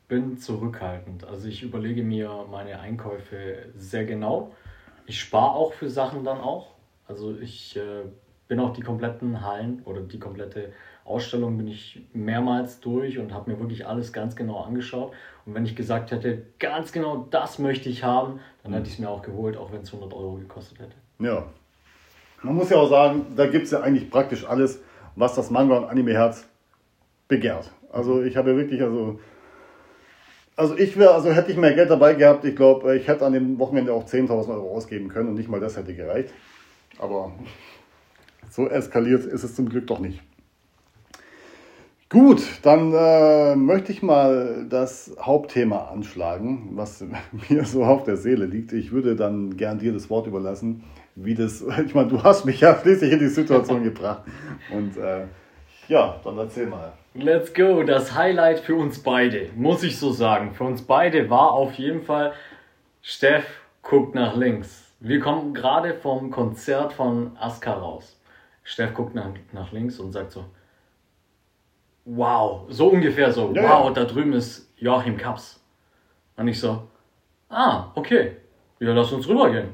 bin 0.08 0.36
zurückhaltend. 0.38 1.24
Also 1.24 1.48
ich 1.48 1.62
überlege 1.64 2.04
mir 2.04 2.46
meine 2.50 2.78
Einkäufe 2.78 3.64
sehr 3.76 4.04
genau. 4.04 4.52
Ich 5.06 5.18
spare 5.18 5.52
auch 5.56 5.72
für 5.72 5.90
Sachen 5.90 6.22
dann 6.22 6.38
auch. 6.38 6.74
Also 7.08 7.34
ich 7.36 7.76
äh, 7.76 8.04
bin 8.46 8.60
auch 8.60 8.74
die 8.74 8.82
kompletten 8.82 9.44
Hallen 9.44 9.82
oder 9.86 10.02
die 10.02 10.18
komplette 10.20 10.72
Ausstellung 11.04 11.56
bin 11.56 11.68
ich 11.68 12.00
mehrmals 12.12 12.80
durch 12.80 13.18
und 13.18 13.32
habe 13.34 13.50
mir 13.50 13.58
wirklich 13.58 13.86
alles 13.86 14.12
ganz 14.12 14.36
genau 14.36 14.60
angeschaut. 14.60 15.12
Und 15.44 15.54
wenn 15.54 15.64
ich 15.64 15.74
gesagt 15.74 16.12
hätte, 16.12 16.42
ganz 16.58 16.92
genau 16.92 17.26
das 17.30 17.58
möchte 17.58 17.88
ich 17.88 18.04
haben, 18.04 18.40
dann 18.62 18.72
hätte 18.72 18.86
ich 18.86 18.94
es 18.94 18.98
mir 18.98 19.10
auch 19.10 19.22
geholt, 19.22 19.56
auch 19.56 19.72
wenn 19.72 19.80
es 19.82 19.92
100 19.92 20.12
Euro 20.16 20.36
gekostet 20.36 20.78
hätte. 20.78 20.94
Ja. 21.18 21.46
Man 22.42 22.54
muss 22.54 22.70
ja 22.70 22.76
auch 22.76 22.88
sagen, 22.88 23.26
da 23.36 23.46
gibt 23.46 23.64
es 23.64 23.72
ja 23.72 23.80
eigentlich 23.80 24.10
praktisch 24.10 24.44
alles, 24.44 24.80
was 25.16 25.34
das 25.34 25.50
Manga- 25.50 25.76
und 25.76 25.84
Anime-Herz 25.84 26.46
begehrt. 27.28 27.70
Also 27.92 28.22
ich 28.22 28.36
habe 28.36 28.52
ja 28.52 28.56
wirklich, 28.56 28.82
also, 28.82 29.20
also 30.56 30.76
ich 30.76 30.96
wäre, 30.96 31.14
also 31.14 31.32
hätte 31.32 31.50
ich 31.50 31.56
mehr 31.56 31.74
Geld 31.74 31.90
dabei 31.90 32.14
gehabt, 32.14 32.44
ich 32.44 32.56
glaube, 32.56 32.96
ich 32.96 33.06
hätte 33.08 33.26
an 33.26 33.32
dem 33.32 33.58
Wochenende 33.58 33.92
auch 33.92 34.06
10.000 34.06 34.48
Euro 34.50 34.74
ausgeben 34.74 35.08
können 35.08 35.30
und 35.30 35.34
nicht 35.34 35.48
mal 35.48 35.60
das 35.60 35.76
hätte 35.76 35.94
gereicht. 35.94 36.32
Aber 36.98 37.32
so 38.50 38.68
eskaliert 38.68 39.24
ist 39.24 39.44
es 39.44 39.54
zum 39.54 39.68
Glück 39.68 39.86
doch 39.86 39.98
nicht. 39.98 40.20
Gut, 42.12 42.42
dann 42.60 42.92
äh, 42.92 43.56
möchte 43.56 43.90
ich 43.90 44.02
mal 44.02 44.66
das 44.68 45.16
Hauptthema 45.18 45.88
anschlagen, 45.90 46.68
was 46.74 47.02
mir 47.48 47.64
so 47.64 47.84
auf 47.84 48.04
der 48.04 48.18
Seele 48.18 48.44
liegt. 48.44 48.74
Ich 48.74 48.92
würde 48.92 49.16
dann 49.16 49.56
gern 49.56 49.78
dir 49.78 49.94
das 49.94 50.10
Wort 50.10 50.26
überlassen, 50.26 50.84
wie 51.14 51.34
das, 51.34 51.64
ich 51.86 51.94
meine, 51.94 52.08
du 52.08 52.22
hast 52.22 52.44
mich 52.44 52.60
ja 52.60 52.78
schließlich 52.82 53.12
in 53.14 53.18
die 53.18 53.28
Situation 53.28 53.82
gebracht. 53.82 54.24
Und 54.70 54.98
äh, 54.98 55.24
ja, 55.88 56.20
dann 56.22 56.36
erzähl 56.36 56.66
mal. 56.66 56.92
Let's 57.14 57.54
go. 57.54 57.82
Das 57.82 58.14
Highlight 58.14 58.60
für 58.60 58.74
uns 58.74 58.98
beide, 58.98 59.48
muss 59.56 59.82
ich 59.82 59.98
so 59.98 60.12
sagen. 60.12 60.52
Für 60.52 60.64
uns 60.64 60.82
beide 60.82 61.30
war 61.30 61.52
auf 61.52 61.72
jeden 61.72 62.02
Fall, 62.02 62.34
Steff 63.00 63.46
guckt 63.80 64.14
nach 64.14 64.36
links. 64.36 64.92
Wir 65.00 65.18
kommen 65.18 65.54
gerade 65.54 65.94
vom 65.94 66.30
Konzert 66.30 66.92
von 66.92 67.30
Aska 67.40 67.72
raus. 67.72 68.20
Steff 68.64 68.92
guckt 68.92 69.14
nach, 69.14 69.30
nach 69.52 69.72
links 69.72 69.98
und 69.98 70.12
sagt 70.12 70.32
so, 70.32 70.44
wow, 72.04 72.62
so 72.68 72.88
ungefähr 72.88 73.32
so, 73.32 73.52
Ja, 73.54 73.62
wow, 73.62 73.86
ja. 73.86 73.90
da 73.92 74.04
drüben 74.04 74.32
ist 74.32 74.72
Joachim 74.76 75.16
Kaps. 75.16 75.60
Und 76.36 76.48
ich 76.48 76.58
so, 76.60 76.82
ah, 77.48 77.86
okay, 77.94 78.36
ja, 78.80 78.92
lass 78.92 79.12
uns 79.12 79.28
rübergehen. 79.28 79.68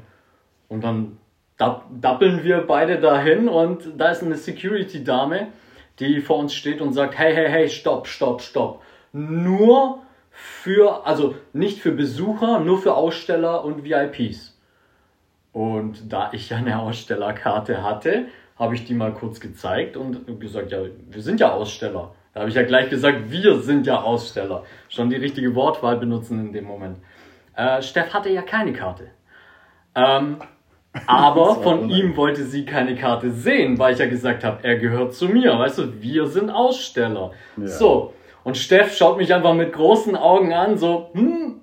Und 0.67 0.83
dann 0.83 1.17
dapp- 1.57 1.83
dappeln 1.99 2.43
wir 2.43 2.59
beide 2.67 2.99
dahin 2.99 3.47
und 3.49 3.93
da 3.97 4.09
ist 4.09 4.21
eine 4.23 4.35
Security-Dame, 4.35 5.47
die 5.99 6.21
vor 6.21 6.37
uns 6.37 6.53
steht 6.53 6.81
und 6.81 6.93
sagt, 6.93 7.17
hey, 7.17 7.33
hey, 7.33 7.49
hey, 7.49 7.69
stopp, 7.69 8.07
stopp, 8.07 8.41
stopp. 8.41 8.81
Nur 9.11 9.99
für, 10.29 11.05
also 11.05 11.35
nicht 11.53 11.79
für 11.79 11.91
Besucher, 11.91 12.59
nur 12.59 12.77
für 12.79 12.93
Aussteller 12.95 13.65
und 13.65 13.83
VIPs. 13.83 14.55
Und 15.51 16.13
da 16.13 16.29
ich 16.31 16.49
ja 16.51 16.57
eine 16.57 16.79
Ausstellerkarte 16.79 17.83
hatte, 17.83 18.27
habe 18.57 18.75
ich 18.75 18.85
die 18.85 18.93
mal 18.93 19.13
kurz 19.13 19.39
gezeigt 19.39 19.97
und 19.97 20.39
gesagt, 20.39 20.71
ja, 20.71 20.79
wir 21.09 21.21
sind 21.21 21.39
ja 21.39 21.51
Aussteller. 21.53 22.13
Da 22.33 22.41
habe 22.41 22.49
ich 22.49 22.55
ja 22.55 22.63
gleich 22.63 22.89
gesagt, 22.89 23.31
wir 23.31 23.59
sind 23.59 23.87
ja 23.87 24.01
Aussteller. 24.01 24.63
Schon 24.87 25.09
die 25.09 25.15
richtige 25.15 25.55
Wortwahl 25.55 25.97
benutzen 25.97 26.39
in 26.39 26.53
dem 26.53 26.65
Moment. 26.65 26.97
Äh, 27.55 27.81
Steff 27.81 28.13
hatte 28.13 28.29
ja 28.29 28.41
keine 28.41 28.73
Karte. 28.73 29.11
Ähm, 29.95 30.37
aber 31.07 31.55
von 31.55 31.79
unangenehm. 31.79 32.11
ihm 32.11 32.17
wollte 32.17 32.43
sie 32.43 32.65
keine 32.65 32.95
Karte 32.95 33.31
sehen, 33.31 33.77
weil 33.77 33.93
ich 33.93 33.99
ja 33.99 34.07
gesagt 34.07 34.43
habe, 34.43 34.63
er 34.63 34.77
gehört 34.77 35.13
zu 35.13 35.27
mir. 35.27 35.57
Weißt 35.57 35.77
du, 35.79 36.01
wir 36.01 36.27
sind 36.27 36.49
Aussteller. 36.49 37.31
Ja. 37.57 37.67
So. 37.67 38.13
Und 38.43 38.57
Steff 38.57 38.95
schaut 38.95 39.17
mich 39.17 39.33
einfach 39.33 39.53
mit 39.53 39.73
großen 39.73 40.15
Augen 40.15 40.53
an, 40.53 40.77
so, 40.77 41.09
hm, 41.13 41.59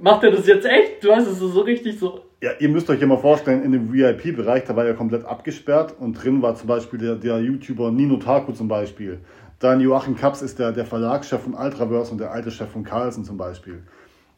macht 0.00 0.22
er 0.24 0.30
das 0.30 0.46
jetzt 0.46 0.64
echt? 0.64 1.02
Du 1.02 1.08
weißt, 1.08 1.26
es 1.26 1.40
ist 1.40 1.52
so 1.52 1.60
richtig 1.60 1.98
so, 1.98 2.20
Ja, 2.40 2.50
ihr 2.58 2.68
müsst 2.68 2.88
euch 2.88 3.00
ja 3.00 3.06
mal 3.06 3.18
vorstellen, 3.18 3.62
in 3.62 3.72
dem 3.72 3.92
VIP-Bereich, 3.92 4.64
da 4.64 4.76
war 4.76 4.86
ja 4.86 4.94
komplett 4.94 5.24
abgesperrt 5.24 5.94
und 5.98 6.14
drin 6.14 6.40
war 6.42 6.54
zum 6.54 6.68
Beispiel 6.68 6.98
der, 6.98 7.16
der 7.16 7.40
YouTuber 7.40 7.90
Nino 7.90 8.16
Taku 8.16 8.52
zum 8.52 8.68
Beispiel. 8.68 9.20
Dann 9.62 9.80
Joachim 9.80 10.16
Kaps 10.16 10.42
ist 10.42 10.58
der, 10.58 10.72
der 10.72 10.84
Verlagschef 10.84 11.40
von 11.42 11.54
Ultraverse 11.54 12.10
und 12.10 12.18
der 12.18 12.32
alte 12.32 12.50
Chef 12.50 12.68
von 12.70 12.82
Carlsen 12.82 13.24
zum 13.24 13.36
Beispiel. 13.36 13.84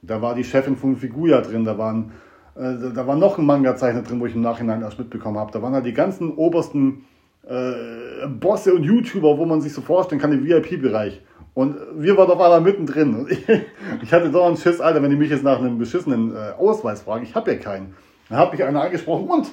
Da 0.03 0.21
war 0.21 0.35
die 0.35 0.45
Chefin 0.45 0.77
von 0.77 0.97
Figuya 0.97 1.41
drin, 1.41 1.65
da 1.65 1.79
waren 1.79 2.13
äh, 2.57 2.75
da 2.95 3.07
war 3.07 3.17
noch 3.17 3.39
ein 3.39 3.47
Manga-Zeichner 3.47 4.03
drin, 4.03 4.21
wo 4.21 4.27
ich 4.27 4.35
im 4.35 4.43
Nachhinein 4.43 4.83
erst 4.83 4.99
mitbekommen 4.99 5.39
habe. 5.39 5.51
Da 5.51 5.63
waren 5.63 5.73
halt 5.73 5.87
die 5.87 5.95
ganzen 5.95 6.31
obersten 6.35 7.05
äh, 7.49 8.27
Bosse 8.29 8.75
und 8.75 8.85
YouTuber, 8.85 9.39
wo 9.39 9.47
man 9.47 9.61
sich 9.63 9.73
so 9.73 9.81
vorstellen 9.81 10.21
kann, 10.21 10.31
im 10.33 10.45
VIP-Bereich. 10.45 11.23
Und 11.55 11.77
wir 11.97 12.17
waren 12.19 12.31
auf 12.31 12.41
einmal 12.41 12.61
mittendrin. 12.61 13.15
Und 13.15 13.31
ich, 13.31 13.45
ich 14.03 14.13
hatte 14.13 14.31
doch 14.31 14.47
einen 14.47 14.57
Schiss, 14.59 14.81
Alter, 14.81 15.03
wenn 15.03 15.11
die 15.11 15.17
mich 15.17 15.31
jetzt 15.31 15.43
nach 15.43 15.59
einem 15.59 15.79
beschissenen 15.79 16.35
äh, 16.37 16.51
Ausweis 16.59 17.01
fragen. 17.03 17.25
Ich 17.25 17.35
habe 17.35 17.51
ja 17.53 17.59
keinen. 17.59 17.95
Dann 18.29 18.39
hat 18.39 18.53
mich 18.53 18.63
einer 18.63 18.83
angesprochen 18.83 19.27
und 19.29 19.51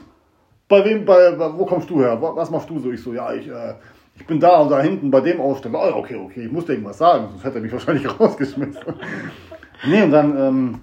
bei 0.68 0.84
wem, 0.86 1.06
bei, 1.06 1.38
wo 1.58 1.66
kommst 1.66 1.90
du 1.90 2.02
her? 2.02 2.22
Wa- 2.22 2.36
Was 2.36 2.50
machst 2.52 2.70
du 2.70 2.78
so? 2.80 2.92
Ich 2.92 3.02
so, 3.02 3.14
ja, 3.14 3.34
ich, 3.34 3.48
äh, 3.48 3.74
ich 4.22 4.28
bin 4.28 4.40
da 4.40 4.60
und 4.60 4.70
da 4.70 4.80
hinten 4.82 5.10
bei 5.10 5.22
dem 5.22 5.42
Aussteller. 5.42 5.80
Oh, 5.96 6.00
okay, 6.00 6.16
okay, 6.16 6.46
ich 6.46 6.52
musste 6.52 6.74
irgendwas 6.74 7.00
sagen, 7.00 7.30
sonst 7.30 7.44
hätte 7.44 7.58
er 7.58 7.62
mich 7.62 7.72
wahrscheinlich 7.72 8.20
rausgeschmissen. 8.20 8.82
nee, 9.88 10.04
und 10.04 10.12
dann 10.12 10.38
ähm, 10.38 10.82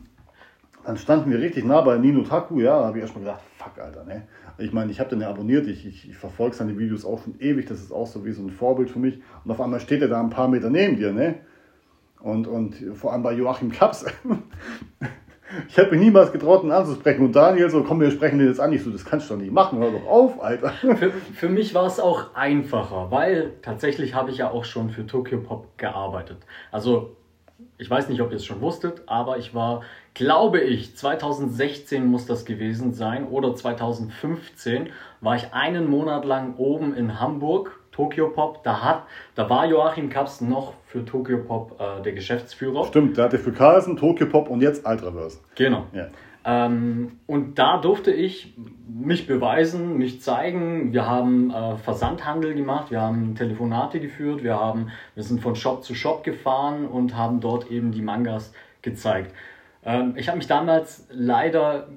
dann 0.85 0.97
standen 0.97 1.31
wir 1.31 1.39
richtig 1.39 1.65
nah 1.65 1.83
bei 1.83 1.99
Nino 1.99 2.23
Taku, 2.23 2.61
ja, 2.61 2.81
da 2.81 2.87
habe 2.87 2.97
ich 2.99 3.03
erstmal 3.03 3.23
gedacht, 3.23 3.43
fuck, 3.59 3.79
Alter, 3.79 4.05
ne? 4.05 4.27
Ich 4.57 4.73
meine, 4.73 4.91
ich 4.91 4.99
habe 4.99 5.11
den 5.11 5.21
ja 5.21 5.29
abonniert, 5.29 5.69
ich, 5.69 5.87
ich, 5.87 6.09
ich 6.09 6.17
verfolge 6.17 6.57
seine 6.57 6.79
Videos 6.79 7.05
auch 7.05 7.23
schon 7.23 7.39
ewig, 7.39 7.67
das 7.67 7.81
ist 7.81 7.93
auch 7.93 8.07
so 8.07 8.25
wie 8.25 8.33
so 8.33 8.43
ein 8.43 8.51
Vorbild 8.51 8.91
für 8.91 8.99
mich. 8.99 9.21
Und 9.45 9.51
auf 9.51 9.61
einmal 9.61 9.81
steht 9.81 10.03
er 10.03 10.09
da 10.09 10.19
ein 10.19 10.31
paar 10.31 10.49
Meter 10.49 10.71
neben 10.71 10.97
dir, 10.97 11.13
ne? 11.13 11.37
Und, 12.21 12.49
und 12.49 12.75
vor 12.95 13.13
allem 13.13 13.23
bei 13.23 13.35
Joachim 13.35 13.71
Kaps. 13.71 14.07
ich 15.69 15.79
habe 15.79 15.91
mir 15.93 15.97
niemals 15.99 16.33
getraut, 16.33 16.65
ihn 16.65 16.71
anzusprechen. 16.71 17.25
Und 17.25 17.33
Daniel 17.35 17.71
so, 17.71 17.83
komm, 17.83 18.01
wir 18.01 18.11
sprechen 18.11 18.39
den 18.39 18.49
jetzt 18.49 18.61
an. 18.61 18.73
Ich 18.73 18.83
so, 18.83 18.91
das 18.91 19.05
kannst 19.05 19.29
du 19.29 19.35
doch 19.35 19.41
nicht 19.41 19.53
machen, 19.53 19.79
hör 19.79 19.91
doch 19.91 20.07
auf, 20.07 20.43
Alter. 20.43 20.71
Für, 20.71 21.11
für 21.11 21.49
mich 21.49 21.75
war 21.75 21.87
es 21.87 22.01
auch 22.01 22.35
einfacher, 22.35 23.11
weil 23.11 23.53
tatsächlich 23.63 24.15
habe 24.15 24.31
ich 24.31 24.39
ja 24.39 24.51
auch 24.51 24.65
schon 24.65 24.91
für 24.91 25.07
Tokyo 25.07 25.41
Pop 25.41 25.79
gearbeitet. 25.79 26.39
Also 26.71 27.17
ich 27.77 27.89
weiß 27.89 28.09
nicht, 28.09 28.21
ob 28.21 28.31
ihr 28.31 28.37
es 28.37 28.45
schon 28.45 28.61
wusstet, 28.61 29.03
aber 29.07 29.39
ich 29.39 29.55
war, 29.55 29.83
glaube 30.15 30.61
ich, 30.61 30.97
2016 30.97 32.07
muss 32.07 32.27
das 32.27 32.45
gewesen 32.45 32.93
sein 32.93 33.27
oder 33.27 33.55
2015 33.55 34.91
war 35.21 35.37
ich 35.37 35.53
einen 35.53 35.89
Monat 35.89 36.25
lang 36.25 36.57
oben 36.57 36.95
in 36.95 37.21
Hamburg, 37.21 37.78
Tokyo 37.99 38.29
Pop. 38.29 38.63
Da, 38.63 38.81
hat, 38.81 39.03
da 39.35 39.51
war 39.51 39.67
Joachim 39.67 40.09
Kaps 40.09 40.41
noch 40.41 40.75
für 40.87 41.05
Tokyo 41.05 41.39
Pop 41.39 41.81
äh, 41.81 42.01
der 42.01 42.13
Geschäftsführer. 42.13 42.85
Stimmt, 42.87 43.17
der 43.17 43.25
hatte 43.25 43.41
für 43.41 43.51
Carlsen, 43.51 43.97
Tokyo 43.97 44.27
Pop 44.27 44.49
und 44.49 44.61
jetzt 44.61 44.87
Ultraverse. 44.87 45.41
Genau. 45.57 45.87
Ja. 45.93 46.07
Ähm, 46.45 47.19
und 47.27 47.59
da 47.59 47.79
durfte 47.79 48.13
ich 48.13 48.55
mich 48.89 49.27
beweisen, 49.27 49.99
mich 49.99 50.23
zeigen. 50.23 50.93
Wir 50.93 51.07
haben 51.09 51.51
äh, 51.51 51.77
Versandhandel 51.77 52.55
gemacht, 52.55 52.93
wir 52.93 53.01
haben 53.01 53.35
Telefonate 53.35 53.99
geführt, 53.99 54.45
wir, 54.45 54.61
haben, 54.61 54.93
wir 55.17 55.25
sind 55.25 55.41
von 55.41 55.57
Shop 55.57 55.83
zu 55.83 55.97
Shop 55.97 56.23
gefahren 56.23 56.87
und 56.87 57.17
haben 57.17 57.41
dort 57.41 57.69
eben 57.69 57.91
die 57.91 58.03
Mangas 58.03 58.53
gezeigt. 58.81 59.35
Ähm, 59.85 60.15
ich 60.17 60.29
habe 60.29 60.39
mich 60.39 60.47
damals 60.47 61.05
leider 61.11 61.89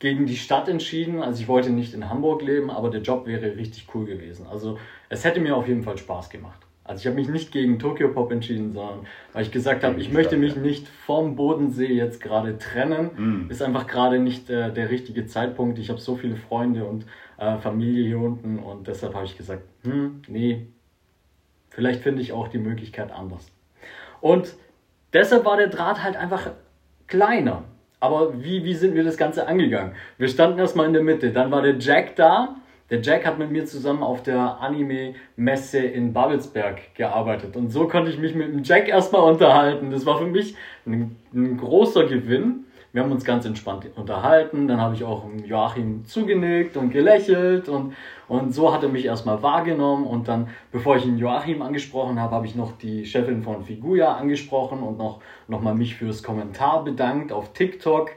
gegen 0.00 0.26
die 0.26 0.36
Stadt 0.36 0.68
entschieden. 0.68 1.22
Also 1.22 1.40
ich 1.40 1.48
wollte 1.48 1.70
nicht 1.70 1.94
in 1.94 2.10
Hamburg 2.10 2.42
leben, 2.42 2.70
aber 2.70 2.90
der 2.90 3.00
Job 3.00 3.26
wäre 3.26 3.56
richtig 3.56 3.86
cool 3.94 4.04
gewesen. 4.04 4.46
Also 4.50 4.78
es 5.10 5.24
hätte 5.24 5.40
mir 5.40 5.54
auf 5.54 5.68
jeden 5.68 5.82
Fall 5.82 5.98
Spaß 5.98 6.30
gemacht. 6.30 6.60
Also 6.84 7.02
ich 7.02 7.06
habe 7.06 7.16
mich 7.16 7.28
nicht 7.28 7.52
gegen 7.52 7.78
Tokyo 7.78 8.08
Pop 8.08 8.32
entschieden, 8.32 8.72
sondern 8.72 9.06
weil 9.32 9.42
ich 9.42 9.52
gesagt 9.52 9.84
habe, 9.84 10.00
ich 10.00 10.10
möchte 10.10 10.36
mich 10.36 10.56
nicht 10.56 10.88
vom 10.88 11.36
Bodensee 11.36 11.92
jetzt 11.92 12.20
gerade 12.20 12.58
trennen. 12.58 13.10
Mm. 13.46 13.50
Ist 13.50 13.62
einfach 13.62 13.86
gerade 13.86 14.18
nicht 14.18 14.50
äh, 14.50 14.72
der 14.72 14.90
richtige 14.90 15.26
Zeitpunkt. 15.26 15.78
Ich 15.78 15.90
habe 15.90 16.00
so 16.00 16.16
viele 16.16 16.36
Freunde 16.36 16.84
und 16.84 17.06
äh, 17.38 17.58
Familie 17.58 18.06
hier 18.06 18.18
unten 18.18 18.58
und 18.58 18.88
deshalb 18.88 19.14
habe 19.14 19.24
ich 19.24 19.36
gesagt, 19.36 19.62
hm, 19.82 20.22
nee, 20.26 20.66
vielleicht 21.68 22.02
finde 22.02 22.22
ich 22.22 22.32
auch 22.32 22.48
die 22.48 22.58
Möglichkeit 22.58 23.12
anders. 23.12 23.46
Und 24.20 24.54
deshalb 25.12 25.44
war 25.44 25.56
der 25.56 25.68
Draht 25.68 26.02
halt 26.02 26.16
einfach 26.16 26.50
kleiner. 27.06 27.64
Aber 28.00 28.42
wie, 28.42 28.64
wie 28.64 28.74
sind 28.74 28.94
wir 28.94 29.04
das 29.04 29.16
Ganze 29.16 29.46
angegangen? 29.46 29.92
Wir 30.18 30.28
standen 30.28 30.58
erstmal 30.58 30.86
in 30.86 30.92
der 30.92 31.02
Mitte, 31.02 31.30
dann 31.32 31.50
war 31.50 31.62
der 31.62 31.78
Jack 31.78 32.16
da 32.16 32.56
der 32.90 33.00
Jack 33.00 33.24
hat 33.24 33.38
mit 33.38 33.50
mir 33.50 33.64
zusammen 33.66 34.02
auf 34.02 34.22
der 34.22 34.60
Anime-Messe 34.60 35.78
in 35.78 36.12
Babelsberg 36.12 36.94
gearbeitet. 36.94 37.56
Und 37.56 37.70
so 37.70 37.86
konnte 37.86 38.10
ich 38.10 38.18
mich 38.18 38.34
mit 38.34 38.48
dem 38.48 38.64
Jack 38.64 38.88
erstmal 38.88 39.22
unterhalten. 39.30 39.90
Das 39.90 40.04
war 40.04 40.18
für 40.18 40.26
mich 40.26 40.56
ein, 40.86 41.16
ein 41.32 41.56
großer 41.56 42.06
Gewinn. 42.06 42.64
Wir 42.92 43.04
haben 43.04 43.12
uns 43.12 43.24
ganz 43.24 43.44
entspannt 43.44 43.86
unterhalten. 43.94 44.66
Dann 44.66 44.80
habe 44.80 44.96
ich 44.96 45.04
auch 45.04 45.24
Joachim 45.44 46.04
zugenickt 46.04 46.76
und 46.76 46.90
gelächelt. 46.90 47.68
Und, 47.68 47.94
und 48.26 48.52
so 48.52 48.74
hat 48.74 48.82
er 48.82 48.88
mich 48.88 49.04
erstmal 49.04 49.40
wahrgenommen. 49.40 50.04
Und 50.04 50.26
dann, 50.26 50.48
bevor 50.72 50.96
ich 50.96 51.06
ihn 51.06 51.16
Joachim 51.16 51.62
angesprochen 51.62 52.20
habe, 52.20 52.34
habe 52.34 52.46
ich 52.46 52.56
noch 52.56 52.76
die 52.76 53.06
Chefin 53.06 53.44
von 53.44 53.62
Figuya 53.62 54.14
angesprochen 54.14 54.80
und 54.82 54.98
noch, 54.98 55.20
noch 55.46 55.60
mal 55.60 55.76
mich 55.76 55.94
fürs 55.94 56.24
Kommentar 56.24 56.82
bedankt 56.82 57.30
auf 57.30 57.52
TikTok. 57.52 58.10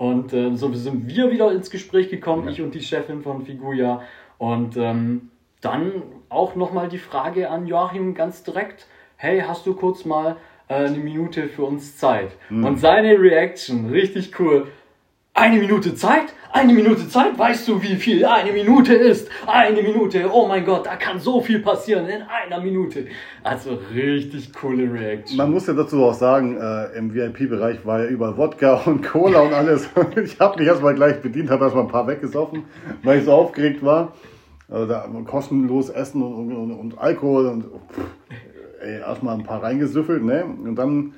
Und 0.00 0.32
äh, 0.32 0.56
so 0.56 0.72
sind 0.72 1.08
wir 1.08 1.30
wieder 1.30 1.52
ins 1.52 1.68
Gespräch 1.68 2.08
gekommen, 2.08 2.44
ja. 2.46 2.52
ich 2.52 2.62
und 2.62 2.74
die 2.74 2.80
Chefin 2.80 3.20
von 3.20 3.44
Figuya. 3.44 4.00
Und 4.40 4.78
ähm, 4.78 5.28
dann 5.60 6.02
auch 6.30 6.56
nochmal 6.56 6.88
die 6.88 6.96
Frage 6.96 7.50
an 7.50 7.66
Joachim 7.66 8.14
ganz 8.14 8.42
direkt, 8.42 8.86
hey, 9.16 9.44
hast 9.46 9.66
du 9.66 9.74
kurz 9.74 10.06
mal 10.06 10.36
äh, 10.68 10.76
eine 10.76 10.96
Minute 10.96 11.46
für 11.48 11.64
uns 11.64 11.98
Zeit? 11.98 12.30
Mhm. 12.48 12.64
Und 12.64 12.76
seine 12.78 13.20
Reaction, 13.20 13.90
richtig 13.90 14.40
cool. 14.40 14.68
Eine 15.40 15.58
Minute 15.58 15.94
Zeit? 15.94 16.34
Eine 16.52 16.74
Minute 16.74 17.08
Zeit? 17.08 17.38
Weißt 17.38 17.66
du, 17.66 17.80
wie 17.80 17.96
viel 17.96 18.26
eine 18.26 18.52
Minute 18.52 18.92
ist? 18.92 19.30
Eine 19.46 19.80
Minute, 19.80 20.30
oh 20.30 20.46
mein 20.46 20.66
Gott, 20.66 20.84
da 20.84 20.96
kann 20.96 21.18
so 21.18 21.40
viel 21.40 21.60
passieren 21.60 22.06
in 22.08 22.20
einer 22.20 22.62
Minute. 22.62 23.06
Also 23.42 23.78
richtig 23.94 24.52
coole 24.52 24.92
Reaction. 24.92 25.38
Man 25.38 25.50
muss 25.50 25.66
ja 25.66 25.72
dazu 25.72 26.04
auch 26.04 26.12
sagen, 26.12 26.58
äh, 26.60 26.94
im 26.94 27.14
VIP-Bereich 27.14 27.86
war 27.86 28.00
ja 28.00 28.10
überall 28.10 28.36
Wodka 28.36 28.82
und 28.84 29.02
Cola 29.02 29.40
und 29.40 29.54
alles. 29.54 29.88
ich 30.22 30.38
habe 30.38 30.58
mich 30.58 30.68
erstmal 30.68 30.94
gleich 30.94 31.22
bedient, 31.22 31.48
habe 31.48 31.64
erstmal 31.64 31.84
ein 31.84 31.90
paar 31.90 32.06
weggesoffen, 32.06 32.64
weil 33.02 33.20
ich 33.20 33.24
so 33.24 33.32
aufgeregt 33.32 33.82
war. 33.82 34.12
Also 34.68 34.84
da 34.84 35.08
kostenlos 35.26 35.88
Essen 35.88 36.22
und, 36.22 36.54
und, 36.54 36.70
und 36.70 36.98
Alkohol 36.98 37.46
und 37.46 37.62
pff, 37.64 38.04
ey, 38.82 38.98
erstmal 38.98 39.38
ein 39.38 39.44
paar 39.44 39.62
reingesüffelt, 39.62 40.22
ne? 40.22 40.44
Und 40.44 40.76
dann, 40.76 41.14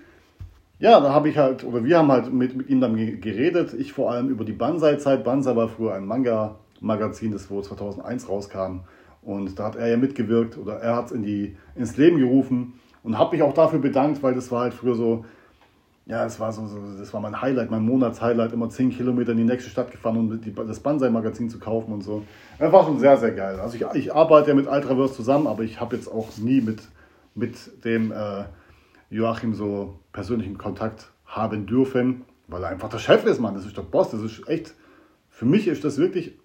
ja, 0.83 0.99
da 0.99 1.12
habe 1.12 1.28
ich 1.28 1.39
halt, 1.39 1.62
oder 1.62 1.85
wir 1.85 1.97
haben 1.97 2.11
halt 2.11 2.33
mit, 2.33 2.57
mit 2.57 2.68
ihm 2.68 2.80
dann 2.80 2.97
geredet. 2.97 3.72
Ich 3.72 3.93
vor 3.93 4.11
allem 4.11 4.28
über 4.28 4.45
die 4.45 4.53
Banzai-Zeit. 4.53 5.22
Banzai 5.22 5.55
war 5.55 5.68
früher 5.68 5.95
ein 5.95 6.05
Manga-Magazin, 6.05 7.30
das 7.30 7.49
wo 7.49 7.62
2001 7.62 8.28
rauskam. 8.28 8.80
Und 9.22 9.61
da 9.61 9.66
hat 9.66 9.76
er 9.76 9.87
ja 9.87 9.97
mitgewirkt 9.97 10.59
oder 10.59 10.78
er 10.80 10.97
hat 10.97 11.07
es 11.07 11.12
in 11.12 11.57
ins 11.76 11.97
Leben 11.97 12.18
gerufen 12.18 12.72
und 13.05 13.16
habe 13.16 13.37
mich 13.37 13.45
auch 13.45 13.55
dafür 13.55 13.78
bedankt, 13.78 14.24
weil 14.24 14.35
das 14.35 14.51
war 14.51 14.62
halt 14.62 14.74
früher 14.74 14.97
so, 14.97 15.24
ja, 16.07 16.26
es 16.26 16.41
war 16.41 16.53
so, 16.53 16.66
so, 16.66 16.76
das 16.99 17.14
war 17.14 17.20
mein 17.20 17.41
Highlight, 17.41 17.70
mein 17.70 17.87
Monatshighlight, 17.87 18.53
immer 18.53 18.68
10 18.68 18.91
Kilometer 18.91 19.30
in 19.30 19.39
die 19.39 19.45
nächste 19.45 19.70
Stadt 19.70 19.93
gefahren, 19.93 20.16
um 20.16 20.41
die, 20.41 20.53
das 20.53 20.80
Banzai-Magazin 20.80 21.49
zu 21.49 21.61
kaufen 21.61 21.93
und 21.93 22.03
so. 22.03 22.24
Das 22.59 22.72
war 22.72 22.83
schon 22.83 22.99
sehr, 22.99 23.16
sehr 23.18 23.30
geil. 23.30 23.61
Also 23.61 23.76
ich, 23.76 23.85
ich 23.95 24.12
arbeite 24.12 24.49
ja 24.49 24.57
mit 24.57 24.66
Ultraverse 24.66 25.14
zusammen, 25.14 25.47
aber 25.47 25.62
ich 25.62 25.80
habe 25.80 25.95
jetzt 25.95 26.09
auch 26.09 26.26
nie 26.39 26.61
mit, 26.61 26.83
mit 27.37 27.85
dem 27.85 28.11
äh, 28.11 28.47
Joachim 29.12 29.54
so 29.54 29.98
persönlichen 30.12 30.56
Kontakt 30.56 31.10
haben 31.26 31.66
dürfen, 31.66 32.24
weil 32.48 32.62
er 32.62 32.70
einfach 32.70 32.88
der 32.88 32.98
Chef 32.98 33.24
ist, 33.26 33.40
Mann. 33.40 33.54
Das 33.54 33.66
ist 33.66 33.76
der 33.76 33.82
Boss. 33.82 34.10
Das 34.10 34.22
ist 34.22 34.48
echt, 34.48 34.74
für 35.28 35.44
mich 35.44 35.68
ist 35.68 35.84
das 35.84 35.98
wirklich 35.98 36.38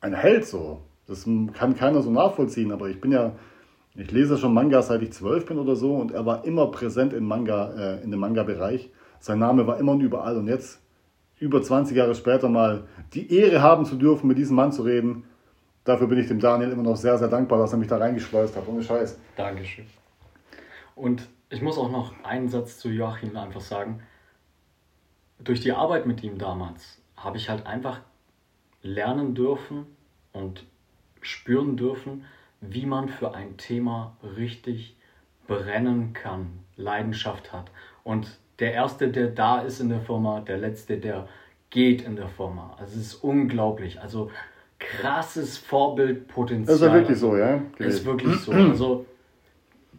ein 0.00 0.12
Held 0.12 0.46
so. 0.46 0.82
Das 1.06 1.24
kann 1.24 1.74
keiner 1.74 2.02
so 2.02 2.10
nachvollziehen, 2.10 2.72
aber 2.72 2.88
ich 2.88 3.00
bin 3.00 3.10
ja, 3.10 3.32
ich 3.94 4.10
lese 4.10 4.36
schon 4.36 4.54
Manga 4.54 4.82
seit 4.82 5.02
ich 5.02 5.12
zwölf 5.12 5.46
bin 5.46 5.58
oder 5.58 5.74
so 5.74 5.96
und 5.96 6.12
er 6.12 6.24
war 6.24 6.44
immer 6.44 6.70
präsent 6.70 7.12
in 7.12 7.24
Manga, 7.24 7.72
äh, 7.72 8.04
in 8.04 8.10
dem 8.10 8.20
Manga-Bereich. 8.20 8.90
Sein 9.18 9.38
Name 9.38 9.66
war 9.66 9.78
immer 9.78 9.92
und 9.92 10.00
überall 10.00 10.36
und 10.36 10.46
jetzt, 10.46 10.80
über 11.38 11.62
20 11.62 11.96
Jahre 11.96 12.14
später 12.14 12.48
mal, 12.48 12.84
die 13.14 13.34
Ehre 13.34 13.62
haben 13.62 13.86
zu 13.86 13.96
dürfen, 13.96 14.28
mit 14.28 14.38
diesem 14.38 14.56
Mann 14.56 14.72
zu 14.72 14.82
reden. 14.82 15.24
Dafür 15.84 16.06
bin 16.06 16.18
ich 16.18 16.28
dem 16.28 16.38
Daniel 16.38 16.70
immer 16.70 16.82
noch 16.82 16.96
sehr, 16.96 17.16
sehr 17.18 17.28
dankbar, 17.28 17.58
dass 17.58 17.72
er 17.72 17.78
mich 17.78 17.88
da 17.88 17.96
reingeschleust 17.96 18.56
hat. 18.56 18.68
Ohne 18.68 18.82
Scheiß. 18.82 19.18
Dankeschön. 19.36 19.86
Und 20.94 21.26
ich 21.50 21.60
muss 21.62 21.78
auch 21.78 21.90
noch 21.90 22.14
einen 22.24 22.48
Satz 22.48 22.78
zu 22.78 22.88
Joachim 22.88 23.36
einfach 23.36 23.60
sagen. 23.60 24.02
Durch 25.38 25.60
die 25.60 25.72
Arbeit 25.72 26.06
mit 26.06 26.22
ihm 26.22 26.38
damals 26.38 27.00
habe 27.16 27.36
ich 27.36 27.50
halt 27.50 27.66
einfach 27.66 28.00
lernen 28.82 29.34
dürfen 29.34 29.86
und 30.32 30.64
spüren 31.20 31.76
dürfen, 31.76 32.24
wie 32.60 32.86
man 32.86 33.08
für 33.08 33.34
ein 33.34 33.56
Thema 33.56 34.16
richtig 34.36 34.96
brennen 35.46 36.12
kann, 36.12 36.60
Leidenschaft 36.76 37.52
hat. 37.52 37.70
Und 38.04 38.38
der 38.60 38.72
Erste, 38.72 39.08
der 39.08 39.28
da 39.28 39.60
ist 39.60 39.80
in 39.80 39.88
der 39.88 40.00
Firma, 40.00 40.40
der 40.40 40.58
Letzte, 40.58 40.98
der 40.98 41.28
geht 41.70 42.02
in 42.02 42.16
der 42.16 42.28
Firma. 42.28 42.76
Also 42.78 42.98
es 42.98 43.06
ist 43.06 43.14
unglaublich. 43.16 44.00
Also 44.00 44.30
krasses 44.78 45.58
Vorbildpotenzial. 45.58 46.66
Das 46.66 46.80
ist 46.80 46.86
ja 46.86 46.94
wirklich 46.94 47.18
so, 47.18 47.36
ja? 47.36 47.60
Ist 47.78 48.04
wirklich 48.04 48.36
so. 48.38 48.52
Also 48.70 49.06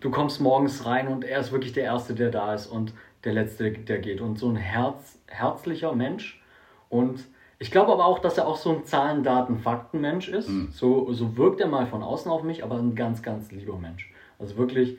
du 0.02 0.10
kommst 0.10 0.41
morgens 0.41 0.86
rein 0.86 1.08
und 1.08 1.24
er 1.24 1.39
ist 1.39 1.52
wirklich 1.52 1.72
der 1.72 1.86
Erste, 1.86 2.14
der 2.14 2.30
da 2.30 2.54
ist 2.54 2.68
und 2.68 2.93
der 3.24 3.34
Letzte, 3.34 3.72
der 3.72 3.99
geht. 3.99 4.20
Und 4.20 4.38
so 4.38 4.49
ein 4.49 4.56
Herz, 4.56 5.20
herzlicher 5.28 5.95
Mensch. 5.95 6.41
Und 6.89 7.24
ich 7.60 7.72
glaube 7.72 7.93
aber 7.93 8.06
auch, 8.06 8.20
dass 8.20 8.38
er 8.38 8.47
auch 8.47 8.58
so 8.58 8.72
ein 8.72 8.86
Zahlen, 8.86 9.24
Daten, 9.24 9.60
Fakten-Mensch 9.60 10.28
ist. 10.30 10.49
Mhm. 10.49 10.70
So, 10.72 11.14
so 11.14 11.38
wirkt 11.38 11.62
er 11.62 11.68
mal 11.68 11.86
von 11.86 12.04
außen 12.04 12.30
auf 12.30 12.43
mich, 12.43 12.64
aber 12.64 12.76
ein 12.76 12.95
ganz, 12.95 13.22
ganz 13.22 13.52
lieber 13.52 13.78
Mensch. 13.78 14.12
Also 14.39 14.58
wirklich 14.58 14.97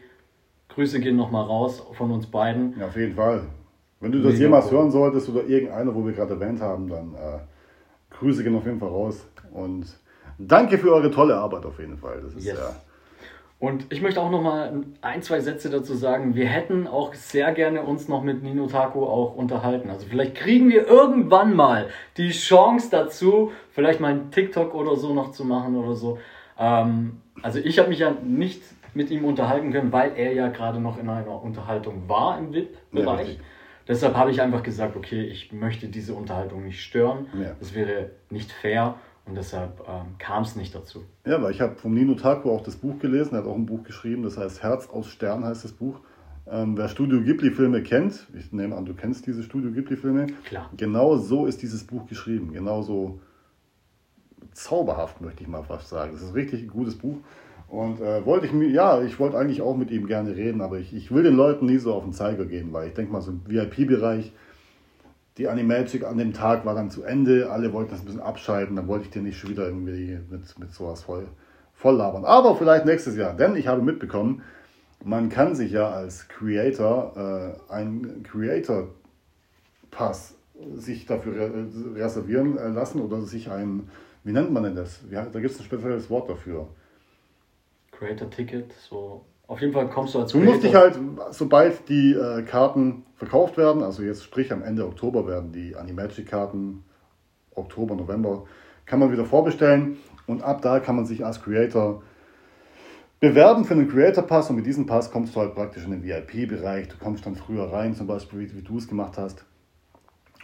Grüße 0.68 1.00
gehen 1.00 1.16
nochmal 1.16 1.44
raus 1.44 1.84
von 1.92 2.12
uns 2.12 2.26
beiden. 2.28 2.78
Ja, 2.78 2.86
auf 2.86 2.96
jeden 2.96 3.14
Fall. 3.14 3.42
Wenn 4.00 4.12
du 4.12 4.22
das 4.22 4.34
Mega 4.34 4.44
jemals 4.44 4.66
cool. 4.66 4.78
hören 4.78 4.90
solltest 4.90 5.28
oder 5.28 5.44
irgendeiner, 5.44 5.94
wo 5.94 6.04
wir 6.06 6.12
gerade 6.12 6.34
erwähnt 6.34 6.60
haben, 6.60 6.88
dann 6.88 7.14
äh, 7.14 7.38
Grüße 8.10 8.42
gehen 8.42 8.56
auf 8.56 8.64
jeden 8.64 8.78
Fall 8.78 8.88
raus. 8.88 9.26
Und 9.52 9.86
danke 10.38 10.78
für 10.78 10.92
eure 10.92 11.10
tolle 11.10 11.36
Arbeit 11.36 11.66
auf 11.66 11.78
jeden 11.78 11.98
Fall. 11.98 12.20
Das 12.22 12.34
ist 12.34 12.44
yes. 12.44 12.58
ja. 12.58 12.76
Und 13.62 13.86
ich 13.90 14.02
möchte 14.02 14.20
auch 14.20 14.32
noch 14.32 14.42
mal 14.42 14.82
ein, 15.02 15.22
zwei 15.22 15.38
Sätze 15.38 15.70
dazu 15.70 15.94
sagen. 15.94 16.34
Wir 16.34 16.46
hätten 16.46 16.88
auch 16.88 17.14
sehr 17.14 17.52
gerne 17.52 17.82
uns 17.82 18.08
noch 18.08 18.24
mit 18.24 18.42
Nino 18.42 18.66
Taco 18.66 19.06
auch 19.06 19.36
unterhalten. 19.36 19.88
Also 19.88 20.04
vielleicht 20.04 20.34
kriegen 20.34 20.68
wir 20.68 20.88
irgendwann 20.88 21.54
mal 21.54 21.86
die 22.16 22.30
Chance 22.30 22.88
dazu, 22.90 23.52
vielleicht 23.70 24.00
mal 24.00 24.10
einen 24.10 24.32
TikTok 24.32 24.74
oder 24.74 24.96
so 24.96 25.14
noch 25.14 25.30
zu 25.30 25.44
machen 25.44 25.76
oder 25.76 25.94
so. 25.94 26.18
Ähm, 26.58 27.20
also 27.40 27.60
ich 27.60 27.78
habe 27.78 27.90
mich 27.90 28.00
ja 28.00 28.10
nicht 28.24 28.64
mit 28.94 29.12
ihm 29.12 29.24
unterhalten 29.24 29.70
können, 29.70 29.92
weil 29.92 30.10
er 30.16 30.32
ja 30.32 30.48
gerade 30.48 30.80
noch 30.80 30.98
in 30.98 31.08
einer 31.08 31.40
Unterhaltung 31.40 32.08
war 32.08 32.38
im 32.38 32.52
VIP-Bereich. 32.52 33.34
Ja, 33.34 33.44
Deshalb 33.86 34.16
habe 34.16 34.32
ich 34.32 34.42
einfach 34.42 34.64
gesagt, 34.64 34.96
okay, 34.96 35.22
ich 35.22 35.52
möchte 35.52 35.86
diese 35.86 36.14
Unterhaltung 36.14 36.64
nicht 36.64 36.80
stören. 36.80 37.26
Ja. 37.40 37.54
Das 37.60 37.76
wäre 37.76 38.10
nicht 38.28 38.50
fair 38.50 38.96
und 39.26 39.36
deshalb 39.36 39.80
ähm, 39.88 40.16
kam 40.18 40.42
es 40.42 40.56
nicht 40.56 40.74
dazu. 40.74 41.04
Ja, 41.24 41.42
weil 41.42 41.52
ich 41.52 41.60
habe 41.60 41.76
vom 41.76 41.94
Nino 41.94 42.14
Taku 42.14 42.50
auch 42.50 42.62
das 42.62 42.76
Buch 42.76 42.98
gelesen, 42.98 43.34
er 43.34 43.42
hat 43.42 43.46
auch 43.46 43.54
ein 43.54 43.66
Buch 43.66 43.84
geschrieben, 43.84 44.22
das 44.22 44.36
heißt 44.36 44.62
Herz 44.62 44.88
aus 44.88 45.08
Stern 45.08 45.44
heißt 45.44 45.64
das 45.64 45.72
Buch. 45.72 46.00
Ähm, 46.50 46.76
wer 46.76 46.88
Studio 46.88 47.20
Ghibli-Filme 47.20 47.82
kennt, 47.82 48.26
ich 48.36 48.52
nehme 48.52 48.74
an, 48.76 48.84
du 48.84 48.94
kennst 48.94 49.26
diese 49.26 49.44
Studio 49.44 49.70
Ghibli-Filme. 49.70 50.26
Klar. 50.44 50.70
Genau 50.76 51.16
so 51.16 51.46
ist 51.46 51.62
dieses 51.62 51.84
Buch 51.84 52.06
geschrieben. 52.08 52.52
Genauso 52.52 53.20
zauberhaft, 54.52 55.20
möchte 55.20 55.42
ich 55.42 55.48
mal 55.48 55.62
fast 55.62 55.88
sagen. 55.88 56.12
Das 56.12 56.22
ist 56.22 56.34
richtig 56.34 56.62
ein 56.62 56.68
gutes 56.68 56.96
Buch. 56.96 57.18
Und 57.68 58.00
äh, 58.00 58.26
wollte 58.26 58.46
ich 58.46 58.52
mir, 58.52 58.68
ja, 58.68 59.02
ich 59.02 59.18
wollte 59.18 59.38
eigentlich 59.38 59.62
auch 59.62 59.76
mit 59.76 59.90
ihm 59.90 60.06
gerne 60.06 60.36
reden, 60.36 60.60
aber 60.60 60.78
ich, 60.78 60.92
ich 60.92 61.10
will 61.10 61.22
den 61.22 61.36
Leuten 61.36 61.66
nie 61.66 61.78
so 61.78 61.94
auf 61.94 62.02
den 62.02 62.12
Zeiger 62.12 62.44
gehen, 62.44 62.72
weil 62.72 62.88
ich 62.88 62.94
denke 62.94 63.12
mal, 63.12 63.22
so 63.22 63.30
im 63.30 63.40
VIP-Bereich, 63.46 64.32
die 65.38 65.48
Animagic 65.48 66.04
an 66.04 66.18
dem 66.18 66.32
Tag 66.32 66.66
war 66.66 66.74
dann 66.74 66.90
zu 66.90 67.04
Ende, 67.04 67.50
alle 67.50 67.72
wollten 67.72 67.92
das 67.92 68.00
ein 68.00 68.06
bisschen 68.06 68.20
abschalten, 68.20 68.76
dann 68.76 68.86
wollte 68.86 69.06
ich 69.06 69.10
dir 69.10 69.22
nicht 69.22 69.38
schon 69.38 69.50
wieder 69.50 69.66
irgendwie 69.66 70.18
mit, 70.30 70.58
mit 70.58 70.72
sowas 70.72 71.02
voll, 71.02 71.28
voll 71.72 71.96
labern. 71.96 72.24
Aber 72.24 72.56
vielleicht 72.56 72.84
nächstes 72.84 73.16
Jahr, 73.16 73.34
denn 73.34 73.56
ich 73.56 73.66
habe 73.66 73.82
mitbekommen, 73.82 74.42
man 75.04 75.30
kann 75.30 75.54
sich 75.54 75.72
ja 75.72 75.90
als 75.90 76.28
Creator 76.28 77.16
äh, 77.16 77.72
einen 77.72 78.22
Creator-Pass 78.22 78.94
sich 80.76 81.06
dafür 81.06 81.34
re 81.34 81.66
reservieren 81.94 82.58
äh, 82.58 82.68
lassen 82.68 83.00
oder 83.00 83.22
sich 83.22 83.50
ein, 83.50 83.88
wie 84.22 84.32
nennt 84.32 84.52
man 84.52 84.62
denn 84.62 84.76
das? 84.76 85.00
Ja, 85.10 85.24
da 85.24 85.40
gibt 85.40 85.54
es 85.54 85.60
ein 85.60 85.64
spezielles 85.64 86.08
Wort 86.10 86.28
dafür. 86.28 86.68
Creator 87.90 88.30
Ticket, 88.30 88.72
so. 88.88 89.24
Auf 89.52 89.60
jeden 89.60 89.74
Fall 89.74 89.86
kommst 89.90 90.14
du 90.14 90.20
als 90.20 90.32
Du 90.32 90.38
musst 90.38 90.62
dich 90.62 90.74
halt, 90.74 90.98
sobald 91.30 91.86
die 91.90 92.14
äh, 92.14 92.40
Karten 92.40 93.04
verkauft 93.16 93.58
werden, 93.58 93.82
also 93.82 94.02
jetzt 94.02 94.24
sprich 94.24 94.50
am 94.50 94.62
Ende 94.62 94.86
Oktober 94.86 95.26
werden 95.26 95.52
die 95.52 95.76
Animagic-Karten, 95.76 96.82
Oktober, 97.54 97.94
November, 97.94 98.46
kann 98.86 98.98
man 98.98 99.12
wieder 99.12 99.26
vorbestellen. 99.26 99.98
Und 100.26 100.42
ab 100.42 100.62
da 100.62 100.80
kann 100.80 100.96
man 100.96 101.04
sich 101.04 101.22
als 101.22 101.42
Creator 101.42 102.02
bewerben 103.20 103.66
für 103.66 103.74
einen 103.74 103.90
Creator 103.90 104.24
Pass. 104.24 104.48
Und 104.48 104.56
mit 104.56 104.64
diesem 104.64 104.86
Pass 104.86 105.10
kommst 105.10 105.36
du 105.36 105.40
halt 105.40 105.54
praktisch 105.54 105.84
in 105.84 105.90
den 105.90 106.02
VIP-Bereich. 106.02 106.88
Du 106.88 106.96
kommst 106.96 107.26
dann 107.26 107.36
früher 107.36 107.70
rein, 107.70 107.94
zum 107.94 108.06
Beispiel 108.06 108.38
wie, 108.38 108.56
wie 108.56 108.62
du 108.62 108.78
es 108.78 108.88
gemacht 108.88 109.18
hast. 109.18 109.44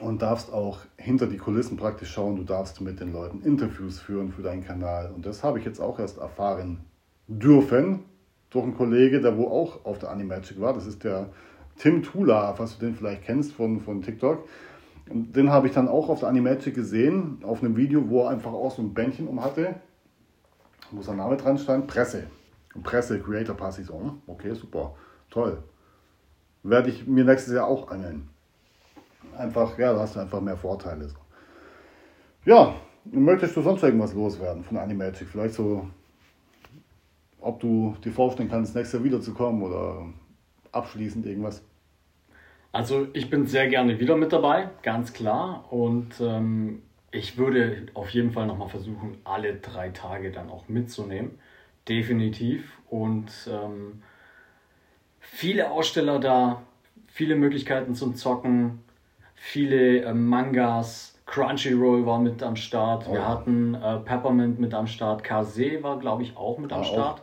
Und 0.01 0.21
darfst 0.21 0.53
auch 0.53 0.81
hinter 0.99 1.29
die 1.29 1.39
Kulissen 1.39 1.79
praktisch 1.79 2.13
schauen. 2.13 2.37
Du 2.37 2.45
darfst 2.45 2.83
mit 2.83 3.01
den 3.01 3.15
Leuten 3.15 3.41
Interviews 3.41 4.01
führen 4.01 4.33
für 4.33 4.43
deinen 4.43 4.67
Kanal. 4.67 5.11
Und 5.17 5.25
das 5.25 5.43
habe 5.43 5.59
ich 5.59 5.65
jetzt 5.65 5.81
auch 5.81 5.99
erst 5.99 6.19
erfahren 6.19 6.81
dürfen 7.27 8.05
durch 8.51 8.65
einen 8.65 8.77
Kollege, 8.77 9.21
der 9.21 9.37
wo 9.37 9.49
auch 9.49 9.85
auf 9.85 9.99
der 9.99 10.11
Animagic 10.11 10.61
war. 10.61 10.73
Das 10.73 10.87
ist 10.87 11.05
der 11.05 11.29
Tim 11.77 12.03
Tula, 12.03 12.55
falls 12.55 12.79
du 12.79 12.87
den 12.87 12.95
vielleicht 12.95 13.23
kennst 13.23 13.53
von, 13.53 13.81
von 13.81 14.03
TikTok. 14.03 14.49
Und 15.11 15.35
den 15.35 15.51
habe 15.51 15.69
ich 15.69 15.73
dann 15.73 15.89
auch 15.89 16.09
auf 16.09 16.21
der 16.21 16.29
Animagic 16.29 16.75
gesehen, 16.75 17.39
auf 17.43 17.63
einem 17.63 17.77
Video, 17.77 18.09
wo 18.09 18.25
er 18.25 18.31
einfach 18.31 18.53
auch 18.53 18.75
so 18.75 18.83
ein 18.83 18.95
Bändchen 18.95 19.29
um 19.29 19.43
hatte, 19.43 19.77
wo 20.91 21.03
sein 21.03 21.17
Name 21.17 21.37
dran 21.37 21.59
stand, 21.59 21.87
Presse. 21.87 22.25
Presse, 22.83 23.21
Creator 23.21 23.57
Pass. 23.57 23.79
Ich 23.79 23.87
so, 23.87 24.19
okay, 24.27 24.55
super, 24.55 24.95
toll. 25.31 25.63
Werde 26.63 26.91
ich 26.91 27.07
mir 27.07 27.25
nächstes 27.25 27.55
Jahr 27.55 27.67
auch 27.67 27.91
angeln. 27.91 28.29
Einfach, 29.37 29.79
ja, 29.79 29.93
da 29.93 30.01
hast 30.01 30.17
du 30.17 30.21
einfach 30.21 30.41
mehr 30.41 30.57
Vorteile. 30.57 31.09
Ja, 32.45 32.75
möchtest 33.05 33.57
du 33.57 33.63
sonst 33.63 33.83
irgendwas 33.83 34.15
loswerden 34.15 34.65
von 34.65 34.77
Animagic? 34.77 35.29
Vielleicht 35.29 35.55
so 35.55 35.89
ob 37.41 37.61
du 37.61 37.97
dir 38.05 38.13
vorstellen 38.13 38.51
kannst, 38.51 38.75
nächstes 38.75 38.99
Jahr 38.99 39.05
wiederzukommen 39.05 39.63
oder 39.63 40.07
abschließend 40.73 41.27
irgendwas? 41.27 41.63
Also 42.73 43.09
ich 43.13 43.31
bin 43.31 43.47
sehr 43.47 43.69
gerne 43.69 43.99
wieder 43.99 44.17
mit 44.17 44.33
dabei, 44.33 44.71
ganz 44.83 45.13
klar. 45.13 45.65
Und 45.73 46.21
ähm, 46.21 46.83
ich 47.11 47.39
würde 47.39 47.87
auf 47.95 48.11
jeden 48.11 48.33
Fall 48.33 48.47
nochmal 48.47 48.69
versuchen, 48.69 49.19
alle 49.25 49.55
drei 49.57 49.91
Tage 49.91 50.31
dann 50.31 50.51
auch 50.51 50.69
mitzunehmen. 50.69 51.39
Definitiv. 51.89 52.79
Und 52.91 53.31
ähm, 53.51 54.03
viele 55.21 55.71
Aussteller 55.71 56.19
da, 56.19 56.63
viele 57.07 57.37
Möglichkeiten 57.37 57.95
zum 57.95 58.15
Zocken, 58.15 58.81
viele 59.35 60.03
äh, 60.03 60.13
Mangas, 60.13 61.08
Crunchyroll 61.29 62.07
war 62.07 62.19
mit 62.19 62.43
am 62.43 62.57
Start. 62.57 63.05
Oh. 63.07 63.13
Wir 63.13 63.29
hatten 63.29 63.75
äh, 63.75 63.99
Peppermint 63.99 64.59
mit 64.59 64.73
am 64.73 64.87
Start. 64.87 65.23
Kase 65.23 65.83
war, 65.83 65.99
glaube 65.99 66.23
ich, 66.23 66.37
auch 66.37 66.59
mit 66.59 66.73
am 66.73 66.81
war 66.81 66.85
Start. 66.85 67.23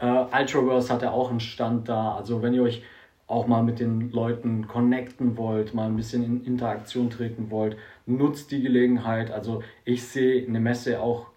Auch, 0.00 0.26
äh, 0.32 0.40
Ultraverse 0.40 0.92
hatte 0.92 1.10
auch 1.10 1.30
einen 1.30 1.40
Stand 1.40 1.88
da. 1.88 2.14
Also, 2.14 2.42
wenn 2.42 2.52
ihr 2.52 2.62
euch 2.62 2.82
auch 3.26 3.46
mal 3.46 3.62
mit 3.62 3.80
den 3.80 4.12
Leuten 4.12 4.68
connecten 4.68 5.36
wollt, 5.38 5.74
mal 5.74 5.86
ein 5.86 5.96
bisschen 5.96 6.22
in 6.24 6.44
Interaktion 6.44 7.08
treten 7.08 7.50
wollt, 7.50 7.76
nutzt 8.04 8.50
die 8.50 8.62
Gelegenheit. 8.62 9.30
Also, 9.30 9.62
ich 9.84 10.06
sehe 10.06 10.46
eine 10.46 10.60
Messe 10.60 11.00
auch 11.00 11.28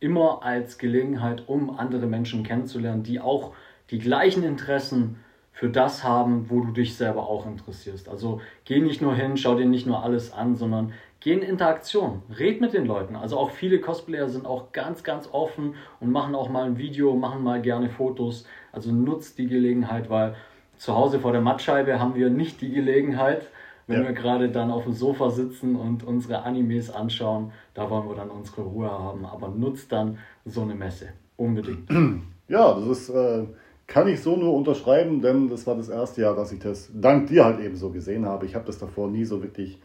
immer 0.00 0.42
als 0.42 0.76
Gelegenheit, 0.76 1.44
um 1.48 1.78
andere 1.78 2.06
Menschen 2.06 2.42
kennenzulernen, 2.42 3.04
die 3.04 3.20
auch 3.20 3.52
die 3.90 3.98
gleichen 3.98 4.42
Interessen 4.42 5.16
für 5.52 5.70
das 5.70 6.02
haben, 6.02 6.50
wo 6.50 6.60
du 6.60 6.72
dich 6.72 6.96
selber 6.96 7.28
auch 7.28 7.46
interessierst. 7.46 8.08
Also 8.08 8.40
geh 8.64 8.80
nicht 8.80 9.00
nur 9.00 9.14
hin, 9.14 9.36
schau 9.36 9.54
dir 9.54 9.66
nicht 9.66 9.86
nur 9.86 10.02
alles 10.02 10.32
an, 10.32 10.56
sondern 10.56 10.92
geh 11.22 11.32
in 11.32 11.42
Interaktion, 11.42 12.22
red 12.38 12.60
mit 12.60 12.72
den 12.72 12.86
Leuten. 12.86 13.16
Also 13.16 13.38
auch 13.38 13.50
viele 13.50 13.80
Cosplayer 13.80 14.28
sind 14.28 14.46
auch 14.46 14.72
ganz, 14.72 15.04
ganz 15.04 15.28
offen 15.30 15.74
und 16.00 16.10
machen 16.10 16.34
auch 16.34 16.48
mal 16.48 16.64
ein 16.64 16.78
Video, 16.78 17.14
machen 17.14 17.42
mal 17.42 17.60
gerne 17.60 17.90
Fotos. 17.90 18.46
Also 18.72 18.90
nutzt 18.92 19.38
die 19.38 19.46
Gelegenheit, 19.46 20.10
weil 20.10 20.34
zu 20.76 20.94
Hause 20.96 21.20
vor 21.20 21.32
der 21.32 21.40
Mattscheibe 21.40 22.00
haben 22.00 22.14
wir 22.14 22.28
nicht 22.28 22.60
die 22.60 22.72
Gelegenheit, 22.72 23.46
wenn 23.86 24.02
ja. 24.02 24.08
wir 24.08 24.14
gerade 24.14 24.48
dann 24.48 24.70
auf 24.70 24.84
dem 24.84 24.92
Sofa 24.92 25.30
sitzen 25.30 25.76
und 25.76 26.04
unsere 26.04 26.42
Animes 26.42 26.90
anschauen, 26.90 27.52
da 27.74 27.88
wollen 27.88 28.08
wir 28.08 28.16
dann 28.16 28.30
unsere 28.30 28.62
Ruhe 28.62 28.90
haben. 28.90 29.24
Aber 29.24 29.48
nutzt 29.48 29.92
dann 29.92 30.18
so 30.44 30.62
eine 30.62 30.74
Messe. 30.74 31.08
Unbedingt. 31.36 31.90
Ja, 32.48 32.74
das 32.74 32.86
ist, 32.86 33.08
äh, 33.08 33.46
kann 33.86 34.08
ich 34.08 34.20
so 34.20 34.36
nur 34.36 34.52
unterschreiben, 34.52 35.22
denn 35.22 35.48
das 35.48 35.66
war 35.66 35.74
das 35.74 35.88
erste 35.88 36.20
Jahr, 36.20 36.34
dass 36.34 36.52
ich 36.52 36.58
das 36.58 36.90
dank 36.92 37.28
dir 37.28 37.46
halt 37.46 37.60
eben 37.60 37.76
so 37.76 37.88
gesehen 37.88 38.26
habe. 38.26 38.44
Ich 38.44 38.54
habe 38.54 38.66
das 38.66 38.78
davor 38.78 39.08
nie 39.08 39.24
so 39.24 39.42
wirklich 39.42 39.80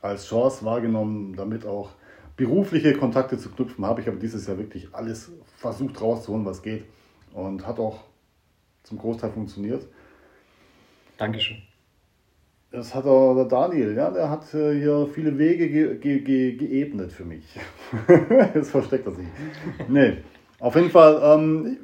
als 0.00 0.26
Chance 0.26 0.64
wahrgenommen, 0.64 1.34
damit 1.36 1.66
auch 1.66 1.90
berufliche 2.36 2.94
Kontakte 2.94 3.38
zu 3.38 3.50
knüpfen. 3.50 3.84
Habe 3.84 4.00
ich 4.00 4.08
aber 4.08 4.16
dieses 4.16 4.46
Jahr 4.46 4.58
wirklich 4.58 4.88
alles 4.92 5.30
versucht 5.56 6.00
rauszuholen, 6.00 6.46
was 6.46 6.62
geht. 6.62 6.84
Und 7.34 7.66
hat 7.66 7.78
auch 7.78 8.04
zum 8.82 8.98
Großteil 8.98 9.30
funktioniert. 9.30 9.86
Dankeschön. 11.18 11.58
Das 12.72 12.94
hat 12.94 13.04
auch 13.04 13.34
der 13.34 13.46
Daniel, 13.46 13.96
ja, 13.96 14.10
der 14.10 14.30
hat 14.30 14.54
äh, 14.54 14.78
hier 14.78 15.08
viele 15.12 15.36
Wege 15.36 15.68
ge 15.68 15.98
ge 15.98 16.20
ge 16.20 16.52
geebnet 16.52 17.10
für 17.10 17.24
mich. 17.24 17.44
Jetzt 18.54 18.70
versteckt 18.70 19.06
er 19.06 19.12
sich. 19.12 19.26
Nee, 19.88 20.18
auf 20.60 20.76
jeden 20.76 20.90
Fall, 20.90 21.20
ähm, 21.22 21.78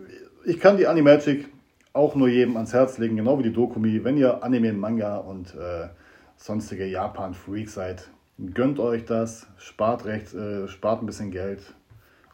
ich 0.44 0.60
kann 0.60 0.76
die 0.76 0.86
Animagic 0.86 1.48
auch 1.92 2.14
nur 2.14 2.28
jedem 2.28 2.56
ans 2.56 2.72
Herz 2.72 2.98
legen, 2.98 3.16
genau 3.16 3.36
wie 3.38 3.42
die 3.42 3.52
Dokumi. 3.52 4.04
Wenn 4.04 4.16
ihr 4.16 4.44
Anime, 4.44 4.72
Manga 4.74 5.16
und 5.16 5.54
äh, 5.56 5.88
sonstige 6.36 6.86
Japan-Freak 6.86 7.68
seid, 7.68 8.08
gönnt 8.54 8.78
euch 8.78 9.04
das, 9.04 9.46
spart, 9.58 10.04
recht, 10.04 10.34
äh, 10.34 10.68
spart 10.68 11.02
ein 11.02 11.06
bisschen 11.06 11.30
Geld 11.30 11.74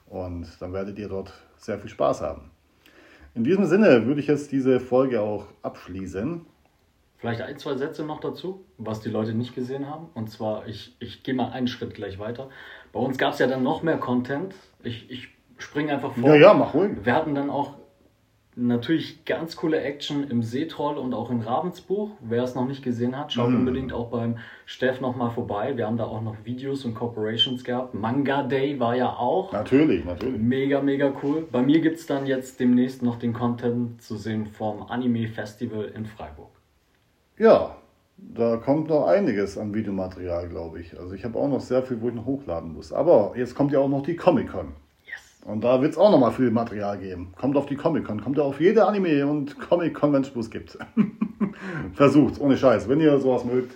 und 0.07 0.47
dann 0.61 0.73
werdet 0.73 0.99
ihr 0.99 1.09
dort 1.09 1.33
sehr 1.57 1.79
viel 1.79 1.91
Spaß 1.91 2.21
haben. 2.21 2.51
In 3.35 3.45
diesem 3.45 3.65
Sinne 3.65 4.05
würde 4.07 4.21
ich 4.21 4.27
jetzt 4.27 4.53
diese 4.53 4.79
Folge 4.79 5.21
auch 5.21 5.47
abschließen. 5.63 6.45
Vielleicht 7.17 7.41
ein, 7.41 7.57
zwei 7.57 7.77
Sätze 7.77 8.05
noch 8.05 8.21
dazu, 8.21 8.65
was 8.79 9.01
die 9.01 9.09
Leute 9.09 9.33
nicht 9.33 9.55
gesehen 9.55 9.89
haben. 9.89 10.09
Und 10.15 10.31
zwar, 10.31 10.67
ich, 10.67 10.97
ich 10.99 11.23
gehe 11.23 11.35
mal 11.35 11.51
einen 11.53 11.69
Schritt 11.69 11.95
gleich 11.95 12.19
weiter. 12.19 12.51
Bei 12.93 13.01
uns 13.01 13.17
gab 13.17 13.33
es 13.33 13.39
ja 13.39 13.47
dann 13.47 13.63
noch 13.63 13.83
mehr 13.83 13.97
Content. 13.97 14.55
Ich, 14.83 15.09
ich 15.09 15.29
springe 15.57 15.93
einfach 15.93 16.13
vor. 16.13 16.29
Ja, 16.29 16.35
ja, 16.35 16.55
mach 16.55 16.75
ruhig. 16.75 16.93
Wir 17.05 17.15
hatten 17.15 17.35
dann 17.35 17.49
auch 17.49 17.77
Natürlich 18.55 19.25
ganz 19.25 19.57
coole 19.57 19.81
Action 19.81 20.29
im 20.29 20.43
Seetroll 20.43 20.99
und 20.99 21.15
auch 21.15 21.31
im 21.31 21.41
Ravensbuch. 21.41 22.11
Wer 22.21 22.43
es 22.43 22.55
noch 22.55 22.67
nicht 22.67 22.85
gesehen 22.85 23.19
hat, 23.19 23.33
schaut 23.33 23.51
mm. 23.51 23.57
unbedingt 23.57 23.93
auch 23.95 24.09
beim 24.09 24.37
Steff 24.67 25.01
nochmal 25.01 25.31
vorbei. 25.31 25.75
Wir 25.79 25.87
haben 25.87 25.97
da 25.97 26.05
auch 26.05 26.21
noch 26.21 26.37
Videos 26.45 26.85
und 26.85 26.95
Corporations 26.95 27.65
gehabt. 27.65 27.95
Manga 27.95 28.43
Day 28.43 28.79
war 28.79 28.95
ja 28.95 29.09
auch. 29.09 29.53
Natürlich, 29.53 30.05
natürlich. 30.05 30.39
Mega, 30.39 30.83
mega 30.83 31.15
cool. 31.23 31.49
Bei 31.51 31.63
mir 31.63 31.81
gibt 31.81 31.97
es 31.97 32.07
dann 32.07 32.27
jetzt 32.27 32.61
demnächst 32.61 33.03
noch 33.03 33.19
den 33.19 33.33
Content 33.33 34.03
zu 34.03 34.17
sehen 34.17 34.47
vom 34.47 34.83
Anime 34.83 35.29
Festival 35.29 35.91
in 35.97 36.05
Freiburg. 36.05 36.51
Ja, 37.39 37.79
da 38.19 38.59
kommt 38.59 38.89
noch 38.89 39.07
einiges 39.07 39.57
an 39.57 39.73
Videomaterial, 39.73 40.51
glaube 40.51 40.81
ich. 40.81 40.99
Also 40.99 41.15
ich 41.15 41.25
habe 41.25 41.39
auch 41.39 41.49
noch 41.49 41.61
sehr 41.61 41.83
viel, 41.83 42.03
wo 42.03 42.09
ich 42.11 42.15
noch 42.15 42.27
hochladen 42.27 42.75
muss. 42.75 42.93
Aber 42.93 43.33
jetzt 43.35 43.55
kommt 43.55 43.73
ja 43.73 43.79
auch 43.79 43.89
noch 43.89 44.03
die 44.03 44.17
Comic-Con. 44.17 44.75
Und 45.45 45.65
da 45.65 45.83
wird 45.83 45.93
es 45.93 45.99
auch 45.99 46.11
nochmal 46.11 46.33
viel 46.33 46.51
Material 46.51 46.99
geben. 46.99 47.33
Kommt 47.37 47.57
auf 47.57 47.67
die 47.67 47.75
Comic-Con, 47.75 48.23
kommt 48.23 48.39
auf 48.39 48.61
jede 48.61 48.87
Anime- 48.87 49.27
und 49.27 49.59
Comic-Convention, 49.59 50.37
wo 50.37 50.41
es 50.41 50.51
gibt. 50.51 50.79
Versucht, 51.95 52.41
ohne 52.41 52.57
Scheiß. 52.57 52.89
Wenn 52.89 53.01
ihr 53.01 53.19
sowas 53.19 53.45
mögt, 53.45 53.75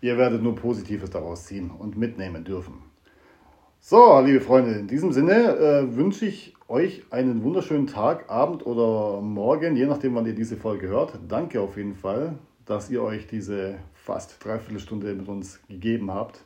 ihr 0.00 0.18
werdet 0.18 0.42
nur 0.42 0.56
Positives 0.56 1.10
daraus 1.10 1.44
ziehen 1.44 1.70
und 1.70 1.96
mitnehmen 1.96 2.42
dürfen. 2.44 2.82
So, 3.78 4.20
liebe 4.20 4.40
Freunde, 4.40 4.72
in 4.72 4.88
diesem 4.88 5.12
Sinne 5.12 5.56
äh, 5.56 5.96
wünsche 5.96 6.26
ich 6.26 6.54
euch 6.68 7.02
einen 7.10 7.42
wunderschönen 7.44 7.86
Tag, 7.86 8.30
Abend 8.30 8.64
oder 8.66 9.20
Morgen, 9.20 9.76
je 9.76 9.86
nachdem, 9.86 10.14
wann 10.14 10.26
ihr 10.26 10.34
diese 10.34 10.56
Folge 10.56 10.88
hört. 10.88 11.18
Danke 11.28 11.60
auf 11.60 11.76
jeden 11.76 11.94
Fall, 11.94 12.38
dass 12.64 12.90
ihr 12.90 13.02
euch 13.02 13.26
diese 13.26 13.76
fast 13.94 14.44
dreiviertel 14.44 14.80
Stunde 14.80 15.14
mit 15.14 15.28
uns 15.28 15.60
gegeben 15.68 16.12
habt. 16.12 16.44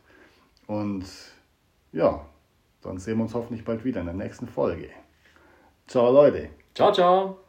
Und 0.66 1.04
ja, 1.92 2.26
dann 2.86 2.98
sehen 2.98 3.18
wir 3.18 3.24
uns 3.24 3.34
hoffentlich 3.34 3.64
bald 3.64 3.84
wieder 3.84 4.00
in 4.00 4.06
der 4.06 4.14
nächsten 4.14 4.46
Folge. 4.46 4.90
Ciao 5.86 6.10
Leute. 6.12 6.50
Ciao, 6.74 6.92
ciao. 6.92 7.45